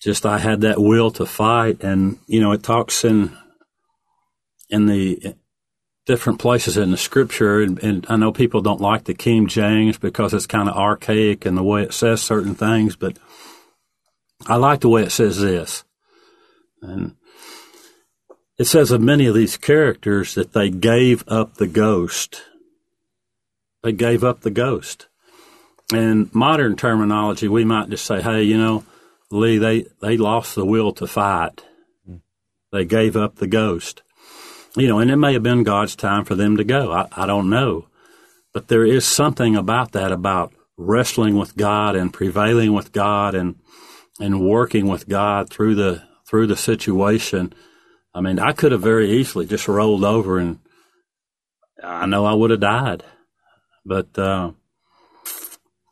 just 0.00 0.24
I 0.24 0.38
had 0.38 0.62
that 0.62 0.80
will 0.80 1.10
to 1.12 1.26
fight. 1.26 1.82
And, 1.82 2.18
you 2.26 2.40
know, 2.40 2.52
it 2.52 2.62
talks 2.62 3.04
in, 3.04 3.36
in 4.70 4.86
the 4.86 5.34
different 6.06 6.38
places 6.38 6.76
in 6.76 6.90
the 6.90 6.96
scripture. 6.96 7.60
And, 7.60 7.78
and 7.82 8.06
I 8.08 8.16
know 8.16 8.32
people 8.32 8.62
don't 8.62 8.80
like 8.80 9.04
the 9.04 9.14
King 9.14 9.46
James 9.46 9.98
because 9.98 10.32
it's 10.32 10.46
kind 10.46 10.68
of 10.68 10.76
archaic 10.76 11.44
in 11.44 11.54
the 11.54 11.62
way 11.62 11.82
it 11.82 11.92
says 11.92 12.22
certain 12.22 12.54
things, 12.54 12.96
but 12.96 13.18
I 14.46 14.56
like 14.56 14.80
the 14.80 14.88
way 14.88 15.02
it 15.02 15.12
says 15.12 15.40
this. 15.40 15.84
And 16.80 17.16
it 18.60 18.66
says 18.66 18.90
of 18.90 19.00
many 19.00 19.24
of 19.24 19.34
these 19.34 19.56
characters 19.56 20.34
that 20.34 20.52
they 20.52 20.68
gave 20.68 21.24
up 21.26 21.54
the 21.54 21.66
ghost. 21.66 22.42
They 23.82 23.92
gave 23.92 24.22
up 24.22 24.42
the 24.42 24.50
ghost. 24.50 25.08
In 25.94 26.28
modern 26.34 26.76
terminology, 26.76 27.48
we 27.48 27.64
might 27.64 27.88
just 27.88 28.04
say, 28.04 28.20
hey, 28.20 28.42
you 28.42 28.58
know, 28.58 28.84
Lee, 29.30 29.56
they, 29.56 29.86
they 30.02 30.18
lost 30.18 30.56
the 30.56 30.66
will 30.66 30.92
to 30.92 31.06
fight. 31.06 31.64
They 32.70 32.84
gave 32.84 33.16
up 33.16 33.36
the 33.36 33.46
ghost. 33.46 34.02
You 34.76 34.88
know, 34.88 34.98
and 34.98 35.10
it 35.10 35.16
may 35.16 35.32
have 35.32 35.42
been 35.42 35.62
God's 35.62 35.96
time 35.96 36.26
for 36.26 36.34
them 36.34 36.58
to 36.58 36.64
go. 36.64 36.92
I, 36.92 37.08
I 37.12 37.24
don't 37.24 37.48
know. 37.48 37.86
But 38.52 38.68
there 38.68 38.84
is 38.84 39.06
something 39.06 39.56
about 39.56 39.92
that, 39.92 40.12
about 40.12 40.52
wrestling 40.76 41.34
with 41.38 41.56
God 41.56 41.96
and 41.96 42.12
prevailing 42.12 42.74
with 42.74 42.92
God 42.92 43.34
and, 43.34 43.54
and 44.20 44.46
working 44.46 44.86
with 44.86 45.08
God 45.08 45.48
through 45.48 45.76
the, 45.76 46.02
through 46.26 46.46
the 46.46 46.58
situation 46.58 47.54
I 48.14 48.20
mean, 48.20 48.38
I 48.38 48.52
could 48.52 48.72
have 48.72 48.82
very 48.82 49.10
easily 49.12 49.46
just 49.46 49.68
rolled 49.68 50.04
over 50.04 50.38
and 50.38 50.58
I 51.82 52.06
know 52.06 52.24
I 52.24 52.34
would 52.34 52.50
have 52.50 52.60
died. 52.60 53.04
But, 53.84 54.18
uh, 54.18 54.52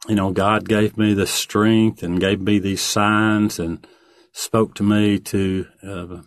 you 0.09 0.15
know, 0.15 0.31
God 0.33 0.69
gave 0.69 0.97
me 0.99 1.15
the 1.15 1.27
strength 1.27 2.03
and 2.03 2.21
gave 2.21 2.41
me 2.41 2.59
these 2.59 2.83
signs 2.83 3.59
and 3.59 3.87
spoke 4.33 4.75
to 4.75 4.83
me 4.83 5.19
to 5.19 5.67
uh, 5.83 6.23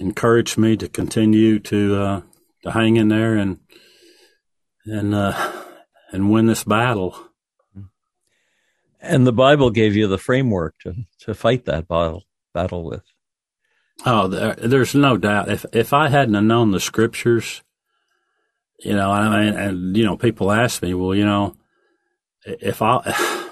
encourage 0.00 0.56
me 0.56 0.76
to 0.76 0.88
continue 0.88 1.58
to 1.60 1.96
uh, 1.96 2.20
to 2.62 2.70
hang 2.70 2.96
in 2.96 3.08
there 3.08 3.36
and 3.36 3.60
and 4.84 5.14
uh, 5.14 5.52
and 6.12 6.30
win 6.30 6.46
this 6.46 6.64
battle. 6.64 7.16
And 9.00 9.26
the 9.26 9.32
Bible 9.32 9.70
gave 9.70 9.94
you 9.94 10.06
the 10.08 10.18
framework 10.18 10.74
to 10.82 10.94
to 11.20 11.34
fight 11.34 11.64
that 11.66 11.88
battle 11.88 12.24
battle 12.52 12.84
with. 12.84 13.02
Oh, 14.06 14.28
there, 14.28 14.54
there's 14.54 14.94
no 14.94 15.16
doubt. 15.16 15.50
If 15.50 15.64
if 15.72 15.92
I 15.92 16.08
hadn't 16.08 16.46
known 16.46 16.72
the 16.72 16.80
scriptures, 16.80 17.62
you 18.80 18.94
know, 18.94 19.10
I 19.10 19.44
mean, 19.44 19.54
and 19.54 19.96
you 19.96 20.04
know, 20.04 20.16
people 20.16 20.50
ask 20.50 20.82
me, 20.82 20.94
well, 20.94 21.14
you 21.14 21.24
know, 21.24 21.56
if 22.44 22.82
I, 22.82 23.48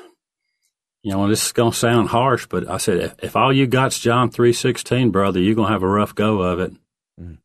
you 1.02 1.12
know, 1.12 1.28
this 1.28 1.46
is 1.46 1.52
gonna 1.52 1.72
sound 1.72 2.08
harsh, 2.08 2.46
but 2.46 2.68
I 2.68 2.76
said, 2.78 2.98
if, 2.98 3.14
if 3.22 3.36
all 3.36 3.52
you 3.52 3.66
got's 3.66 3.98
John 3.98 4.30
three 4.30 4.52
sixteen, 4.52 5.10
brother, 5.10 5.40
you're 5.40 5.54
gonna 5.54 5.72
have 5.72 5.82
a 5.82 5.88
rough 5.88 6.14
go 6.14 6.42
of 6.42 6.60
it. 6.60 6.72
Mm. 7.20 7.38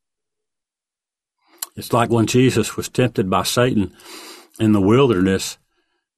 It's 1.76 1.92
like 1.92 2.10
when 2.10 2.26
Jesus 2.26 2.76
was 2.76 2.88
tempted 2.88 3.30
by 3.30 3.44
Satan 3.44 3.94
in 4.58 4.72
the 4.72 4.80
wilderness. 4.80 5.58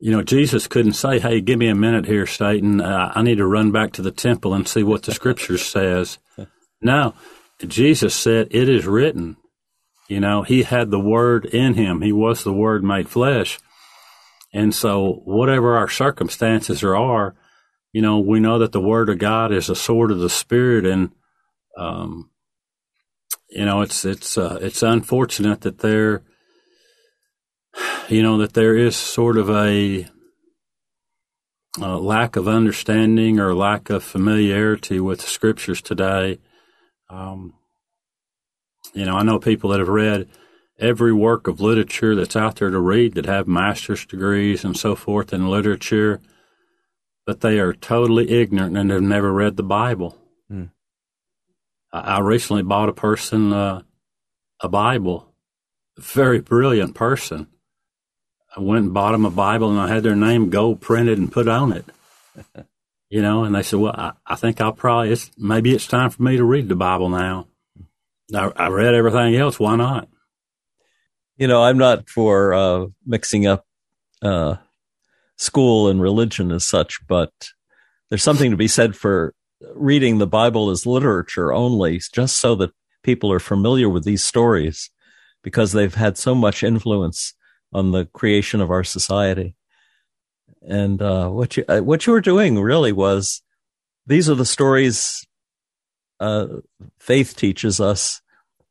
You 0.02 0.12
know, 0.12 0.22
Jesus 0.22 0.66
couldn't 0.66 0.94
say, 0.94 1.20
"Hey, 1.20 1.42
give 1.42 1.58
me 1.58 1.68
a 1.68 1.74
minute 1.74 2.06
here, 2.06 2.26
Satan. 2.26 2.80
Uh, 2.80 3.12
I 3.14 3.22
need 3.22 3.36
to 3.36 3.46
run 3.46 3.70
back 3.70 3.92
to 3.92 4.02
the 4.02 4.10
temple 4.10 4.54
and 4.54 4.66
see 4.66 4.82
what 4.82 5.02
the 5.02 5.12
scriptures 5.12 5.62
says." 5.62 6.18
No, 6.82 7.14
Jesus 7.66 8.14
said, 8.14 8.48
It 8.50 8.68
is 8.68 8.86
written. 8.86 9.36
You 10.08 10.20
know, 10.20 10.42
he 10.42 10.64
had 10.64 10.90
the 10.90 11.00
word 11.00 11.44
in 11.44 11.74
him. 11.74 12.00
He 12.00 12.12
was 12.12 12.42
the 12.42 12.52
word 12.52 12.82
made 12.82 13.08
flesh. 13.08 13.58
And 14.52 14.74
so, 14.74 15.22
whatever 15.24 15.76
our 15.76 15.88
circumstances 15.88 16.82
are, 16.82 17.36
you 17.92 18.02
know, 18.02 18.18
we 18.18 18.40
know 18.40 18.58
that 18.58 18.72
the 18.72 18.80
word 18.80 19.08
of 19.08 19.18
God 19.18 19.52
is 19.52 19.68
a 19.68 19.76
sword 19.76 20.10
of 20.10 20.18
the 20.18 20.30
spirit. 20.30 20.84
And, 20.84 21.12
um, 21.76 22.30
you 23.50 23.64
know, 23.64 23.82
it's, 23.82 24.04
it's, 24.04 24.36
uh, 24.36 24.58
it's 24.60 24.82
unfortunate 24.82 25.60
that 25.60 25.78
there, 25.78 26.22
you 28.08 28.22
know, 28.22 28.38
that 28.38 28.54
there 28.54 28.76
is 28.76 28.96
sort 28.96 29.36
of 29.36 29.48
a, 29.48 30.08
a 31.80 31.96
lack 31.98 32.34
of 32.34 32.48
understanding 32.48 33.38
or 33.38 33.54
lack 33.54 33.90
of 33.90 34.02
familiarity 34.02 34.98
with 34.98 35.20
the 35.20 35.26
scriptures 35.26 35.80
today 35.80 36.40
um, 37.10 37.54
you 38.94 39.04
know, 39.04 39.16
I 39.16 39.22
know 39.22 39.38
people 39.38 39.70
that 39.70 39.80
have 39.80 39.88
read 39.88 40.28
every 40.78 41.12
work 41.12 41.46
of 41.46 41.60
literature 41.60 42.14
that's 42.14 42.36
out 42.36 42.56
there 42.56 42.70
to 42.70 42.78
read 42.78 43.14
that 43.14 43.26
have 43.26 43.46
master's 43.46 44.06
degrees 44.06 44.64
and 44.64 44.76
so 44.76 44.94
forth 44.94 45.32
in 45.32 45.50
literature, 45.50 46.20
but 47.26 47.40
they 47.40 47.58
are 47.58 47.74
totally 47.74 48.30
ignorant 48.30 48.76
and 48.76 48.90
have 48.90 49.02
never 49.02 49.32
read 49.32 49.56
the 49.56 49.62
Bible. 49.62 50.16
Mm. 50.50 50.70
I, 51.92 52.00
I, 52.00 52.18
recently 52.20 52.62
bought 52.62 52.88
a 52.88 52.94
person 52.94 53.52
uh, 53.52 53.82
a 54.60 54.68
Bible, 54.68 55.34
a 55.98 56.00
very 56.00 56.40
brilliant 56.40 56.94
person. 56.94 57.48
I 58.56 58.60
went 58.60 58.86
and 58.86 58.94
bought 58.94 59.12
them 59.12 59.26
a 59.26 59.30
Bible 59.30 59.70
and 59.70 59.78
I 59.78 59.88
had 59.88 60.02
their 60.02 60.16
name 60.16 60.50
gold 60.50 60.80
printed 60.80 61.18
and 61.18 61.30
put 61.30 61.46
on 61.46 61.72
it. 61.72 61.84
you 63.10 63.20
know, 63.20 63.44
and 63.44 63.54
they 63.54 63.62
said, 63.62 63.80
well, 63.80 63.94
I, 63.94 64.12
I 64.24 64.36
think 64.36 64.60
I'll 64.60 64.72
probably, 64.72 65.10
it's, 65.10 65.30
maybe 65.36 65.74
it's 65.74 65.86
time 65.86 66.10
for 66.10 66.22
me 66.22 66.36
to 66.36 66.44
read 66.44 66.68
the 66.68 66.76
Bible 66.76 67.08
now. 67.08 67.48
I, 68.34 68.50
I 68.56 68.68
read 68.68 68.94
everything 68.94 69.34
else. 69.34 69.58
Why 69.58 69.74
not? 69.76 70.08
You 71.36 71.48
know, 71.48 71.62
I'm 71.62 71.76
not 71.76 72.08
for 72.08 72.54
uh, 72.54 72.86
mixing 73.04 73.46
up 73.46 73.66
uh, 74.22 74.56
school 75.36 75.88
and 75.88 76.00
religion 76.00 76.52
as 76.52 76.64
such, 76.64 77.00
but 77.08 77.32
there's 78.08 78.22
something 78.22 78.52
to 78.52 78.56
be 78.56 78.68
said 78.68 78.94
for 78.94 79.34
reading 79.74 80.18
the 80.18 80.26
Bible 80.26 80.70
as 80.70 80.86
literature 80.86 81.52
only, 81.52 82.00
just 82.12 82.38
so 82.38 82.54
that 82.56 82.70
people 83.02 83.32
are 83.32 83.40
familiar 83.40 83.88
with 83.88 84.04
these 84.04 84.22
stories 84.22 84.90
because 85.42 85.72
they've 85.72 85.94
had 85.94 86.16
so 86.16 86.34
much 86.34 86.62
influence 86.62 87.34
on 87.72 87.90
the 87.90 88.04
creation 88.06 88.60
of 88.60 88.70
our 88.70 88.84
society. 88.84 89.56
And 90.62 91.00
uh, 91.00 91.28
what 91.28 91.56
you 91.56 91.64
uh, 91.68 91.80
what 91.80 92.06
you 92.06 92.12
were 92.12 92.20
doing 92.20 92.60
really 92.60 92.92
was 92.92 93.42
these 94.06 94.28
are 94.28 94.34
the 94.34 94.44
stories 94.44 95.26
uh, 96.18 96.46
faith 96.98 97.34
teaches 97.36 97.80
us 97.80 98.20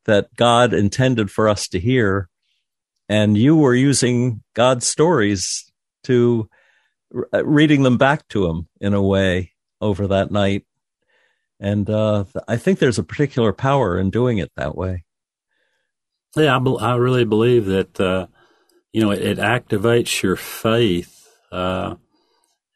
that 0.05 0.33
God 0.35 0.73
intended 0.73 1.31
for 1.31 1.49
us 1.49 1.67
to 1.69 1.79
hear, 1.79 2.29
and 3.07 3.37
you 3.37 3.55
were 3.55 3.75
using 3.75 4.43
God's 4.53 4.85
stories 4.85 5.71
to 6.03 6.49
uh, 7.33 7.43
reading 7.43 7.83
them 7.83 7.97
back 7.97 8.27
to 8.29 8.45
him 8.47 8.67
in 8.79 8.93
a 8.93 9.01
way 9.01 9.53
over 9.81 10.07
that 10.07 10.31
night. 10.31 10.65
And 11.59 11.89
uh, 11.89 12.25
I 12.47 12.57
think 12.57 12.79
there's 12.79 12.99
a 12.99 13.03
particular 13.03 13.51
power 13.51 13.97
in 13.97 14.11
doing 14.11 14.37
it 14.37 14.51
that 14.55 14.75
way. 14.75 15.03
Yeah, 16.35 16.55
I, 16.55 16.59
be- 16.59 16.77
I 16.79 16.95
really 16.95 17.25
believe 17.25 17.65
that, 17.65 17.99
uh, 17.99 18.27
you 18.93 19.01
know, 19.01 19.11
it, 19.11 19.21
it, 19.21 19.37
activates 19.39 20.21
your 20.21 20.35
faith. 20.35 21.18
Uh, 21.51 21.95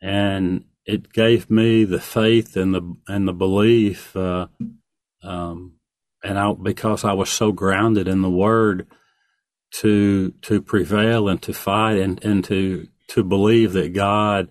and 0.01 0.65
it 0.85 1.13
gave 1.13 1.49
me 1.49 1.85
the 1.85 1.99
faith 1.99 2.55
and 2.55 2.73
the, 2.73 2.95
and 3.07 3.27
the 3.27 3.33
belief, 3.33 4.15
uh, 4.15 4.47
um, 5.23 5.75
and 6.23 6.37
I, 6.37 6.53
because 6.53 7.03
I 7.03 7.13
was 7.13 7.29
so 7.29 7.51
grounded 7.51 8.07
in 8.07 8.21
the 8.21 8.29
word 8.29 8.87
to, 9.75 10.31
to 10.41 10.61
prevail 10.61 11.27
and 11.27 11.41
to 11.43 11.53
fight 11.53 11.97
and, 11.97 12.23
and 12.23 12.43
to, 12.45 12.87
to 13.09 13.23
believe 13.23 13.73
that 13.73 13.93
God, 13.93 14.49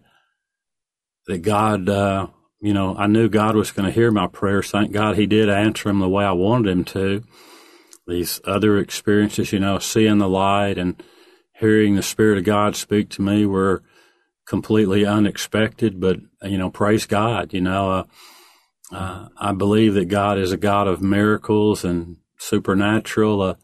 that 1.26 1.38
God, 1.38 1.88
uh, 1.88 2.28
you 2.60 2.72
know, 2.72 2.94
I 2.96 3.08
knew 3.08 3.28
God 3.28 3.56
was 3.56 3.72
going 3.72 3.86
to 3.86 3.94
hear 3.94 4.10
my 4.10 4.28
prayers. 4.28 4.70
Thank 4.70 4.92
God 4.92 5.16
He 5.16 5.26
did 5.26 5.48
answer 5.48 5.88
them 5.88 5.98
the 5.98 6.08
way 6.08 6.24
I 6.24 6.32
wanted 6.32 6.70
Him 6.70 6.84
to. 6.84 7.24
These 8.06 8.40
other 8.44 8.78
experiences, 8.78 9.52
you 9.52 9.60
know, 9.60 9.78
seeing 9.78 10.18
the 10.18 10.28
light 10.28 10.78
and 10.78 11.02
hearing 11.58 11.96
the 11.96 12.02
Spirit 12.02 12.38
of 12.38 12.44
God 12.44 12.76
speak 12.76 13.10
to 13.10 13.22
me 13.22 13.46
were 13.46 13.82
completely 14.46 15.04
unexpected, 15.04 16.00
but, 16.00 16.18
you 16.42 16.58
know, 16.58 16.70
praise 16.70 17.06
God, 17.06 17.52
you 17.52 17.60
know, 17.60 17.90
uh, 17.92 18.04
uh, 18.92 19.28
I 19.38 19.52
believe 19.52 19.94
that 19.94 20.06
God 20.06 20.38
is 20.38 20.52
a 20.52 20.56
God 20.56 20.86
of 20.86 21.00
miracles 21.00 21.84
and 21.84 22.16
supernatural. 22.38 23.40
Uh, 23.40 23.54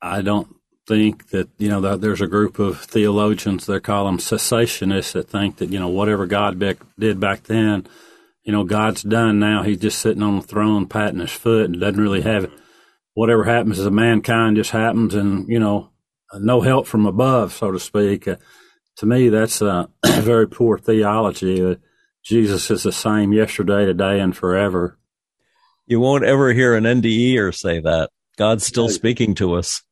I 0.00 0.22
don't 0.22 0.56
think 0.86 1.28
that 1.30 1.48
you 1.58 1.68
know 1.68 1.80
that 1.80 2.00
there's 2.00 2.20
a 2.20 2.26
group 2.26 2.58
of 2.58 2.80
theologians 2.80 3.66
they 3.66 3.78
call 3.78 4.06
them 4.06 4.18
cessationists 4.18 5.12
that 5.12 5.28
think 5.28 5.58
that 5.58 5.70
you 5.70 5.78
know 5.78 5.88
whatever 5.88 6.26
God 6.26 6.58
be- 6.58 6.76
did 6.98 7.20
back 7.20 7.44
then, 7.44 7.86
you 8.42 8.52
know 8.52 8.64
God's 8.64 9.02
done 9.02 9.38
now. 9.38 9.62
He's 9.62 9.78
just 9.78 9.98
sitting 9.98 10.22
on 10.22 10.36
the 10.36 10.46
throne 10.46 10.86
patting 10.86 11.20
his 11.20 11.30
foot 11.30 11.66
and 11.66 11.80
doesn't 11.80 12.00
really 12.00 12.22
have 12.22 12.50
whatever 13.14 13.44
happens 13.44 13.76
to 13.76 13.90
mankind 13.90 14.56
just 14.56 14.70
happens 14.70 15.14
and 15.14 15.48
you 15.48 15.58
know 15.58 15.90
no 16.34 16.62
help 16.62 16.86
from 16.86 17.04
above, 17.06 17.52
so 17.52 17.70
to 17.70 17.78
speak. 17.78 18.26
To 18.96 19.06
me, 19.06 19.28
that's 19.28 19.62
a 19.62 19.88
very 20.06 20.48
poor 20.48 20.78
theology. 20.78 21.64
Uh, 21.64 21.76
Jesus 22.22 22.70
is 22.70 22.82
the 22.82 22.92
same 22.92 23.32
yesterday, 23.32 23.84
today, 23.84 24.20
and 24.20 24.36
forever. 24.36 24.98
You 25.86 26.00
won't 26.00 26.24
ever 26.24 26.52
hear 26.52 26.74
an 26.74 26.84
NDE 26.84 27.38
or 27.38 27.52
say 27.52 27.80
that. 27.80 28.10
God's 28.36 28.64
still 28.64 28.88
speaking 28.88 29.34
to 29.36 29.54
us. 29.54 29.82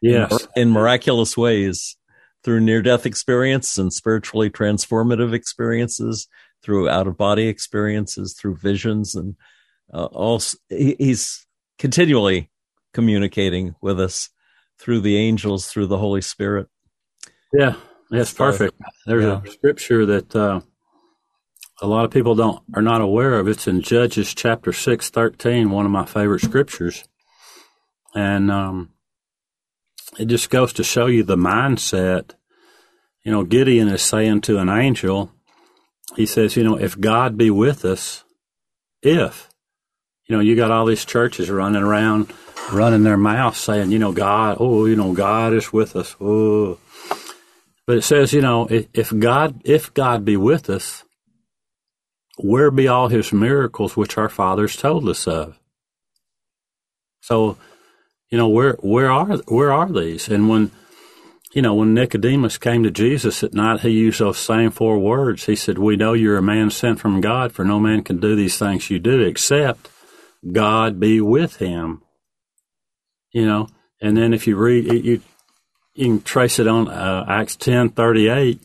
Yes. 0.00 0.46
In, 0.56 0.68
in 0.68 0.70
miraculous 0.70 1.36
ways 1.36 1.96
through 2.42 2.60
near 2.60 2.80
death 2.80 3.04
experience 3.04 3.76
and 3.76 3.92
spiritually 3.92 4.48
transformative 4.48 5.34
experiences, 5.34 6.28
through 6.62 6.88
out 6.88 7.06
of 7.06 7.16
body 7.16 7.48
experiences, 7.48 8.34
through 8.38 8.56
visions, 8.56 9.14
and 9.14 9.36
uh, 9.92 10.04
also 10.06 10.56
he, 10.68 10.96
he's 10.98 11.46
continually 11.78 12.50
communicating 12.92 13.74
with 13.80 14.00
us 14.00 14.30
through 14.78 15.00
the 15.00 15.16
angels, 15.16 15.66
through 15.66 15.86
the 15.86 15.98
Holy 15.98 16.20
Spirit. 16.20 16.68
Yeah, 17.52 17.74
that's 18.10 18.32
perfect. 18.32 18.80
There's 19.06 19.24
yeah. 19.24 19.40
a 19.44 19.50
scripture 19.50 20.04
that 20.06 20.34
uh, 20.36 20.60
a 21.80 21.86
lot 21.86 22.04
of 22.04 22.10
people 22.10 22.34
don't 22.34 22.62
are 22.74 22.82
not 22.82 23.00
aware 23.00 23.38
of. 23.38 23.48
It's 23.48 23.66
in 23.66 23.80
Judges 23.80 24.34
chapter 24.34 24.72
six 24.72 25.10
thirteen, 25.10 25.70
one 25.70 25.86
of 25.86 25.92
my 25.92 26.04
favorite 26.04 26.40
scriptures, 26.42 27.04
and 28.14 28.50
um, 28.50 28.90
it 30.18 30.26
just 30.26 30.50
goes 30.50 30.72
to 30.74 30.84
show 30.84 31.06
you 31.06 31.22
the 31.22 31.36
mindset. 31.36 32.32
You 33.22 33.32
know, 33.32 33.44
Gideon 33.44 33.88
is 33.88 34.02
saying 34.02 34.40
to 34.42 34.58
an 34.58 34.70
angel, 34.70 35.30
he 36.16 36.24
says, 36.24 36.56
you 36.56 36.64
know, 36.64 36.76
if 36.76 36.98
God 36.98 37.36
be 37.36 37.50
with 37.50 37.84
us, 37.84 38.24
if, 39.02 39.50
you 40.26 40.34
know, 40.34 40.40
you 40.40 40.56
got 40.56 40.70
all 40.70 40.86
these 40.86 41.04
churches 41.04 41.50
running 41.50 41.82
around, 41.82 42.32
running 42.72 43.02
their 43.02 43.18
mouth 43.18 43.56
saying, 43.56 43.90
you 43.92 43.98
know, 43.98 44.12
God, 44.12 44.56
oh, 44.58 44.86
you 44.86 44.96
know, 44.96 45.12
God 45.12 45.52
is 45.52 45.70
with 45.70 45.94
us. 45.96 46.16
Oh. 46.18 46.78
But 47.90 47.98
it 47.98 48.02
says, 48.02 48.32
you 48.32 48.40
know, 48.40 48.68
if 48.70 49.12
God, 49.18 49.62
if 49.64 49.92
God 49.94 50.24
be 50.24 50.36
with 50.36 50.70
us, 50.70 51.02
where 52.38 52.70
be 52.70 52.86
all 52.86 53.08
his 53.08 53.32
miracles 53.32 53.96
which 53.96 54.16
our 54.16 54.28
fathers 54.28 54.76
told 54.76 55.08
us 55.08 55.26
of? 55.26 55.58
So 57.20 57.58
you 58.30 58.38
know 58.38 58.46
where 58.46 58.74
where 58.74 59.10
are 59.10 59.38
where 59.48 59.72
are 59.72 59.90
these? 59.90 60.28
And 60.28 60.48
when 60.48 60.70
you 61.52 61.62
know 61.62 61.74
when 61.74 61.92
Nicodemus 61.92 62.58
came 62.58 62.84
to 62.84 62.92
Jesus 62.92 63.42
at 63.42 63.54
night, 63.54 63.80
he 63.80 63.90
used 63.90 64.20
those 64.20 64.38
same 64.38 64.70
four 64.70 64.96
words. 65.00 65.46
He 65.46 65.56
said, 65.56 65.76
"We 65.76 65.96
know 65.96 66.12
you're 66.12 66.38
a 66.38 66.42
man 66.42 66.70
sent 66.70 67.00
from 67.00 67.20
God, 67.20 67.50
for 67.50 67.64
no 67.64 67.80
man 67.80 68.04
can 68.04 68.20
do 68.20 68.36
these 68.36 68.56
things 68.56 68.88
you 68.88 69.00
do 69.00 69.18
except 69.18 69.90
God 70.52 71.00
be 71.00 71.20
with 71.20 71.56
him." 71.56 72.02
You 73.32 73.46
know, 73.46 73.68
and 74.00 74.16
then 74.16 74.32
if 74.32 74.46
you 74.46 74.54
read 74.54 75.04
you, 75.04 75.22
you 75.94 76.06
can 76.06 76.22
trace 76.22 76.58
it 76.58 76.66
on 76.66 76.88
uh, 76.88 77.24
Acts 77.28 77.56
ten 77.56 77.90
thirty 77.90 78.28
eight. 78.28 78.60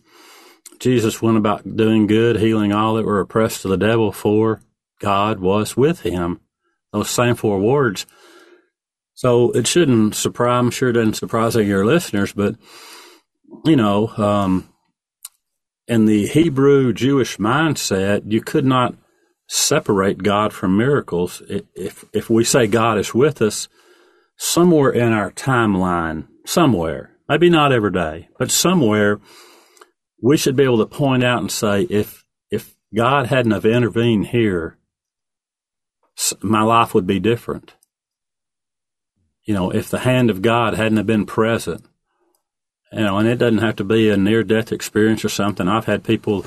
Jesus 0.80 1.22
went 1.22 1.38
about 1.38 1.76
doing 1.76 2.08
good, 2.08 2.38
healing 2.38 2.74
all 2.74 2.96
that 2.96 3.06
were 3.06 3.20
oppressed 3.20 3.66
of 3.66 3.72
the 3.72 3.78
devil, 3.78 4.12
for 4.12 4.62
God 5.00 5.40
was 5.40 5.78
with 5.78 6.02
him. 6.02 6.42
Those 6.92 7.10
same 7.10 7.36
four 7.36 7.60
words 7.60 8.06
so 9.16 9.52
it 9.52 9.66
shouldn't 9.66 10.14
surprise, 10.14 10.60
I'm 10.60 10.72
sure 10.72 10.90
it 10.90 10.94
doesn't 10.94 11.14
surprise 11.14 11.56
any 11.56 11.64
of 11.64 11.70
your 11.70 11.86
listeners, 11.86 12.34
but, 12.34 12.56
you 13.64 13.78
know, 13.78 14.10
um, 14.18 14.70
in 15.88 16.06
the 16.06 16.28
Hebrew 16.28 16.92
Jewish 16.92 17.38
mindset, 17.38 18.24
you 18.30 18.42
could 18.42 18.66
not 18.66 18.94
separate 19.48 20.22
God 20.22 20.52
from 20.52 20.76
miracles. 20.76 21.42
If, 21.48 22.04
if 22.12 22.30
we 22.30 22.44
say 22.44 22.68
God 22.68 22.98
is 22.98 23.14
with 23.14 23.42
us, 23.42 23.70
somewhere 24.36 24.92
in 24.92 25.14
our 25.14 25.32
timeline, 25.32 26.28
somewhere, 26.46 27.12
maybe 27.28 27.50
not 27.50 27.72
every 27.72 27.92
day, 27.92 28.30
but 28.38 28.52
somewhere, 28.52 29.20
we 30.22 30.38
should 30.38 30.56
be 30.56 30.64
able 30.64 30.80
to 30.80 30.86
point 30.86 31.24
out 31.24 31.42
and 31.42 31.52
say, 31.52 31.84
if, 31.84 32.26
if 32.50 32.76
God 32.94 33.28
hadn't 33.28 33.52
have 33.52 33.66
intervened 33.66 34.28
here, 34.28 34.78
my 36.42 36.64
life 36.64 36.94
would 36.94 37.06
be 37.06 37.20
different 37.20 37.76
you 39.46 39.54
know, 39.54 39.70
if 39.70 39.90
the 39.90 40.00
hand 40.00 40.30
of 40.30 40.42
God 40.42 40.74
hadn't 40.74 40.98
have 40.98 41.06
been 41.06 41.26
present, 41.26 41.86
you 42.92 43.02
know, 43.02 43.18
and 43.18 43.28
it 43.28 43.38
doesn't 43.38 43.60
have 43.60 43.76
to 43.78 43.84
be 43.84 44.10
a 44.10 44.18
near 44.18 44.44
death 44.44 44.72
experience 44.72 45.24
or 45.24 45.30
something. 45.30 45.68
I've 45.68 45.86
had 45.86 46.04
people 46.04 46.46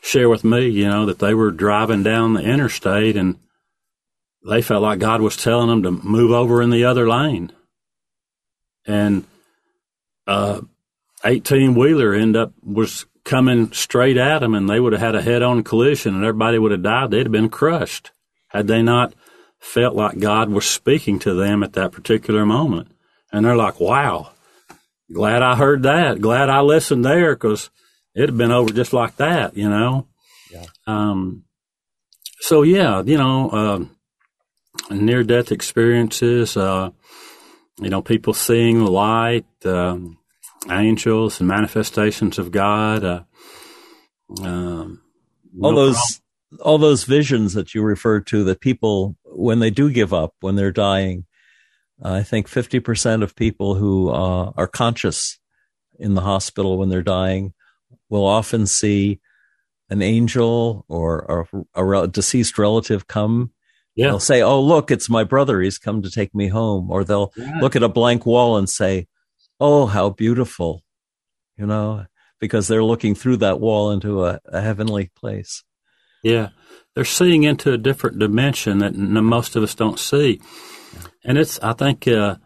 share 0.00 0.28
with 0.28 0.42
me, 0.42 0.66
you 0.68 0.88
know, 0.88 1.06
that 1.06 1.18
they 1.18 1.34
were 1.34 1.50
driving 1.50 2.02
down 2.02 2.32
the 2.32 2.42
interstate 2.42 3.16
and 3.16 3.38
they 4.48 4.62
felt 4.62 4.82
like 4.82 4.98
God 4.98 5.20
was 5.20 5.36
telling 5.36 5.68
them 5.68 5.82
to 5.82 5.90
move 5.90 6.32
over 6.32 6.62
in 6.62 6.70
the 6.70 6.84
other 6.84 7.08
lane. 7.08 7.52
And 8.86 9.24
uh, 10.26 10.60
18 11.24 11.74
wheeler 11.74 12.14
end 12.14 12.36
up 12.36 12.52
was 12.62 13.06
coming 13.24 13.72
straight 13.72 14.16
at 14.16 14.40
them 14.40 14.54
and 14.54 14.68
they 14.68 14.80
would 14.80 14.92
have 14.92 15.02
had 15.02 15.14
a 15.14 15.22
head 15.22 15.42
on 15.42 15.62
collision 15.62 16.14
and 16.14 16.24
everybody 16.24 16.58
would 16.58 16.72
have 16.72 16.82
died. 16.82 17.10
They'd 17.10 17.26
have 17.26 17.32
been 17.32 17.48
crushed 17.48 18.10
had 18.48 18.66
they 18.66 18.82
not 18.82 19.14
felt 19.58 19.94
like 19.94 20.18
God 20.18 20.50
was 20.50 20.68
speaking 20.68 21.18
to 21.20 21.34
them 21.34 21.62
at 21.62 21.74
that 21.74 21.92
particular 21.92 22.44
moment. 22.44 22.90
And 23.32 23.44
they're 23.44 23.56
like, 23.56 23.80
wow, 23.80 24.32
glad 25.12 25.42
I 25.42 25.56
heard 25.56 25.84
that. 25.84 26.20
Glad 26.20 26.50
I 26.50 26.60
listened 26.60 27.04
there 27.04 27.34
because 27.34 27.70
it'd 28.14 28.30
have 28.30 28.38
been 28.38 28.50
over 28.50 28.72
just 28.72 28.92
like 28.92 29.16
that, 29.16 29.56
you 29.56 29.70
know? 29.70 30.08
Yeah. 30.50 30.66
Um, 30.86 31.44
so 32.40 32.62
yeah, 32.62 33.02
you 33.02 33.16
know, 33.16 33.50
uh, 33.50 34.94
near 34.94 35.22
death 35.22 35.52
experiences, 35.52 36.56
uh, 36.56 36.90
you 37.78 37.88
know, 37.88 38.02
people 38.02 38.34
seeing 38.34 38.84
the 38.84 38.90
light, 38.90 39.46
um, 39.64 40.18
angels 40.70 41.40
and 41.40 41.48
manifestations 41.48 42.38
of 42.38 42.52
God, 42.52 43.04
uh, 43.04 43.22
um, 44.42 45.02
all 45.60 45.72
no 45.72 45.86
those, 45.86 45.94
problem 45.94 46.18
all 46.60 46.76
those 46.76 47.04
visions 47.04 47.54
that 47.54 47.74
you 47.74 47.82
refer 47.82 48.20
to 48.20 48.44
that 48.44 48.60
people 48.60 49.16
when 49.24 49.58
they 49.58 49.70
do 49.70 49.90
give 49.90 50.12
up 50.12 50.34
when 50.40 50.54
they're 50.54 50.70
dying 50.70 51.24
uh, 52.04 52.12
i 52.12 52.22
think 52.22 52.46
50% 52.46 53.22
of 53.22 53.34
people 53.34 53.74
who 53.74 54.10
uh, 54.10 54.52
are 54.54 54.66
conscious 54.66 55.38
in 55.98 56.12
the 56.14 56.20
hospital 56.20 56.76
when 56.76 56.90
they're 56.90 57.00
dying 57.00 57.54
will 58.08 58.26
often 58.26 58.66
see 58.66 59.20
an 59.88 60.02
angel 60.02 60.84
or 60.88 61.46
a, 61.74 62.02
a 62.02 62.08
deceased 62.08 62.58
relative 62.58 63.06
come. 63.06 63.52
Yeah. 63.94 64.08
They'll 64.08 64.20
say, 64.20 64.42
Oh, 64.42 64.60
look, 64.60 64.90
it's 64.90 65.10
my 65.10 65.24
brother. 65.24 65.60
He's 65.60 65.78
come 65.78 66.02
to 66.02 66.10
take 66.10 66.34
me 66.34 66.48
home. 66.48 66.90
Or 66.90 67.04
they'll 67.04 67.32
yeah. 67.36 67.58
look 67.60 67.76
at 67.76 67.82
a 67.82 67.88
blank 67.88 68.26
wall 68.26 68.56
and 68.56 68.68
say, 68.68 69.06
Oh, 69.60 69.86
how 69.86 70.10
beautiful, 70.10 70.82
you 71.56 71.66
know, 71.66 72.06
because 72.40 72.68
they're 72.68 72.84
looking 72.84 73.14
through 73.14 73.38
that 73.38 73.60
wall 73.60 73.90
into 73.90 74.24
a, 74.24 74.40
a 74.46 74.60
heavenly 74.60 75.10
place. 75.14 75.62
Yeah. 76.22 76.48
They're 76.94 77.04
seeing 77.04 77.44
into 77.44 77.72
a 77.72 77.78
different 77.78 78.18
dimension 78.18 78.78
that 78.78 78.94
most 78.94 79.56
of 79.56 79.62
us 79.62 79.74
don't 79.74 79.98
see. 79.98 80.40
And 81.24 81.38
it's, 81.38 81.58
I 81.60 81.72
think, 81.72 82.06
uh, 82.06 82.36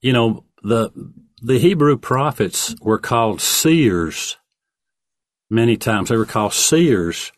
you 0.00 0.12
know, 0.12 0.44
the, 0.62 0.90
the 1.40 1.58
Hebrew 1.58 1.96
prophets 1.96 2.74
were 2.80 2.98
called 2.98 3.40
seers 3.40 4.36
many 5.48 5.76
times. 5.76 6.08
They 6.08 6.16
were 6.16 6.26
called 6.26 6.52
seers. 6.52 7.32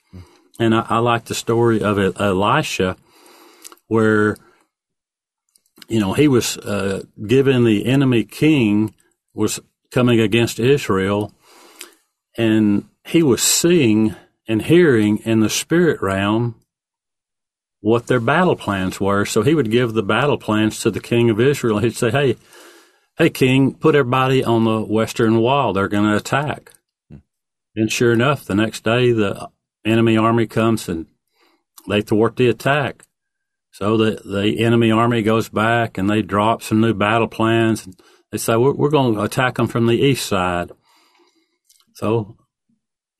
And 0.58 0.74
I, 0.74 0.86
I 0.88 0.98
like 0.98 1.26
the 1.26 1.34
story 1.34 1.82
of 1.82 1.98
Elisha 1.98 2.96
where, 3.90 4.36
you 5.88 5.98
know, 5.98 6.12
he 6.12 6.28
was 6.28 6.56
uh, 6.58 7.02
given 7.26 7.64
the 7.64 7.86
enemy 7.86 8.22
king 8.22 8.94
was 9.34 9.58
coming 9.90 10.20
against 10.20 10.60
Israel 10.60 11.34
and 12.38 12.88
he 13.04 13.24
was 13.24 13.42
seeing 13.42 14.14
and 14.46 14.62
hearing 14.62 15.18
in 15.18 15.40
the 15.40 15.50
spirit 15.50 16.00
realm 16.00 16.54
what 17.80 18.06
their 18.06 18.20
battle 18.20 18.54
plans 18.54 19.00
were. 19.00 19.24
So 19.24 19.42
he 19.42 19.56
would 19.56 19.72
give 19.72 19.92
the 19.92 20.04
battle 20.04 20.38
plans 20.38 20.78
to 20.80 20.92
the 20.92 21.00
king 21.00 21.28
of 21.28 21.40
Israel. 21.40 21.78
He'd 21.78 21.96
say, 21.96 22.12
Hey, 22.12 22.36
hey, 23.18 23.28
king, 23.28 23.74
put 23.74 23.96
everybody 23.96 24.44
on 24.44 24.62
the 24.62 24.82
western 24.82 25.38
wall. 25.38 25.72
They're 25.72 25.88
going 25.88 26.08
to 26.08 26.16
attack. 26.16 26.70
And 27.74 27.90
sure 27.90 28.12
enough, 28.12 28.44
the 28.44 28.54
next 28.54 28.84
day, 28.84 29.10
the 29.10 29.50
enemy 29.84 30.16
army 30.16 30.46
comes 30.46 30.88
and 30.88 31.06
they 31.88 32.02
thwart 32.02 32.36
the 32.36 32.48
attack. 32.48 33.04
So 33.72 33.96
the, 33.96 34.20
the 34.24 34.64
enemy 34.64 34.90
army 34.90 35.22
goes 35.22 35.48
back 35.48 35.96
and 35.96 36.08
they 36.08 36.22
drop 36.22 36.62
some 36.62 36.80
new 36.80 36.94
battle 36.94 37.28
plans. 37.28 37.86
And 37.86 38.00
They 38.32 38.38
say, 38.38 38.56
we're, 38.56 38.74
we're 38.74 38.90
going 38.90 39.14
to 39.14 39.22
attack 39.22 39.56
them 39.56 39.68
from 39.68 39.86
the 39.86 40.00
east 40.00 40.26
side. 40.26 40.72
So 41.94 42.36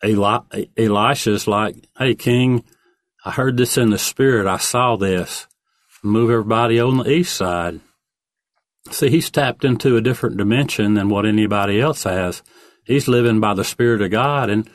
Eli- 0.05 0.65
Elisha's 0.77 1.47
like, 1.47 1.77
hey, 1.99 2.15
king, 2.15 2.65
I 3.25 3.31
heard 3.31 3.57
this 3.57 3.77
in 3.77 3.91
the 3.91 3.99
spirit. 3.99 4.47
I 4.47 4.59
saw 4.59 4.97
this. 4.97 5.47
Move 6.03 6.31
everybody 6.31 6.81
on 6.81 6.99
the 6.99 7.11
east 7.11 7.37
side. 7.37 7.81
See, 8.91 9.11
he's 9.11 9.31
tapped 9.31 9.65
into 9.65 9.97
a 9.97 10.01
different 10.01 10.39
dimension 10.39 10.95
than 10.95 11.11
what 11.11 11.27
anybody 11.27 11.81
else 11.81 12.05
has. 12.05 12.43
He's 12.85 13.09
living 13.09 13.39
by 13.39 13.53
the 13.55 13.65
Spirit 13.65 14.01
of 14.01 14.11
God. 14.11 14.49
And, 14.49 14.69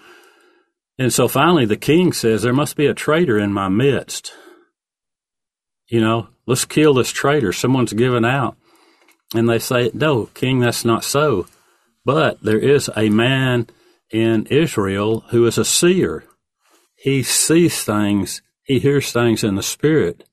and 0.99 1.11
so 1.11 1.27
finally 1.27 1.65
the 1.65 1.75
king 1.75 2.13
says, 2.13 2.43
There 2.43 2.53
must 2.53 2.75
be 2.75 2.85
a 2.85 2.93
traitor 2.93 3.39
in 3.39 3.51
my 3.51 3.67
midst. 3.67 4.33
You 5.87 6.01
know, 6.01 6.29
let's 6.45 6.65
kill 6.65 6.93
this 6.93 7.11
traitor. 7.11 7.53
Someone's 7.53 7.93
given 7.93 8.25
out. 8.25 8.57
And 9.33 9.49
they 9.49 9.59
say, 9.59 9.91
No, 9.93 10.27
king, 10.27 10.59
that's 10.59 10.85
not 10.85 11.03
so. 11.03 11.47
But 12.03 12.41
there 12.41 12.59
is 12.59 12.89
a 12.95 13.09
man 13.09 13.67
in 14.11 14.45
Israel 14.47 15.21
who 15.29 15.45
is 15.45 15.57
a 15.57 15.65
seer. 15.65 16.25
He 16.95 17.23
sees 17.23 17.83
things, 17.83 18.41
he 18.63 18.79
hears 18.79 19.11
things 19.11 19.43
in 19.43 19.55
the 19.55 19.63
spirit. 19.63 20.23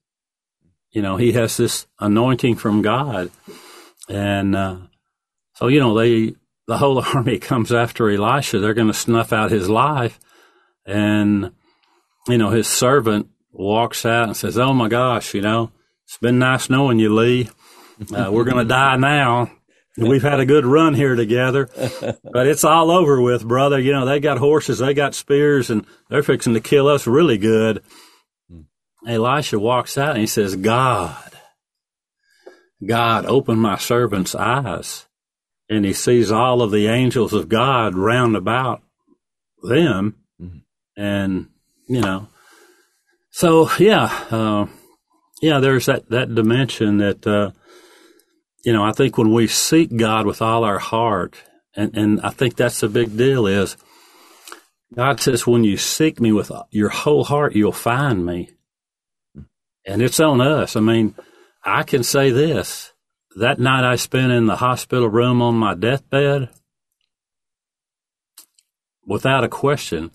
You 0.90 1.02
know, 1.02 1.16
he 1.16 1.32
has 1.32 1.56
this 1.56 1.86
anointing 1.98 2.56
from 2.56 2.82
God. 2.82 3.30
And 4.08 4.54
uh, 4.54 4.76
so, 5.54 5.68
you 5.68 5.80
know, 5.80 5.94
they 5.98 6.34
the 6.66 6.78
whole 6.78 7.00
army 7.14 7.38
comes 7.38 7.72
after 7.72 8.10
Elisha. 8.10 8.58
They're 8.58 8.74
going 8.74 8.88
to 8.88 8.94
snuff 8.94 9.32
out 9.32 9.50
his 9.50 9.68
life. 9.68 10.18
And, 10.86 11.52
you 12.28 12.38
know, 12.38 12.50
his 12.50 12.68
servant 12.68 13.28
walks 13.52 14.04
out 14.04 14.24
and 14.24 14.36
says, 14.36 14.58
Oh 14.58 14.72
my 14.72 14.88
gosh, 14.88 15.34
you 15.34 15.40
know, 15.40 15.70
it's 16.04 16.18
been 16.18 16.38
nice 16.38 16.68
knowing 16.68 16.98
you, 16.98 17.14
Lee. 17.14 17.48
Uh, 18.14 18.30
we're 18.32 18.44
going 18.44 18.56
to 18.56 18.64
die 18.64 18.96
now. 18.96 19.50
We've 19.96 20.22
had 20.22 20.40
a 20.40 20.46
good 20.46 20.64
run 20.64 20.94
here 20.94 21.14
together, 21.14 21.68
but 22.32 22.46
it's 22.46 22.64
all 22.64 22.90
over 22.90 23.20
with, 23.20 23.46
brother. 23.46 23.78
You 23.78 23.92
know, 23.92 24.06
they 24.06 24.20
got 24.20 24.38
horses, 24.38 24.78
they 24.78 24.94
got 24.94 25.14
spears, 25.14 25.68
and 25.68 25.86
they're 26.08 26.22
fixing 26.22 26.54
to 26.54 26.60
kill 26.60 26.88
us 26.88 27.06
really 27.06 27.36
good. 27.36 27.82
Elisha 29.06 29.58
walks 29.58 29.98
out 29.98 30.10
and 30.10 30.20
he 30.20 30.26
says, 30.26 30.56
God, 30.56 31.32
God, 32.84 33.26
open 33.26 33.58
my 33.58 33.76
servant's 33.76 34.34
eyes. 34.34 35.06
And 35.68 35.84
he 35.84 35.92
sees 35.92 36.30
all 36.30 36.62
of 36.62 36.70
the 36.70 36.86
angels 36.86 37.32
of 37.32 37.48
God 37.48 37.94
round 37.94 38.36
about 38.36 38.82
them. 39.62 40.16
Mm-hmm. 40.40 40.58
And, 40.96 41.48
you 41.88 42.00
know, 42.00 42.28
so 43.32 43.68
yeah, 43.78 44.04
uh, 44.30 44.66
yeah, 45.40 45.58
there's 45.58 45.86
that, 45.86 46.08
that 46.10 46.34
dimension 46.34 46.98
that, 46.98 47.26
uh, 47.26 47.50
you 48.64 48.72
know, 48.72 48.84
I 48.84 48.92
think 48.92 49.18
when 49.18 49.32
we 49.32 49.48
seek 49.48 49.96
God 49.96 50.26
with 50.26 50.40
all 50.40 50.62
our 50.62 50.78
heart, 50.78 51.36
and, 51.74 51.96
and 51.96 52.20
I 52.20 52.30
think 52.30 52.54
that's 52.54 52.80
the 52.80 52.88
big 52.88 53.16
deal 53.16 53.46
is 53.46 53.76
God 54.94 55.20
says, 55.20 55.46
when 55.46 55.64
you 55.64 55.76
seek 55.76 56.20
me 56.20 56.32
with 56.32 56.52
your 56.70 56.90
whole 56.90 57.24
heart, 57.24 57.56
you'll 57.56 57.72
find 57.72 58.24
me. 58.24 58.50
And 59.86 60.02
it's 60.02 60.20
on 60.20 60.40
us. 60.40 60.76
I 60.76 60.80
mean, 60.80 61.14
I 61.64 61.82
can 61.82 62.02
say 62.02 62.30
this. 62.30 62.92
That 63.36 63.58
night 63.58 63.90
I 63.90 63.96
spent 63.96 64.30
in 64.30 64.46
the 64.46 64.56
hospital 64.56 65.08
room 65.08 65.40
on 65.40 65.54
my 65.54 65.74
deathbed, 65.74 66.50
without 69.06 69.44
a 69.44 69.48
question, 69.48 70.10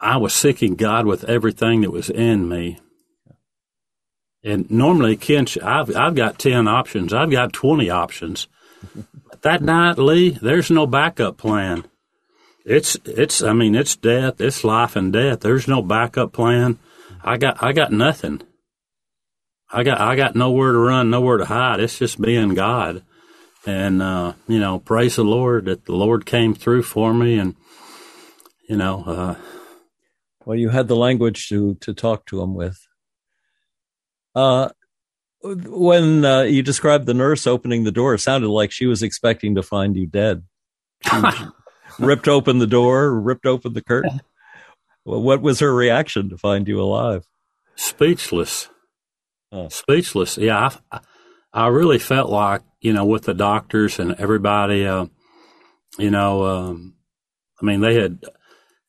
I 0.00 0.16
was 0.16 0.32
seeking 0.32 0.74
God 0.76 1.06
with 1.06 1.24
everything 1.24 1.80
that 1.80 1.90
was 1.90 2.08
in 2.10 2.48
me. 2.48 2.78
And 4.44 4.70
normally, 4.70 5.16
Ken, 5.16 5.46
I've, 5.62 5.94
I've 5.96 6.14
got 6.14 6.38
10 6.38 6.68
options. 6.68 7.12
I've 7.12 7.30
got 7.30 7.52
20 7.52 7.90
options. 7.90 8.46
but 9.28 9.42
that 9.42 9.62
night, 9.62 9.98
Lee, 9.98 10.30
there's 10.30 10.70
no 10.70 10.86
backup 10.86 11.36
plan. 11.36 11.84
It's, 12.64 12.96
it's, 13.04 13.42
I 13.42 13.52
mean, 13.52 13.74
it's 13.74 13.96
death. 13.96 14.40
It's 14.40 14.62
life 14.62 14.94
and 14.94 15.12
death. 15.12 15.40
There's 15.40 15.66
no 15.66 15.82
backup 15.82 16.32
plan. 16.32 16.78
I 17.24 17.36
got, 17.36 17.62
I 17.62 17.72
got 17.72 17.90
nothing. 17.90 18.42
I 19.70 19.82
got, 19.82 20.00
I 20.00 20.16
got 20.16 20.36
nowhere 20.36 20.72
to 20.72 20.78
run, 20.78 21.10
nowhere 21.10 21.38
to 21.38 21.44
hide. 21.44 21.80
It's 21.80 21.98
just 21.98 22.20
being 22.20 22.54
God. 22.54 23.02
And, 23.66 24.00
uh, 24.00 24.34
you 24.46 24.60
know, 24.60 24.78
praise 24.78 25.16
the 25.16 25.24
Lord 25.24 25.64
that 25.64 25.84
the 25.84 25.94
Lord 25.94 26.24
came 26.24 26.54
through 26.54 26.84
for 26.84 27.12
me. 27.12 27.38
And, 27.38 27.56
you 28.68 28.76
know, 28.76 29.04
uh, 29.04 29.34
well, 30.48 30.56
you 30.56 30.70
had 30.70 30.88
the 30.88 30.96
language 30.96 31.50
to, 31.50 31.74
to 31.74 31.92
talk 31.92 32.24
to 32.24 32.40
him 32.40 32.54
with. 32.54 32.88
Uh, 34.34 34.70
when 35.42 36.24
uh, 36.24 36.40
you 36.40 36.62
described 36.62 37.04
the 37.04 37.12
nurse 37.12 37.46
opening 37.46 37.84
the 37.84 37.92
door, 37.92 38.14
it 38.14 38.20
sounded 38.20 38.48
like 38.48 38.72
she 38.72 38.86
was 38.86 39.02
expecting 39.02 39.56
to 39.56 39.62
find 39.62 39.94
you 39.94 40.06
dead. 40.06 40.44
ripped 41.98 42.28
open 42.28 42.60
the 42.60 42.66
door, 42.66 43.12
ripped 43.20 43.44
open 43.44 43.74
the 43.74 43.82
curtain. 43.82 44.22
Well, 45.04 45.20
what 45.20 45.42
was 45.42 45.60
her 45.60 45.74
reaction 45.74 46.30
to 46.30 46.38
find 46.38 46.66
you 46.66 46.80
alive? 46.80 47.26
Speechless. 47.76 48.70
Speechless. 49.68 50.38
Yeah, 50.38 50.70
I, 50.90 51.00
I 51.52 51.66
really 51.66 51.98
felt 51.98 52.30
like 52.30 52.62
you 52.80 52.94
know 52.94 53.04
with 53.04 53.24
the 53.24 53.34
doctors 53.34 53.98
and 53.98 54.14
everybody. 54.14 54.86
Uh, 54.86 55.08
you 55.98 56.10
know, 56.10 56.44
um, 56.46 56.94
I 57.60 57.66
mean, 57.66 57.82
they 57.82 57.96
had 57.96 58.24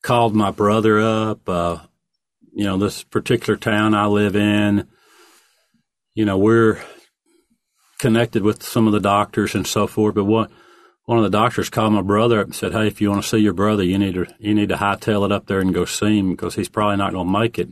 called 0.09 0.35
my 0.35 0.51
brother 0.51 0.99
up. 0.99 1.47
Uh, 1.47 1.77
you 2.53 2.65
know, 2.65 2.77
this 2.77 3.03
particular 3.03 3.57
town 3.57 3.93
I 3.93 4.07
live 4.07 4.35
in 4.35 4.87
you 6.19 6.25
know, 6.25 6.37
we're 6.37 6.81
connected 7.97 8.43
with 8.43 8.61
some 8.61 8.87
of 8.87 8.91
the 8.91 8.99
doctors 8.99 9.55
and 9.55 9.65
so 9.65 9.87
forth. 9.87 10.15
But 10.15 10.25
one 10.25 10.49
one 11.05 11.17
of 11.17 11.23
the 11.23 11.29
doctors 11.29 11.69
called 11.69 11.93
my 11.93 12.01
brother 12.01 12.41
up 12.41 12.47
and 12.47 12.55
said, 12.55 12.73
"Hey, 12.73 12.87
if 12.87 12.99
you 12.99 13.09
want 13.09 13.23
to 13.23 13.29
see 13.29 13.37
your 13.37 13.53
brother, 13.53 13.83
you 13.83 13.97
need 13.97 14.15
to 14.15 14.25
you 14.37 14.53
need 14.53 14.67
to 14.67 14.75
hightail 14.75 15.25
it 15.25 15.31
up 15.31 15.45
there 15.45 15.61
and 15.61 15.73
go 15.73 15.85
see 15.85 16.19
him 16.19 16.31
because 16.31 16.55
he's 16.55 16.67
probably 16.67 16.97
not 16.97 17.13
going 17.13 17.27
to 17.27 17.39
make 17.39 17.57
it." 17.57 17.69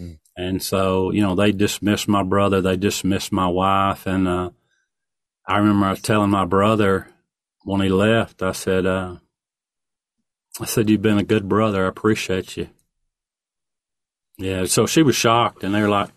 Mm. 0.00 0.18
And 0.38 0.62
so, 0.62 1.10
you 1.10 1.20
know, 1.20 1.34
they 1.34 1.52
dismissed 1.52 2.08
my 2.08 2.22
brother, 2.22 2.62
they 2.62 2.78
dismissed 2.78 3.30
my 3.30 3.46
wife, 3.46 4.06
and 4.06 4.26
uh, 4.26 4.50
I 5.46 5.58
remember 5.58 5.84
I 5.84 5.90
was 5.90 6.00
telling 6.00 6.30
my 6.30 6.46
brother 6.46 7.08
when 7.64 7.82
he 7.82 7.90
left, 7.90 8.42
I 8.42 8.52
said, 8.52 8.86
uh, 8.86 9.16
"I 10.60 10.66
said 10.66 10.88
you've 10.90 11.02
been 11.02 11.18
a 11.18 11.24
good 11.24 11.48
brother. 11.48 11.84
I 11.84 11.88
appreciate 11.88 12.56
you." 12.56 12.68
Yeah, 14.38 14.66
so 14.66 14.86
she 14.86 15.02
was 15.02 15.16
shocked, 15.16 15.64
and 15.64 15.74
they're 15.74 15.88
like, 15.88 16.10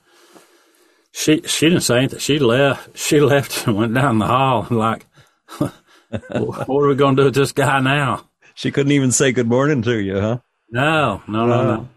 she 1.11 1.41
she 1.41 1.69
didn't 1.69 1.83
say 1.83 1.99
anything. 1.99 2.19
She 2.19 2.39
left. 2.39 2.89
She 2.97 3.19
left 3.19 3.67
and 3.67 3.75
went 3.75 3.93
down 3.93 4.19
the 4.19 4.27
hall 4.27 4.67
and 4.69 4.77
like, 4.77 5.05
what 5.57 6.69
are 6.69 6.87
we 6.87 6.95
going 6.95 7.15
to 7.15 7.21
do 7.23 7.25
with 7.25 7.35
this 7.35 7.51
guy 7.51 7.79
now? 7.79 8.29
She 8.55 8.71
couldn't 8.71 8.91
even 8.91 9.11
say 9.11 9.31
good 9.31 9.47
morning 9.47 9.81
to 9.83 9.97
you, 9.97 10.19
huh? 10.19 10.39
No, 10.69 11.21
no, 11.27 11.45
no, 11.45 11.63
no. 11.63 11.75
no. 11.75 11.89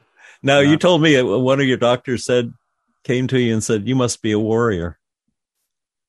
Now 0.43 0.61
you 0.61 0.76
told 0.76 1.03
me 1.03 1.20
one 1.22 1.61
of 1.61 1.66
your 1.66 1.76
doctors 1.76 2.24
said 2.24 2.53
came 3.05 3.26
to 3.28 3.38
you 3.38 3.53
and 3.53 3.62
said 3.62 3.86
you 3.86 3.95
must 3.95 4.22
be 4.22 4.32
a 4.32 4.38
warrior. 4.38 4.99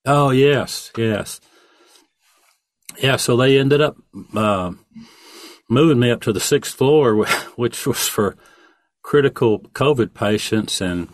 Oh 0.06 0.30
yes, 0.30 0.92
yes, 0.98 1.42
yeah. 3.02 3.18
So 3.18 3.36
they 3.38 3.60
ended 3.60 3.82
up. 3.82 3.98
Uh, 4.36 4.74
moving 5.74 6.00
me 6.00 6.12
up 6.12 6.22
to 6.22 6.34
the 6.34 6.40
sixth 6.40 6.76
floor, 6.76 7.26
which 7.56 7.86
was 7.86 8.08
for 8.08 8.36
critical 9.02 9.60
COVID 9.60 10.14
patients. 10.14 10.82
And 10.82 11.10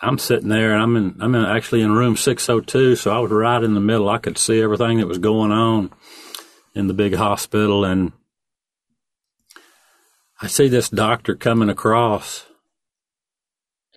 I'm 0.00 0.18
sitting 0.18 0.48
there 0.48 0.72
and 0.72 0.82
I'm 0.82 0.96
in, 0.96 1.16
I'm 1.20 1.34
in, 1.34 1.44
actually 1.44 1.82
in 1.82 1.92
room 1.92 2.16
602. 2.16 2.96
So 2.96 3.10
I 3.14 3.18
was 3.18 3.30
right 3.30 3.62
in 3.62 3.74
the 3.74 3.80
middle. 3.80 4.08
I 4.08 4.18
could 4.18 4.38
see 4.38 4.60
everything 4.60 4.98
that 4.98 5.06
was 5.06 5.18
going 5.18 5.52
on 5.52 5.90
in 6.74 6.86
the 6.86 6.94
big 6.94 7.14
hospital. 7.14 7.84
And 7.84 8.12
I 10.40 10.46
see 10.46 10.68
this 10.68 10.88
doctor 10.88 11.34
coming 11.34 11.68
across 11.68 12.46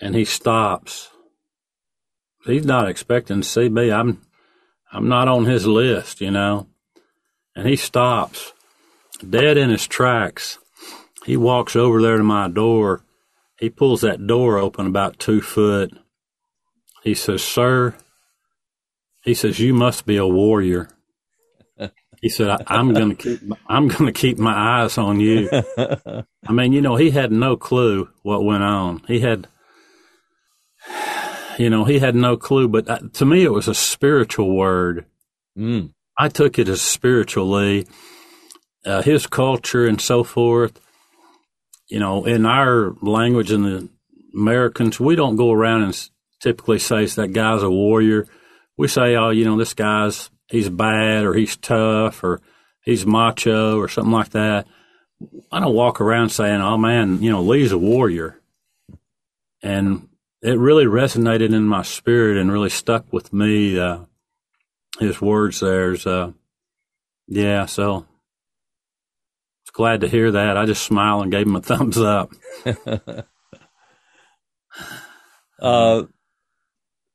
and 0.02 0.16
he 0.16 0.26
stops. 0.26 1.10
He's 2.46 2.66
not 2.66 2.88
expecting 2.88 3.42
to 3.42 3.48
see 3.48 3.70
me. 3.70 3.92
I'm, 3.92 4.22
I'm 4.92 5.08
not 5.08 5.28
on 5.28 5.46
his 5.46 5.66
list, 5.66 6.22
you 6.22 6.30
know. 6.30 6.68
And 7.56 7.68
he 7.68 7.76
stops 7.76 8.54
dead 9.18 9.58
in 9.58 9.70
his 9.70 9.88
tracks. 9.88 10.60
He 11.26 11.38
walks 11.38 11.76
over 11.76 12.02
there 12.02 12.18
to 12.18 12.24
my 12.24 12.48
door. 12.48 13.04
He 13.58 13.70
pulls 13.70 14.02
that 14.02 14.28
door 14.28 14.58
open 14.58 14.86
about 14.86 15.20
two 15.20 15.42
foot. 15.42 15.92
He 17.04 17.14
says, 17.14 17.44
Sir, 17.44 17.96
he 19.26 19.34
says, 19.34 19.60
you 19.60 19.74
must 19.74 20.06
be 20.06 20.18
a 20.18 20.28
warrior. 20.28 20.90
He 22.22 22.30
said, 22.30 22.50
I, 22.50 22.80
am 22.80 22.92
going 22.94 23.16
to 23.16 23.16
keep, 23.16 23.42
I'm 23.68 23.88
going 23.88 24.08
to 24.08 24.12
keep 24.12 24.40
my 24.40 24.82
eyes 24.82 24.98
on 24.98 25.20
you. 25.20 25.48
I 26.48 26.52
mean, 26.52 26.74
you 26.74 26.82
know, 26.82 26.96
he 26.96 27.12
had 27.12 27.32
no 27.32 27.56
clue 27.56 28.10
what 28.24 28.44
went 28.44 28.64
on. 28.64 29.04
He 29.06 29.20
had, 29.20 29.48
you 31.60 31.70
know, 31.70 31.84
he 31.84 32.00
had 32.00 32.16
no 32.16 32.36
clue, 32.36 32.68
but 32.68 32.90
uh, 32.90 33.00
to 33.14 33.26
me, 33.26 33.44
it 33.44 33.52
was 33.52 33.68
a 33.68 33.76
spiritual 33.76 34.56
word. 34.56 35.06
Mm. 35.56 35.92
I 36.18 36.30
took 36.30 36.58
it 36.58 36.68
as 36.68 36.82
spiritually 36.82 37.86
uh, 38.86 39.02
his 39.02 39.28
culture 39.28 39.88
and 39.88 40.00
so 40.00 40.24
forth. 40.24 40.80
You 41.88 42.00
know, 42.00 42.26
in 42.26 42.46
our 42.46 42.96
language, 43.02 43.52
in 43.52 43.64
the 43.64 43.90
Americans, 44.34 45.00
we 45.00 45.16
don't 45.16 45.36
go 45.36 45.52
around 45.52 45.84
and 45.84 46.10
typically 46.40 46.80
say 46.80 47.06
that 47.06 47.34
guy's 47.34 47.64
a 47.64 47.70
warrior. 47.70 48.28
We 48.78 48.88
say, 48.88 49.16
oh, 49.16 49.30
you 49.30 49.46
know, 49.46 49.58
this 49.58 49.74
guy's 49.74 50.30
he's 50.50 50.70
bad 50.70 51.26
or 51.26 51.34
he's 51.34 51.56
tough 51.56 52.24
or 52.24 52.42
he's 52.84 53.06
macho 53.06 53.78
or 53.78 53.88
something 53.88 54.12
like 54.12 54.30
that. 54.30 54.68
I 55.52 55.60
don't 55.60 55.74
walk 55.74 56.02
around 56.02 56.30
saying, 56.30 56.62
oh 56.62 56.78
man, 56.78 57.22
you 57.22 57.32
know, 57.32 57.42
Lee's 57.42 57.72
a 57.72 57.78
warrior. 57.78 58.40
And 59.64 60.10
it 60.42 60.60
really 60.60 60.86
resonated 60.86 61.54
in 61.54 61.64
my 61.64 61.82
spirit 61.82 62.38
and 62.38 62.52
really 62.52 62.70
stuck 62.70 63.12
with 63.12 63.34
me. 63.34 63.80
Uh, 63.80 64.00
his 65.00 65.20
words 65.20 65.60
there's, 65.60 66.06
uh, 66.06 66.32
yeah, 67.28 67.66
so 67.66 68.06
glad 69.76 70.02
to 70.02 70.08
hear 70.08 70.32
that. 70.32 70.58
I 70.58 70.66
just 70.66 70.84
smiled 70.84 71.24
and 71.24 71.32
gave 71.32 71.46
him 71.46 71.56
a 71.56 71.62
thumbs 71.62 71.98
up. 71.98 72.32
uh, 75.62 76.04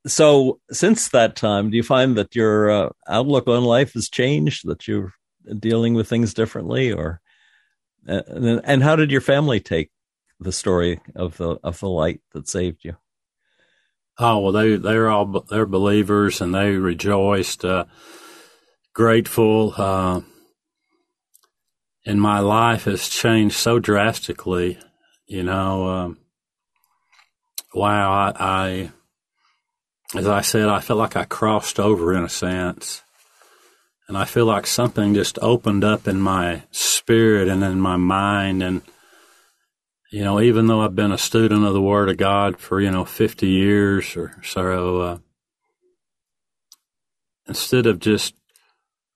so, 0.06 0.60
since 0.70 1.08
that 1.08 1.36
time, 1.36 1.70
do 1.70 1.76
you 1.76 1.82
find 1.82 2.16
that 2.16 2.36
your 2.36 2.70
uh, 2.70 2.90
outlook 3.08 3.48
on 3.48 3.64
life 3.64 3.94
has 3.94 4.08
changed? 4.08 4.68
That 4.68 4.86
you're 4.86 5.14
dealing 5.58 5.94
with 5.94 6.08
things 6.08 6.34
differently, 6.34 6.92
or 6.92 7.20
and, 8.06 8.60
and 8.62 8.82
how 8.82 8.94
did 8.96 9.10
your 9.10 9.20
family 9.20 9.58
take 9.60 9.90
the 10.38 10.52
story 10.52 11.00
of 11.16 11.38
the 11.38 11.58
of 11.64 11.80
the 11.80 11.88
light 11.88 12.20
that 12.32 12.48
saved 12.48 12.84
you? 12.84 12.96
Oh 14.18 14.38
well, 14.38 14.52
they 14.52 14.76
they're 14.76 15.08
all 15.08 15.44
they're 15.48 15.66
believers 15.66 16.40
and 16.42 16.54
they 16.54 16.72
rejoiced, 16.72 17.64
uh, 17.64 17.86
grateful. 18.94 19.74
Uh, 19.76 20.20
and 22.06 22.20
my 22.20 22.40
life 22.40 22.84
has 22.84 23.08
changed 23.08 23.56
so 23.56 23.78
drastically. 23.78 24.78
You 25.26 25.42
know, 25.42 25.88
um, 25.88 26.18
wow, 27.74 28.10
I, 28.10 28.90
I, 30.14 30.18
as 30.18 30.26
I 30.26 30.40
said, 30.40 30.68
I 30.68 30.80
feel 30.80 30.96
like 30.96 31.16
I 31.16 31.24
crossed 31.24 31.78
over 31.78 32.14
in 32.14 32.24
a 32.24 32.28
sense. 32.28 33.02
And 34.08 34.18
I 34.18 34.24
feel 34.24 34.44
like 34.44 34.66
something 34.66 35.14
just 35.14 35.38
opened 35.40 35.84
up 35.84 36.08
in 36.08 36.20
my 36.20 36.64
spirit 36.72 37.46
and 37.46 37.62
in 37.62 37.80
my 37.80 37.96
mind. 37.96 38.60
And, 38.60 38.82
you 40.10 40.24
know, 40.24 40.40
even 40.40 40.66
though 40.66 40.80
I've 40.80 40.96
been 40.96 41.12
a 41.12 41.18
student 41.18 41.64
of 41.64 41.74
the 41.74 41.80
Word 41.80 42.08
of 42.08 42.16
God 42.16 42.58
for, 42.58 42.80
you 42.80 42.90
know, 42.90 43.04
50 43.04 43.46
years 43.46 44.16
or 44.16 44.34
so, 44.42 45.00
uh, 45.00 45.18
instead 47.46 47.86
of 47.86 48.00
just 48.00 48.34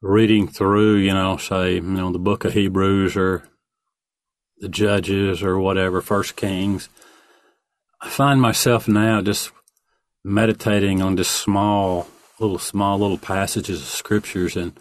reading 0.04 0.46
through, 0.46 0.96
you 0.96 1.14
know, 1.14 1.38
say, 1.38 1.76
you 1.76 1.80
know, 1.80 2.12
the 2.12 2.18
book 2.18 2.44
of 2.44 2.52
Hebrews 2.52 3.16
or 3.16 3.48
the 4.58 4.68
Judges 4.68 5.42
or 5.42 5.58
whatever, 5.58 6.02
First 6.02 6.36
Kings, 6.36 6.90
I 8.02 8.10
find 8.10 8.40
myself 8.40 8.86
now 8.86 9.22
just 9.22 9.50
meditating 10.22 11.00
on 11.00 11.16
just 11.16 11.30
small, 11.30 12.06
little, 12.38 12.58
small, 12.58 12.98
little 12.98 13.16
passages 13.16 13.80
of 13.80 13.88
scriptures, 13.88 14.56
and 14.56 14.78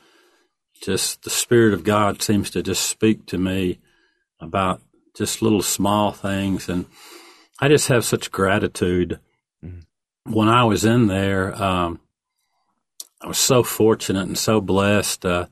just 0.82 1.24
the 1.24 1.30
Spirit 1.30 1.74
of 1.74 1.86
God 1.86 2.22
seems 2.22 2.50
to 2.52 2.62
just 2.62 2.86
speak 2.86 3.26
to 3.28 3.38
me 3.38 3.80
about 4.42 4.82
just 5.16 5.42
little 5.42 5.62
small 5.62 6.12
things, 6.12 6.68
and 6.68 6.86
I 7.62 7.70
just 7.70 7.88
have 7.88 8.04
such 8.04 8.32
gratitude. 8.32 9.20
Mm-hmm. 9.64 10.34
When 10.34 10.50
I 10.50 10.66
was 10.66 10.84
in 10.84 11.08
there, 11.08 11.56
um, 11.62 12.02
I 13.24 13.28
was 13.28 13.38
so 13.38 13.64
fortunate 13.64 14.28
and 14.28 14.38
so 14.38 14.60
blessed. 14.60 15.26
Uh, 15.26 15.48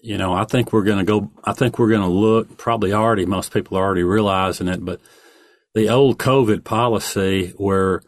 you 0.00 0.16
know, 0.16 0.32
I 0.32 0.44
think 0.44 0.72
we're 0.72 0.84
going 0.84 1.04
to 1.04 1.04
go, 1.04 1.30
I 1.44 1.52
think 1.52 1.78
we're 1.78 1.90
going 1.90 2.00
to 2.00 2.08
look, 2.08 2.56
probably 2.56 2.92
already, 2.92 3.26
most 3.26 3.52
people 3.52 3.76
are 3.76 3.84
already 3.84 4.02
realizing 4.02 4.68
it, 4.68 4.84
but 4.84 5.00
the 5.74 5.88
old 5.90 6.18
COVID 6.18 6.64
policy 6.64 7.52
where 7.56 8.02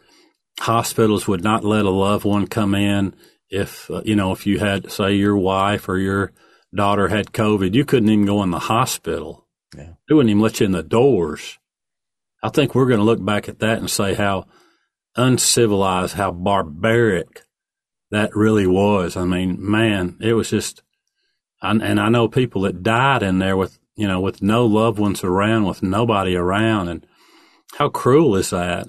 hospitals 0.59 1.29
would 1.29 1.45
not 1.45 1.65
let 1.65 1.85
a 1.85 1.91
loved 1.91 2.25
one 2.25 2.47
come 2.47 2.75
in 2.75 3.15
if, 3.51 3.91
uh, 3.91 4.03
you 4.05 4.17
know, 4.17 4.33
if 4.33 4.47
you 4.47 4.59
had, 4.59 4.91
say, 4.91 5.15
your 5.15 5.37
wife 5.37 5.89
or 5.89 5.99
your 5.99 6.33
daughter 6.75 7.09
had 7.09 7.33
COVID, 7.33 7.75
you 7.75 7.85
couldn't 7.85 8.09
even 8.09 8.27
go 8.27 8.43
in 8.43 8.51
the 8.51 8.59
hospital. 8.59 9.47
Yeah. 9.77 9.93
They 10.09 10.15
wouldn't 10.15 10.31
even 10.31 10.43
let 10.43 10.61
you 10.61 10.67
in 10.67 10.73
the 10.73 10.83
doors. 10.83 11.59
I 12.43 12.49
think 12.49 12.75
we're 12.75 12.87
going 12.87 12.99
to 12.99 13.05
look 13.05 13.25
back 13.25 13.49
at 13.49 13.61
that 13.61 13.79
and 13.79 13.91
say 13.91 14.15
how 14.15 14.47
uncivilized, 15.17 16.15
how 16.15 16.33
barbaric 16.33 17.44
that 18.11 18.35
really 18.35 18.67
was. 18.67 19.17
I 19.17 19.25
mean, 19.25 19.57
man, 19.59 20.17
it 20.21 20.35
was 20.35 20.51
just, 20.51 20.83
and 21.63 22.01
I 22.01 22.09
know 22.09 22.29
people 22.29 22.63
that 22.63 22.83
died 22.83 23.23
in 23.23 23.39
there 23.39 23.57
with, 23.57 23.79
you 23.97 24.07
know, 24.07 24.21
with 24.21 24.43
no 24.43 24.67
loved 24.67 24.99
ones 24.99 25.25
around, 25.25 25.65
with 25.65 25.83
nobody 25.83 26.37
around. 26.37 26.89
And 26.89 27.07
how 27.77 27.89
cruel 27.89 28.37
is 28.37 28.51
that? 28.51 28.87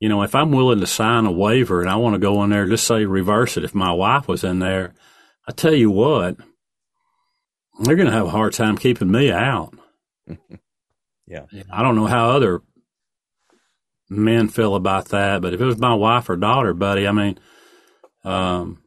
You 0.00 0.08
know, 0.08 0.22
if 0.22 0.34
I'm 0.34 0.52
willing 0.52 0.80
to 0.80 0.86
sign 0.86 1.26
a 1.26 1.32
waiver 1.32 1.80
and 1.80 1.90
I 1.90 1.96
want 1.96 2.14
to 2.14 2.20
go 2.20 2.42
in 2.44 2.50
there, 2.50 2.66
just 2.66 2.86
say 2.86 3.04
reverse 3.04 3.56
it. 3.56 3.64
If 3.64 3.74
my 3.74 3.92
wife 3.92 4.28
was 4.28 4.44
in 4.44 4.60
there, 4.60 4.94
I 5.46 5.52
tell 5.52 5.74
you 5.74 5.90
what, 5.90 6.36
they're 7.80 7.96
going 7.96 8.06
to 8.06 8.12
have 8.12 8.26
a 8.26 8.30
hard 8.30 8.52
time 8.52 8.78
keeping 8.78 9.10
me 9.10 9.30
out. 9.30 9.74
yeah. 11.26 11.44
I 11.70 11.82
don't 11.82 11.96
know 11.96 12.06
how 12.06 12.30
other 12.30 12.62
men 14.08 14.48
feel 14.48 14.74
about 14.74 15.08
that, 15.08 15.42
but 15.42 15.52
if 15.52 15.60
it 15.60 15.64
was 15.64 15.78
my 15.78 15.94
wife 15.94 16.28
or 16.28 16.36
daughter, 16.36 16.74
buddy, 16.74 17.06
I 17.06 17.12
mean, 17.12 17.38
um, 18.24 18.82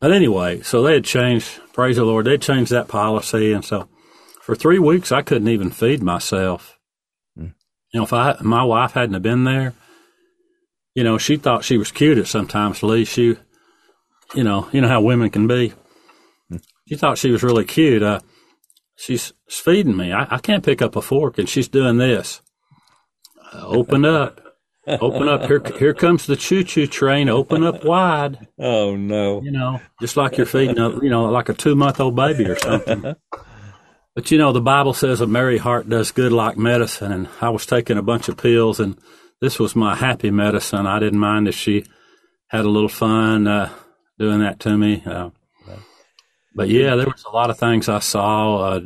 but 0.00 0.12
anyway, 0.12 0.62
so 0.62 0.82
they 0.82 0.94
had 0.94 1.04
changed, 1.04 1.60
praise 1.74 1.96
the 1.96 2.04
Lord, 2.04 2.24
they 2.24 2.38
changed 2.38 2.72
that 2.72 2.88
policy. 2.88 3.52
And 3.52 3.64
so 3.64 3.88
for 4.42 4.54
three 4.54 4.78
weeks, 4.78 5.12
I 5.12 5.20
couldn't 5.20 5.48
even 5.48 5.70
feed 5.70 6.02
myself. 6.02 6.78
Mm. 7.38 7.54
You 7.92 8.00
know, 8.00 8.04
if 8.04 8.12
I, 8.12 8.36
my 8.40 8.64
wife 8.64 8.92
hadn't 8.92 9.12
have 9.12 9.22
been 9.22 9.44
there, 9.44 9.74
you 10.94 11.04
know, 11.04 11.18
she 11.18 11.36
thought 11.36 11.64
she 11.64 11.76
was 11.76 11.92
cute 11.92 12.18
at 12.18 12.26
sometimes, 12.26 12.82
Lee. 12.82 13.04
She, 13.04 13.36
you 14.34 14.42
know, 14.42 14.68
you 14.72 14.80
know 14.80 14.88
how 14.88 15.02
women 15.02 15.28
can 15.28 15.46
be. 15.46 15.74
Mm. 16.50 16.62
She 16.88 16.96
thought 16.96 17.18
she 17.18 17.30
was 17.30 17.42
really 17.42 17.66
cute. 17.66 18.02
Uh, 18.02 18.20
she's 18.96 19.34
feeding 19.48 19.98
me. 19.98 20.12
I, 20.12 20.36
I, 20.36 20.38
can't 20.38 20.64
pick 20.64 20.80
up 20.80 20.96
a 20.96 21.02
fork 21.02 21.36
and 21.36 21.48
she's 21.48 21.68
doing 21.68 21.98
this. 21.98 22.40
Uh, 23.52 23.66
open 23.66 24.06
up. 24.06 24.39
Open 25.00 25.28
up. 25.28 25.46
Here, 25.46 25.62
here 25.78 25.94
comes 25.94 26.26
the 26.26 26.36
choo-choo 26.36 26.86
train. 26.86 27.28
Open 27.28 27.64
up 27.64 27.84
wide. 27.84 28.48
Oh 28.58 28.96
no! 28.96 29.42
You 29.42 29.50
know, 29.50 29.80
just 30.00 30.16
like 30.16 30.36
you're 30.36 30.46
feeding 30.46 30.78
a, 30.78 30.90
you 31.02 31.10
know, 31.10 31.24
like 31.26 31.48
a 31.48 31.54
two-month-old 31.54 32.16
baby 32.16 32.46
or 32.46 32.56
something. 32.56 33.02
but 34.14 34.30
you 34.30 34.38
know, 34.38 34.52
the 34.52 34.60
Bible 34.60 34.94
says 34.94 35.20
a 35.20 35.26
merry 35.26 35.58
heart 35.58 35.88
does 35.88 36.12
good 36.12 36.32
like 36.32 36.56
medicine. 36.56 37.12
And 37.12 37.28
I 37.40 37.50
was 37.50 37.66
taking 37.66 37.98
a 37.98 38.02
bunch 38.02 38.28
of 38.28 38.36
pills, 38.36 38.80
and 38.80 38.98
this 39.40 39.58
was 39.58 39.76
my 39.76 39.94
happy 39.94 40.30
medicine. 40.30 40.86
I 40.86 40.98
didn't 40.98 41.20
mind 41.20 41.48
if 41.48 41.54
she 41.54 41.84
had 42.48 42.64
a 42.64 42.70
little 42.70 42.88
fun 42.88 43.46
uh, 43.46 43.70
doing 44.18 44.40
that 44.40 44.60
to 44.60 44.76
me. 44.76 45.02
Uh, 45.06 45.30
but 46.54 46.68
yeah, 46.68 46.96
there 46.96 47.06
was 47.06 47.24
a 47.24 47.34
lot 47.34 47.50
of 47.50 47.58
things 47.58 47.88
I 47.88 48.00
saw. 48.00 48.58
Uh, 48.58 48.80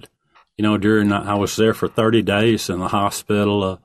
you 0.57 0.63
know, 0.63 0.79
during 0.79 1.13
I 1.13 1.35
was 1.35 1.57
there 1.57 1.75
for 1.75 1.89
30 1.89 2.23
days 2.23 2.71
in 2.71 2.79
the 2.79 2.89
hospital. 2.89 3.81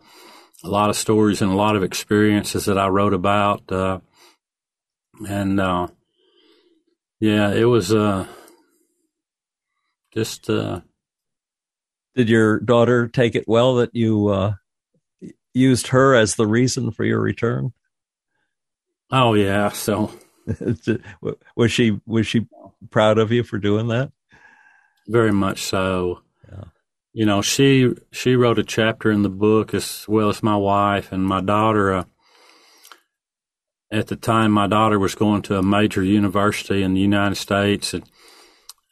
A 0.64 0.70
lot 0.70 0.89
of 0.89 0.95
stories 0.97 1.41
and 1.41 1.51
a 1.51 1.55
lot 1.55 1.76
of 1.76 1.84
experiences 1.84 2.66
that 2.66 2.78
I 2.78 2.88
wrote 2.88 3.14
about. 3.14 3.72
Uh, 3.72 3.99
and 5.28 5.60
uh, 5.60 5.88
yeah, 7.20 7.51
it 7.51 7.64
was 7.66 7.93
uh, 7.93 8.28
just 10.14 10.49
uh, 10.49 10.82
Did 12.16 12.30
your 12.30 12.60
daughter 12.60 13.07
take 13.07 13.36
it 13.36 13.47
well 13.47 13.76
that 13.76 13.95
you 13.95 14.28
uh, 14.28 14.53
used 15.53 15.88
her 15.88 16.16
as 16.16 16.36
the 16.36 16.47
reason 16.47 16.91
for 16.91 17.05
your 17.05 17.22
return? 17.22 17.72
Oh 19.12 19.34
yeah. 19.36 19.70
So 19.70 20.12
was 21.55 21.72
she 21.72 21.99
was 22.05 22.28
she 22.28 22.47
proud 22.89 23.18
of 23.18 23.32
you 23.32 23.43
for 23.43 23.57
doing 23.57 23.88
that? 23.88 24.12
Very 25.07 25.32
much 25.32 25.64
so. 25.64 26.22
You 27.12 27.26
know, 27.26 27.41
she 27.41 27.93
she 28.12 28.36
wrote 28.36 28.60
a 28.60 28.64
chapter 28.64 29.12
in 29.12 29.24
the 29.24 29.30
book 29.30 29.74
as 29.74 30.05
well 30.07 30.30
as 30.30 30.43
my 30.43 30.55
wife 30.55 31.12
and 31.12 31.26
my 31.26 31.41
daughter. 31.41 31.93
Uh, 31.93 32.03
at 33.91 34.07
the 34.07 34.16
time, 34.16 34.51
my 34.51 34.68
daughter 34.68 34.99
was 34.99 35.16
going 35.16 35.41
to 35.43 35.57
a 35.57 35.64
major 35.64 36.03
university 36.03 36.84
in 36.84 36.93
the 36.93 37.01
United 37.01 37.36
States 37.36 37.93
and 37.95 38.03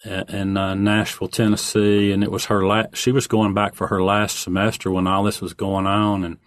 in 0.06 0.58
uh, 0.58 0.74
Nashville, 0.76 1.28
Tennessee, 1.28 2.12
and 2.12 2.24
it 2.24 2.32
was 2.32 2.46
her 2.46 2.66
last. 2.66 2.96
She 2.96 3.12
was 3.12 3.28
going 3.28 3.54
back 3.54 3.76
for 3.76 3.88
her 3.88 4.04
last 4.04 4.40
semester 4.40 4.92
when 4.92 5.08
all 5.08 5.24
this 5.24 5.42
was 5.42 5.54
going 5.54 5.88
on, 5.88 6.24
and 6.24 6.38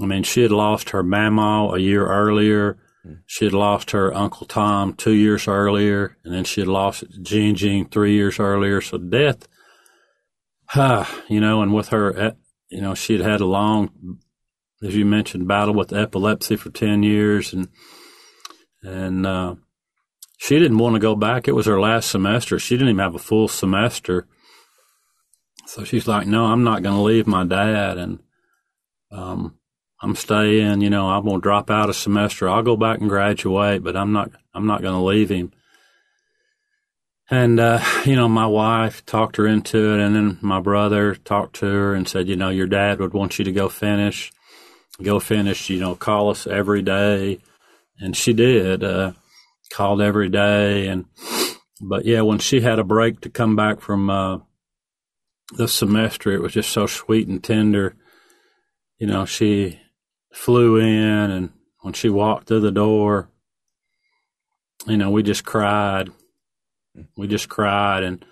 I 0.00 0.06
mean, 0.06 0.22
she 0.22 0.42
had 0.42 0.52
lost 0.52 0.90
her 0.90 1.02
mama 1.02 1.72
a 1.74 1.78
year 1.78 2.06
earlier. 2.06 2.78
Hmm. 3.02 3.14
She 3.26 3.46
had 3.46 3.54
lost 3.54 3.92
her 3.92 4.14
Uncle 4.14 4.46
Tom 4.46 4.94
two 4.94 5.12
years 5.12 5.48
earlier, 5.48 6.16
and 6.24 6.34
then 6.34 6.44
she 6.44 6.60
had 6.60 6.68
lost 6.68 7.04
Jean 7.22 7.54
Jean 7.54 7.88
three 7.88 8.14
years 8.14 8.38
earlier. 8.38 8.80
So 8.80 8.98
death, 8.98 9.48
you 11.28 11.40
know, 11.40 11.62
and 11.62 11.74
with 11.74 11.88
her, 11.88 12.18
eh, 12.18 12.30
you 12.68 12.80
know, 12.80 12.94
she 12.94 13.14
had 13.14 13.22
had 13.22 13.40
a 13.40 13.46
long, 13.46 14.18
as 14.82 14.94
you 14.94 15.04
mentioned, 15.04 15.48
battle 15.48 15.74
with 15.74 15.92
epilepsy 15.92 16.56
for 16.56 16.70
ten 16.70 17.02
years, 17.02 17.52
and 17.52 17.68
and 18.82 19.26
uh, 19.26 19.54
she 20.38 20.58
didn't 20.58 20.78
want 20.78 20.94
to 20.94 21.00
go 21.00 21.14
back. 21.14 21.48
It 21.48 21.52
was 21.52 21.66
her 21.66 21.80
last 21.80 22.10
semester. 22.10 22.58
She 22.58 22.74
didn't 22.76 22.88
even 22.90 22.98
have 22.98 23.14
a 23.14 23.18
full 23.18 23.48
semester. 23.48 24.26
So 25.66 25.84
she's 25.84 26.06
like, 26.06 26.26
"No, 26.26 26.46
I'm 26.46 26.64
not 26.64 26.82
going 26.82 26.96
to 26.96 27.02
leave 27.02 27.26
my 27.26 27.44
dad." 27.44 27.98
And 27.98 28.20
um, 29.10 29.58
I'm 30.02 30.16
staying, 30.16 30.82
you 30.82 30.90
know, 30.90 31.08
I'm 31.08 31.24
going 31.24 31.36
to 31.36 31.42
drop 31.42 31.70
out 31.70 31.88
a 31.88 31.94
semester. 31.94 32.48
I'll 32.48 32.62
go 32.62 32.76
back 32.76 33.00
and 33.00 33.08
graduate, 33.08 33.82
but 33.82 33.96
I'm 33.96 34.12
not, 34.12 34.32
I'm 34.52 34.66
not 34.66 34.82
going 34.82 34.94
to 34.94 35.00
leave 35.00 35.30
him. 35.30 35.52
And, 37.30 37.58
uh, 37.58 37.82
you 38.04 38.16
know, 38.16 38.28
my 38.28 38.46
wife 38.46 39.04
talked 39.06 39.36
her 39.36 39.46
into 39.46 39.94
it. 39.94 40.00
And 40.00 40.14
then 40.14 40.38
my 40.40 40.60
brother 40.60 41.14
talked 41.14 41.56
to 41.56 41.66
her 41.66 41.94
and 41.94 42.08
said, 42.08 42.28
you 42.28 42.36
know, 42.36 42.50
your 42.50 42.66
dad 42.66 43.00
would 43.00 43.14
want 43.14 43.38
you 43.38 43.44
to 43.44 43.52
go 43.52 43.68
finish, 43.68 44.32
go 45.02 45.20
finish, 45.20 45.70
you 45.70 45.80
know, 45.80 45.94
call 45.94 46.30
us 46.30 46.46
every 46.46 46.82
day. 46.82 47.38
And 47.98 48.16
she 48.16 48.32
did, 48.32 48.84
uh, 48.84 49.12
called 49.72 50.02
every 50.02 50.28
day. 50.28 50.88
And, 50.88 51.06
but 51.80 52.04
yeah, 52.04 52.22
when 52.22 52.38
she 52.38 52.60
had 52.60 52.78
a 52.78 52.84
break 52.84 53.20
to 53.20 53.30
come 53.30 53.56
back 53.56 53.80
from, 53.80 54.10
uh, 54.10 54.38
the 55.56 55.68
semester, 55.68 56.32
it 56.32 56.40
was 56.40 56.54
just 56.54 56.70
so 56.70 56.86
sweet 56.86 57.28
and 57.28 57.42
tender. 57.42 57.94
You 58.98 59.06
know, 59.06 59.24
she, 59.24 59.78
flew 60.34 60.76
in 60.76 61.30
and 61.30 61.50
when 61.80 61.94
she 61.94 62.08
walked 62.08 62.48
through 62.48 62.60
the 62.60 62.72
door, 62.72 63.30
you 64.86 64.96
know, 64.96 65.10
we 65.10 65.22
just 65.22 65.44
cried. 65.44 66.10
We 67.16 67.26
just 67.26 67.48
cried 67.48 68.02
and 68.02 68.24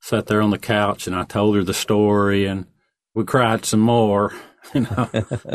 sat 0.00 0.26
there 0.26 0.42
on 0.42 0.50
the 0.50 0.58
couch 0.58 1.06
and 1.06 1.16
I 1.16 1.24
told 1.24 1.56
her 1.56 1.62
the 1.62 1.74
story 1.74 2.46
and 2.46 2.66
we 3.14 3.24
cried 3.24 3.64
some 3.64 3.80
more. 3.80 4.32
You 4.74 4.82
know, 4.82 5.08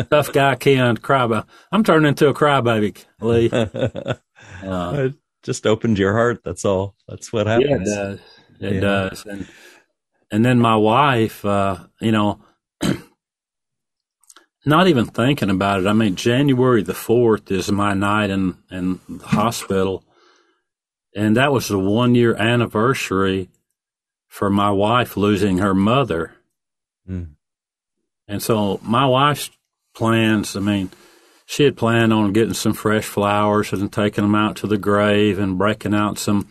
tough 0.10 0.34
guy 0.34 0.56
can't 0.56 0.99
cry 0.99 1.24
about. 1.26 1.47
I'm 1.72 1.84
turning 1.84 2.08
into 2.08 2.30
a 2.30 2.34
crybaby, 2.34 2.97
Lee. 3.22 3.51
Uh, 4.64 4.93
it 4.95 5.14
just 5.43 5.68
opened 5.68 5.99
your 5.99 6.14
heart. 6.14 6.41
That's 6.43 6.66
all. 6.66 6.95
That's 7.08 7.32
what 7.32 7.45
happens. 7.45 7.70
Yeah, 7.70 7.76
it 7.76 7.86
does. 7.86 8.20
It 8.60 8.74
yeah. 8.74 8.80
does. 8.80 9.26
And 9.26 9.47
and 10.34 10.43
then 10.43 10.60
my 10.60 10.76
wife, 10.76 11.45
uh, 11.45 11.78
you 12.01 12.12
know, 12.12 12.41
not 14.66 14.88
even 14.88 15.06
thinking 15.06 15.51
about 15.51 15.82
it. 15.82 15.88
I 15.88 15.93
mean, 15.93 16.16
January 16.16 16.82
the 16.82 16.93
4th 16.93 17.51
is 17.51 17.72
my 17.72 17.93
night 17.93 18.32
in, 18.32 18.58
in 18.72 18.99
the 19.08 19.28
hospital. 19.28 20.04
And 21.16 21.38
that 21.38 21.51
was 21.51 21.68
the 21.68 21.80
one 21.80 22.16
year 22.16 22.36
anniversary 22.36 23.49
for 24.28 24.49
my 24.49 24.72
wife 24.72 25.16
losing 25.16 25.59
her 25.59 25.74
mother. 25.74 26.34
Mm. 27.07 27.36
And 28.28 28.41
so 28.41 28.80
my 28.84 29.05
wife's 29.05 29.51
plans, 29.93 30.55
I 30.55 30.59
mean, 30.59 30.89
she 31.45 31.64
had 31.64 31.78
planned 31.78 32.14
on 32.14 32.34
getting 32.34 32.53
some 32.53 32.74
fresh 32.74 33.05
flowers 33.05 33.74
and 33.74 33.91
taking 33.91 34.24
them 34.24 34.36
out 34.36 34.55
to 34.57 34.68
the 34.68 34.78
grave 34.78 35.38
and 35.38 35.57
breaking 35.57 35.93
out 35.93 36.18
some, 36.18 36.47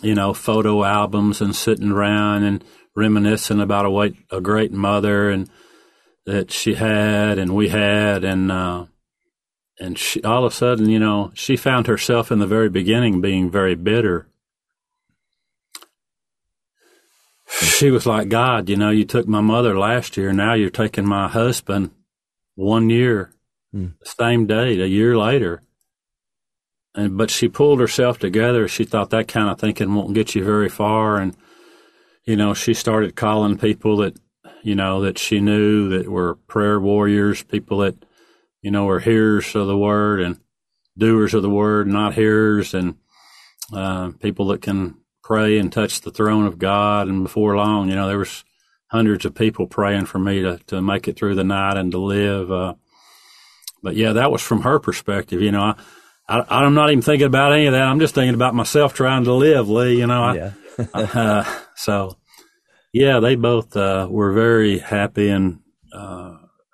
you 0.00 0.14
know, 0.14 0.32
photo 0.32 0.84
albums 0.84 1.40
and 1.40 1.54
sitting 1.54 1.90
around 1.90 2.44
and 2.44 2.64
reminiscing 2.96 3.60
about 3.60 3.84
a, 3.84 4.36
a 4.36 4.40
great 4.40 4.72
mother 4.72 5.28
and, 5.28 5.50
that 6.24 6.50
she 6.50 6.74
had 6.74 7.38
and 7.38 7.54
we 7.54 7.68
had 7.68 8.24
and 8.24 8.50
uh, 8.50 8.86
and 9.82 9.98
she 9.98 10.22
all 10.22 10.44
of 10.44 10.52
a 10.52 10.54
sudden 10.54 10.88
you 10.88 10.98
know 10.98 11.30
she 11.34 11.56
found 11.56 11.86
herself 11.86 12.30
in 12.30 12.38
the 12.38 12.46
very 12.46 12.68
beginning 12.68 13.20
being 13.20 13.50
very 13.50 13.74
bitter. 13.74 14.26
She 17.46 17.90
was 17.90 18.06
like 18.06 18.28
god 18.28 18.68
you 18.68 18.76
know 18.76 18.90
you 18.90 19.04
took 19.04 19.26
my 19.26 19.40
mother 19.40 19.78
last 19.78 20.16
year. 20.16 20.32
Now 20.32 20.54
you're 20.54 20.70
taking 20.70 21.06
my 21.06 21.28
husband 21.28 21.90
one 22.54 22.90
year 22.90 23.32
hmm. 23.72 23.88
same 24.04 24.46
date 24.46 24.80
a 24.80 24.88
year 24.88 25.16
later. 25.16 25.62
And 26.94 27.16
but 27.18 27.30
she 27.30 27.48
pulled 27.48 27.80
herself 27.80 28.18
together. 28.18 28.68
She 28.68 28.84
thought 28.84 29.10
that 29.10 29.28
kind 29.28 29.48
of 29.48 29.58
thinking 29.58 29.94
won't 29.94 30.14
get 30.14 30.34
you 30.34 30.44
very 30.44 30.68
far. 30.68 31.18
And 31.18 31.36
you 32.24 32.36
know 32.36 32.54
she 32.54 32.72
started 32.74 33.16
calling 33.16 33.58
people 33.58 33.96
that 33.98 34.16
you 34.62 34.76
know, 34.76 35.00
that 35.02 35.18
she 35.18 35.40
knew 35.40 35.88
that 35.88 36.08
were 36.08 36.36
prayer 36.46 36.80
warriors, 36.80 37.42
people 37.42 37.78
that, 37.78 37.96
you 38.62 38.70
know, 38.70 38.88
are 38.88 39.00
hearers 39.00 39.54
of 39.54 39.66
the 39.66 39.76
word 39.76 40.20
and 40.20 40.40
doers 40.96 41.34
of 41.34 41.42
the 41.42 41.50
word, 41.50 41.86
not 41.86 42.14
hearers, 42.14 42.74
and 42.74 42.96
uh, 43.72 44.10
people 44.20 44.46
that 44.48 44.62
can 44.62 44.96
pray 45.22 45.58
and 45.58 45.72
touch 45.72 46.00
the 46.00 46.10
throne 46.10 46.46
of 46.46 46.58
God. 46.58 47.08
And 47.08 47.24
before 47.24 47.56
long, 47.56 47.88
you 47.88 47.94
know, 47.94 48.08
there 48.08 48.18
was 48.18 48.44
hundreds 48.88 49.24
of 49.24 49.34
people 49.34 49.66
praying 49.66 50.06
for 50.06 50.18
me 50.18 50.42
to, 50.42 50.58
to 50.66 50.82
make 50.82 51.08
it 51.08 51.16
through 51.16 51.34
the 51.34 51.44
night 51.44 51.76
and 51.76 51.90
to 51.92 51.98
live. 51.98 52.52
Uh, 52.52 52.74
but 53.82 53.96
yeah, 53.96 54.12
that 54.12 54.30
was 54.30 54.42
from 54.42 54.62
her 54.62 54.78
perspective. 54.78 55.40
You 55.40 55.52
know, 55.52 55.74
I, 56.28 56.40
I, 56.40 56.64
am 56.64 56.74
not 56.74 56.90
even 56.90 57.02
thinking 57.02 57.26
about 57.26 57.52
any 57.52 57.66
of 57.66 57.72
that. 57.72 57.82
I'm 57.82 58.00
just 58.00 58.14
thinking 58.14 58.34
about 58.34 58.54
myself 58.54 58.94
trying 58.94 59.24
to 59.24 59.32
live, 59.32 59.68
Lee. 59.68 59.98
You 59.98 60.06
know, 60.06 60.22
I, 60.22 60.34
yeah. 60.34 60.52
uh, 60.94 61.44
so 61.74 62.16
yeah, 62.92 63.20
they 63.20 63.34
both 63.34 63.76
uh, 63.76 64.06
were 64.10 64.32
very 64.32 64.78
happy 64.78 65.30
and 65.30 65.60
uh, 65.92 66.31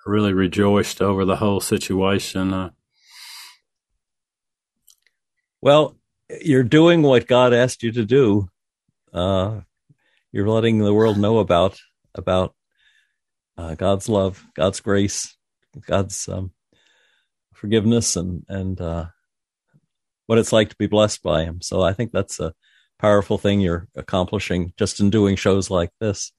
really 0.09 0.33
rejoiced 0.33 1.01
over 1.01 1.23
the 1.23 1.37
whole 1.37 1.59
situation. 1.59 2.53
Uh, 2.53 2.69
well, 5.61 5.95
you're 6.41 6.63
doing 6.63 7.01
what 7.01 7.27
God 7.27 7.53
asked 7.53 7.83
you 7.83 7.91
to 7.93 8.05
do. 8.05 8.49
Uh, 9.13 9.61
you're 10.31 10.49
letting 10.49 10.79
the 10.79 10.93
world 10.93 11.17
know 11.17 11.39
about 11.39 11.79
about 12.15 12.55
uh, 13.57 13.75
God's 13.75 14.09
love, 14.09 14.45
God's 14.55 14.79
grace, 14.79 15.37
God's 15.85 16.27
um, 16.27 16.51
forgiveness, 17.53 18.15
and 18.15 18.43
and 18.47 18.79
uh, 18.79 19.05
what 20.27 20.37
it's 20.37 20.53
like 20.53 20.69
to 20.69 20.75
be 20.77 20.87
blessed 20.87 21.23
by 21.23 21.43
Him. 21.43 21.61
So 21.61 21.81
I 21.81 21.93
think 21.93 22.11
that's 22.11 22.39
a 22.39 22.53
powerful 22.99 23.37
thing 23.37 23.59
you're 23.59 23.87
accomplishing 23.95 24.73
just 24.77 24.99
in 24.99 25.09
doing 25.09 25.35
shows 25.35 25.69
like 25.69 25.91
this. 25.99 26.31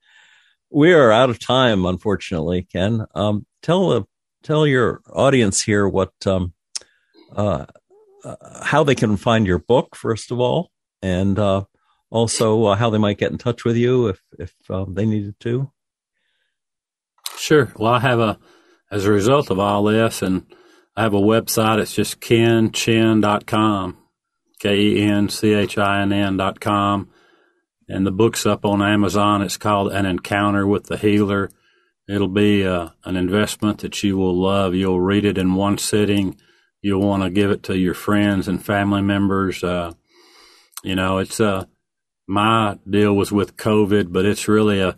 We 0.71 0.93
are 0.93 1.11
out 1.11 1.31
of 1.31 1.41
time, 1.41 1.85
unfortunately, 1.85 2.63
Ken. 2.63 3.05
Um, 3.15 3.45
tell 3.63 3.91
uh, 3.91 4.03
tell 4.43 4.67
your 4.67 5.03
audience 5.13 5.63
here 5.63 5.89
what 5.89 6.13
um, 6.27 6.55
uh, 7.35 7.67
uh, 8.25 8.37
how 8.63 8.85
they 8.85 8.95
can 8.95 9.17
find 9.17 9.47
your 9.47 9.59
book, 9.59 9.97
first 9.97 10.31
of 10.31 10.39
all, 10.39 10.71
and 11.03 11.39
uh, 11.39 11.65
also 12.11 12.67
uh, 12.67 12.77
how 12.77 12.91
they 12.91 12.99
might 12.99 13.19
get 13.19 13.33
in 13.33 13.39
touch 13.39 13.65
with 13.65 13.77
you 13.77 14.09
if 14.09 14.21
if 14.39 14.55
um, 14.71 14.95
they 14.95 15.07
needed 15.07 15.35
to. 15.41 15.73
Sure. 17.37 17.73
Well, 17.77 17.93
I 17.95 18.01
have 18.01 18.21
a 18.21 18.39
as 18.93 19.07
a 19.07 19.11
result 19.11 19.51
of 19.51 19.59
all 19.59 19.83
this, 19.85 20.23
and 20.23 20.47
I 20.97 21.03
have 21.03 21.15
a 21.15 21.21
website. 21.21 21.81
It's 21.81 21.95
just 21.95 22.21
kenchinn.com. 22.21 23.97
K 24.61 24.79
E 24.79 25.03
N 25.03 25.29
C 25.29 25.55
H 25.55 25.79
I 25.79 26.03
N 26.03 26.13
N 26.13 26.37
dot 26.37 26.61
com. 26.61 27.09
And 27.91 28.07
the 28.07 28.13
book's 28.13 28.47
up 28.47 28.65
on 28.65 28.81
Amazon. 28.81 29.43
It's 29.43 29.57
called 29.57 29.93
An 29.93 30.07
Encounter 30.07 30.65
with 30.65 30.87
the 30.87 30.97
Healer. 30.97 31.51
It'll 32.09 32.29
be 32.29 32.65
uh, 32.65 32.91
an 33.05 33.17
investment 33.17 33.79
that 33.81 34.01
you 34.05 34.17
will 34.17 34.41
love. 34.41 34.77
You'll 34.77 35.01
read 35.01 35.25
it 35.25 35.37
in 35.37 35.55
one 35.55 35.77
sitting. 35.77 36.37
You'll 36.83 37.07
want 37.07 37.25
to 37.25 37.31
give 37.31 37.51
it 37.51 37.65
to 37.65 37.77
your 37.77 37.95
friends 37.95 38.47
and 38.47 38.65
family 38.65 39.03
members. 39.03 39.65
Uh, 39.65 39.95
you 40.85 40.95
know, 40.95 41.19
it's 41.19 41.41
uh, 41.41 41.65
my 42.29 42.79
deal 42.89 43.13
was 43.15 43.33
with 43.33 43.57
COVID, 43.57 44.13
but 44.13 44.25
it's 44.25 44.47
really 44.47 44.81
a 44.81 44.97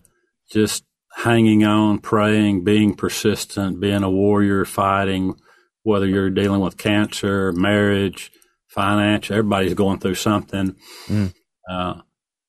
just 0.51 0.85
hanging 1.17 1.65
on, 1.65 1.99
praying, 1.99 2.63
being 2.63 2.95
persistent, 2.95 3.81
being 3.81 4.03
a 4.03 4.11
warrior, 4.11 4.67
fighting, 4.67 5.35
whether 5.83 6.07
you're 6.07 6.29
dealing 6.29 6.61
with 6.61 6.77
cancer, 6.77 7.53
marriage, 7.53 8.31
finance. 8.69 9.31
Everybody's 9.31 9.75
going 9.75 9.99
through 9.99 10.17
something. 10.17 10.77
Mm. 11.07 11.33
Uh, 11.71 12.03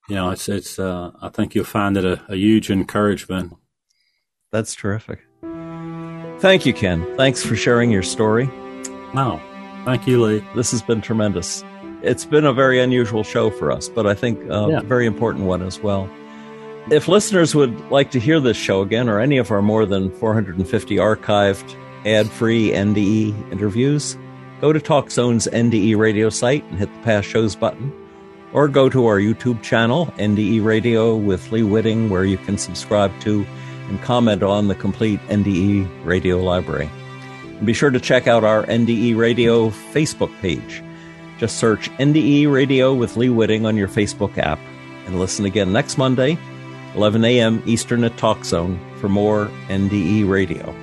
you 0.10 0.16
know, 0.16 0.32
it's 0.32 0.50
it's. 0.50 0.80
Uh, 0.80 1.12
I 1.22 1.30
think 1.30 1.56
you'll 1.56 1.66
find 1.66 1.98
it 1.98 2.06
a, 2.06 2.22
a 2.30 2.36
huge 2.36 2.70
encouragement. 2.70 3.54
That's 4.52 4.76
terrific. 4.76 5.20
Thank 6.40 6.66
you, 6.66 6.74
Ken. 6.74 7.06
Thanks 7.16 7.44
for 7.44 7.56
sharing 7.56 7.90
your 7.90 8.04
story. 8.04 8.48
No, 9.14 9.42
thank 9.86 10.06
you, 10.08 10.22
Lee. 10.22 10.44
This 10.56 10.72
has 10.72 10.82
been 10.82 11.02
tremendous. 11.02 11.64
It's 12.02 12.26
been 12.26 12.46
a 12.46 12.52
very 12.52 12.82
unusual 12.82 13.24
show 13.24 13.50
for 13.50 13.72
us, 13.72 13.88
but 13.88 14.06
I 14.06 14.14
think 14.14 14.40
a 14.50 14.68
yeah. 14.70 14.80
very 14.82 15.06
important 15.06 15.46
one 15.46 15.62
as 15.62 15.80
well. 15.80 16.10
If 16.92 17.08
listeners 17.08 17.56
would 17.56 17.80
like 17.92 18.12
to 18.12 18.20
hear 18.20 18.42
this 18.42 18.58
show 18.58 18.82
again 18.82 19.08
or 19.08 19.22
any 19.22 19.38
of 19.38 19.52
our 19.52 19.62
more 19.62 19.86
than 19.86 20.12
450 20.18 20.98
archived 20.98 21.76
ad 22.06 22.30
free 22.30 22.72
NDE 22.72 23.52
interviews, 23.54 24.18
go 24.60 24.74
to 24.74 24.82
TalkZone's 24.82 25.48
NDE 25.48 25.96
radio 25.98 26.30
site 26.30 26.66
and 26.66 26.78
hit 26.78 26.94
the 26.94 27.00
past 27.00 27.30
shows 27.30 27.56
button, 27.56 27.94
or 28.54 28.68
go 28.68 28.88
to 28.88 29.06
our 29.06 29.20
YouTube 29.20 29.62
channel, 29.62 30.08
NDE 30.18 30.64
Radio 30.64 31.16
with 31.16 31.52
Lee 31.52 31.64
Witting, 31.64 32.10
where 32.10 32.24
you 32.24 32.38
can 32.38 32.58
subscribe 32.58 33.12
to 33.22 33.46
and 33.90 34.02
comment 34.02 34.44
on 34.44 34.68
the 34.68 34.76
complete 34.76 35.20
NDE 35.28 36.06
radio 36.06 36.42
library. 36.42 36.90
And 37.58 37.66
be 37.66 37.74
sure 37.74 37.92
to 37.92 38.00
check 38.00 38.28
out 38.28 38.44
our 38.44 38.66
NDE 38.66 39.18
Radio 39.18 39.70
Facebook 39.70 40.32
page. 40.40 40.84
Just 41.40 41.58
search 41.58 41.90
NDE 41.98 42.52
Radio 42.52 42.94
with 42.94 43.18
Lee 43.18 43.30
Witting 43.30 43.66
on 43.66 43.76
your 43.76 43.88
Facebook 43.88 44.38
app 44.38 44.60
and 45.06 45.20
listen 45.20 45.46
again 45.46 45.74
next 45.74 45.98
Monday 45.98 46.38
11 46.96 47.26
a.m. 47.26 47.64
Eastern 47.66 48.04
at 48.04 48.16
Talk 48.18 48.46
Zone 48.46 48.80
for 48.98 49.10
more 49.10 49.48
NDE 49.68 50.30
radio. 50.30 50.74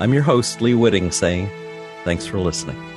I'm 0.00 0.14
your 0.14 0.22
host, 0.22 0.60
Lee 0.60 0.74
Witting, 0.74 1.10
saying 1.10 1.48
thanks 2.04 2.24
for 2.24 2.38
listening. 2.38 2.87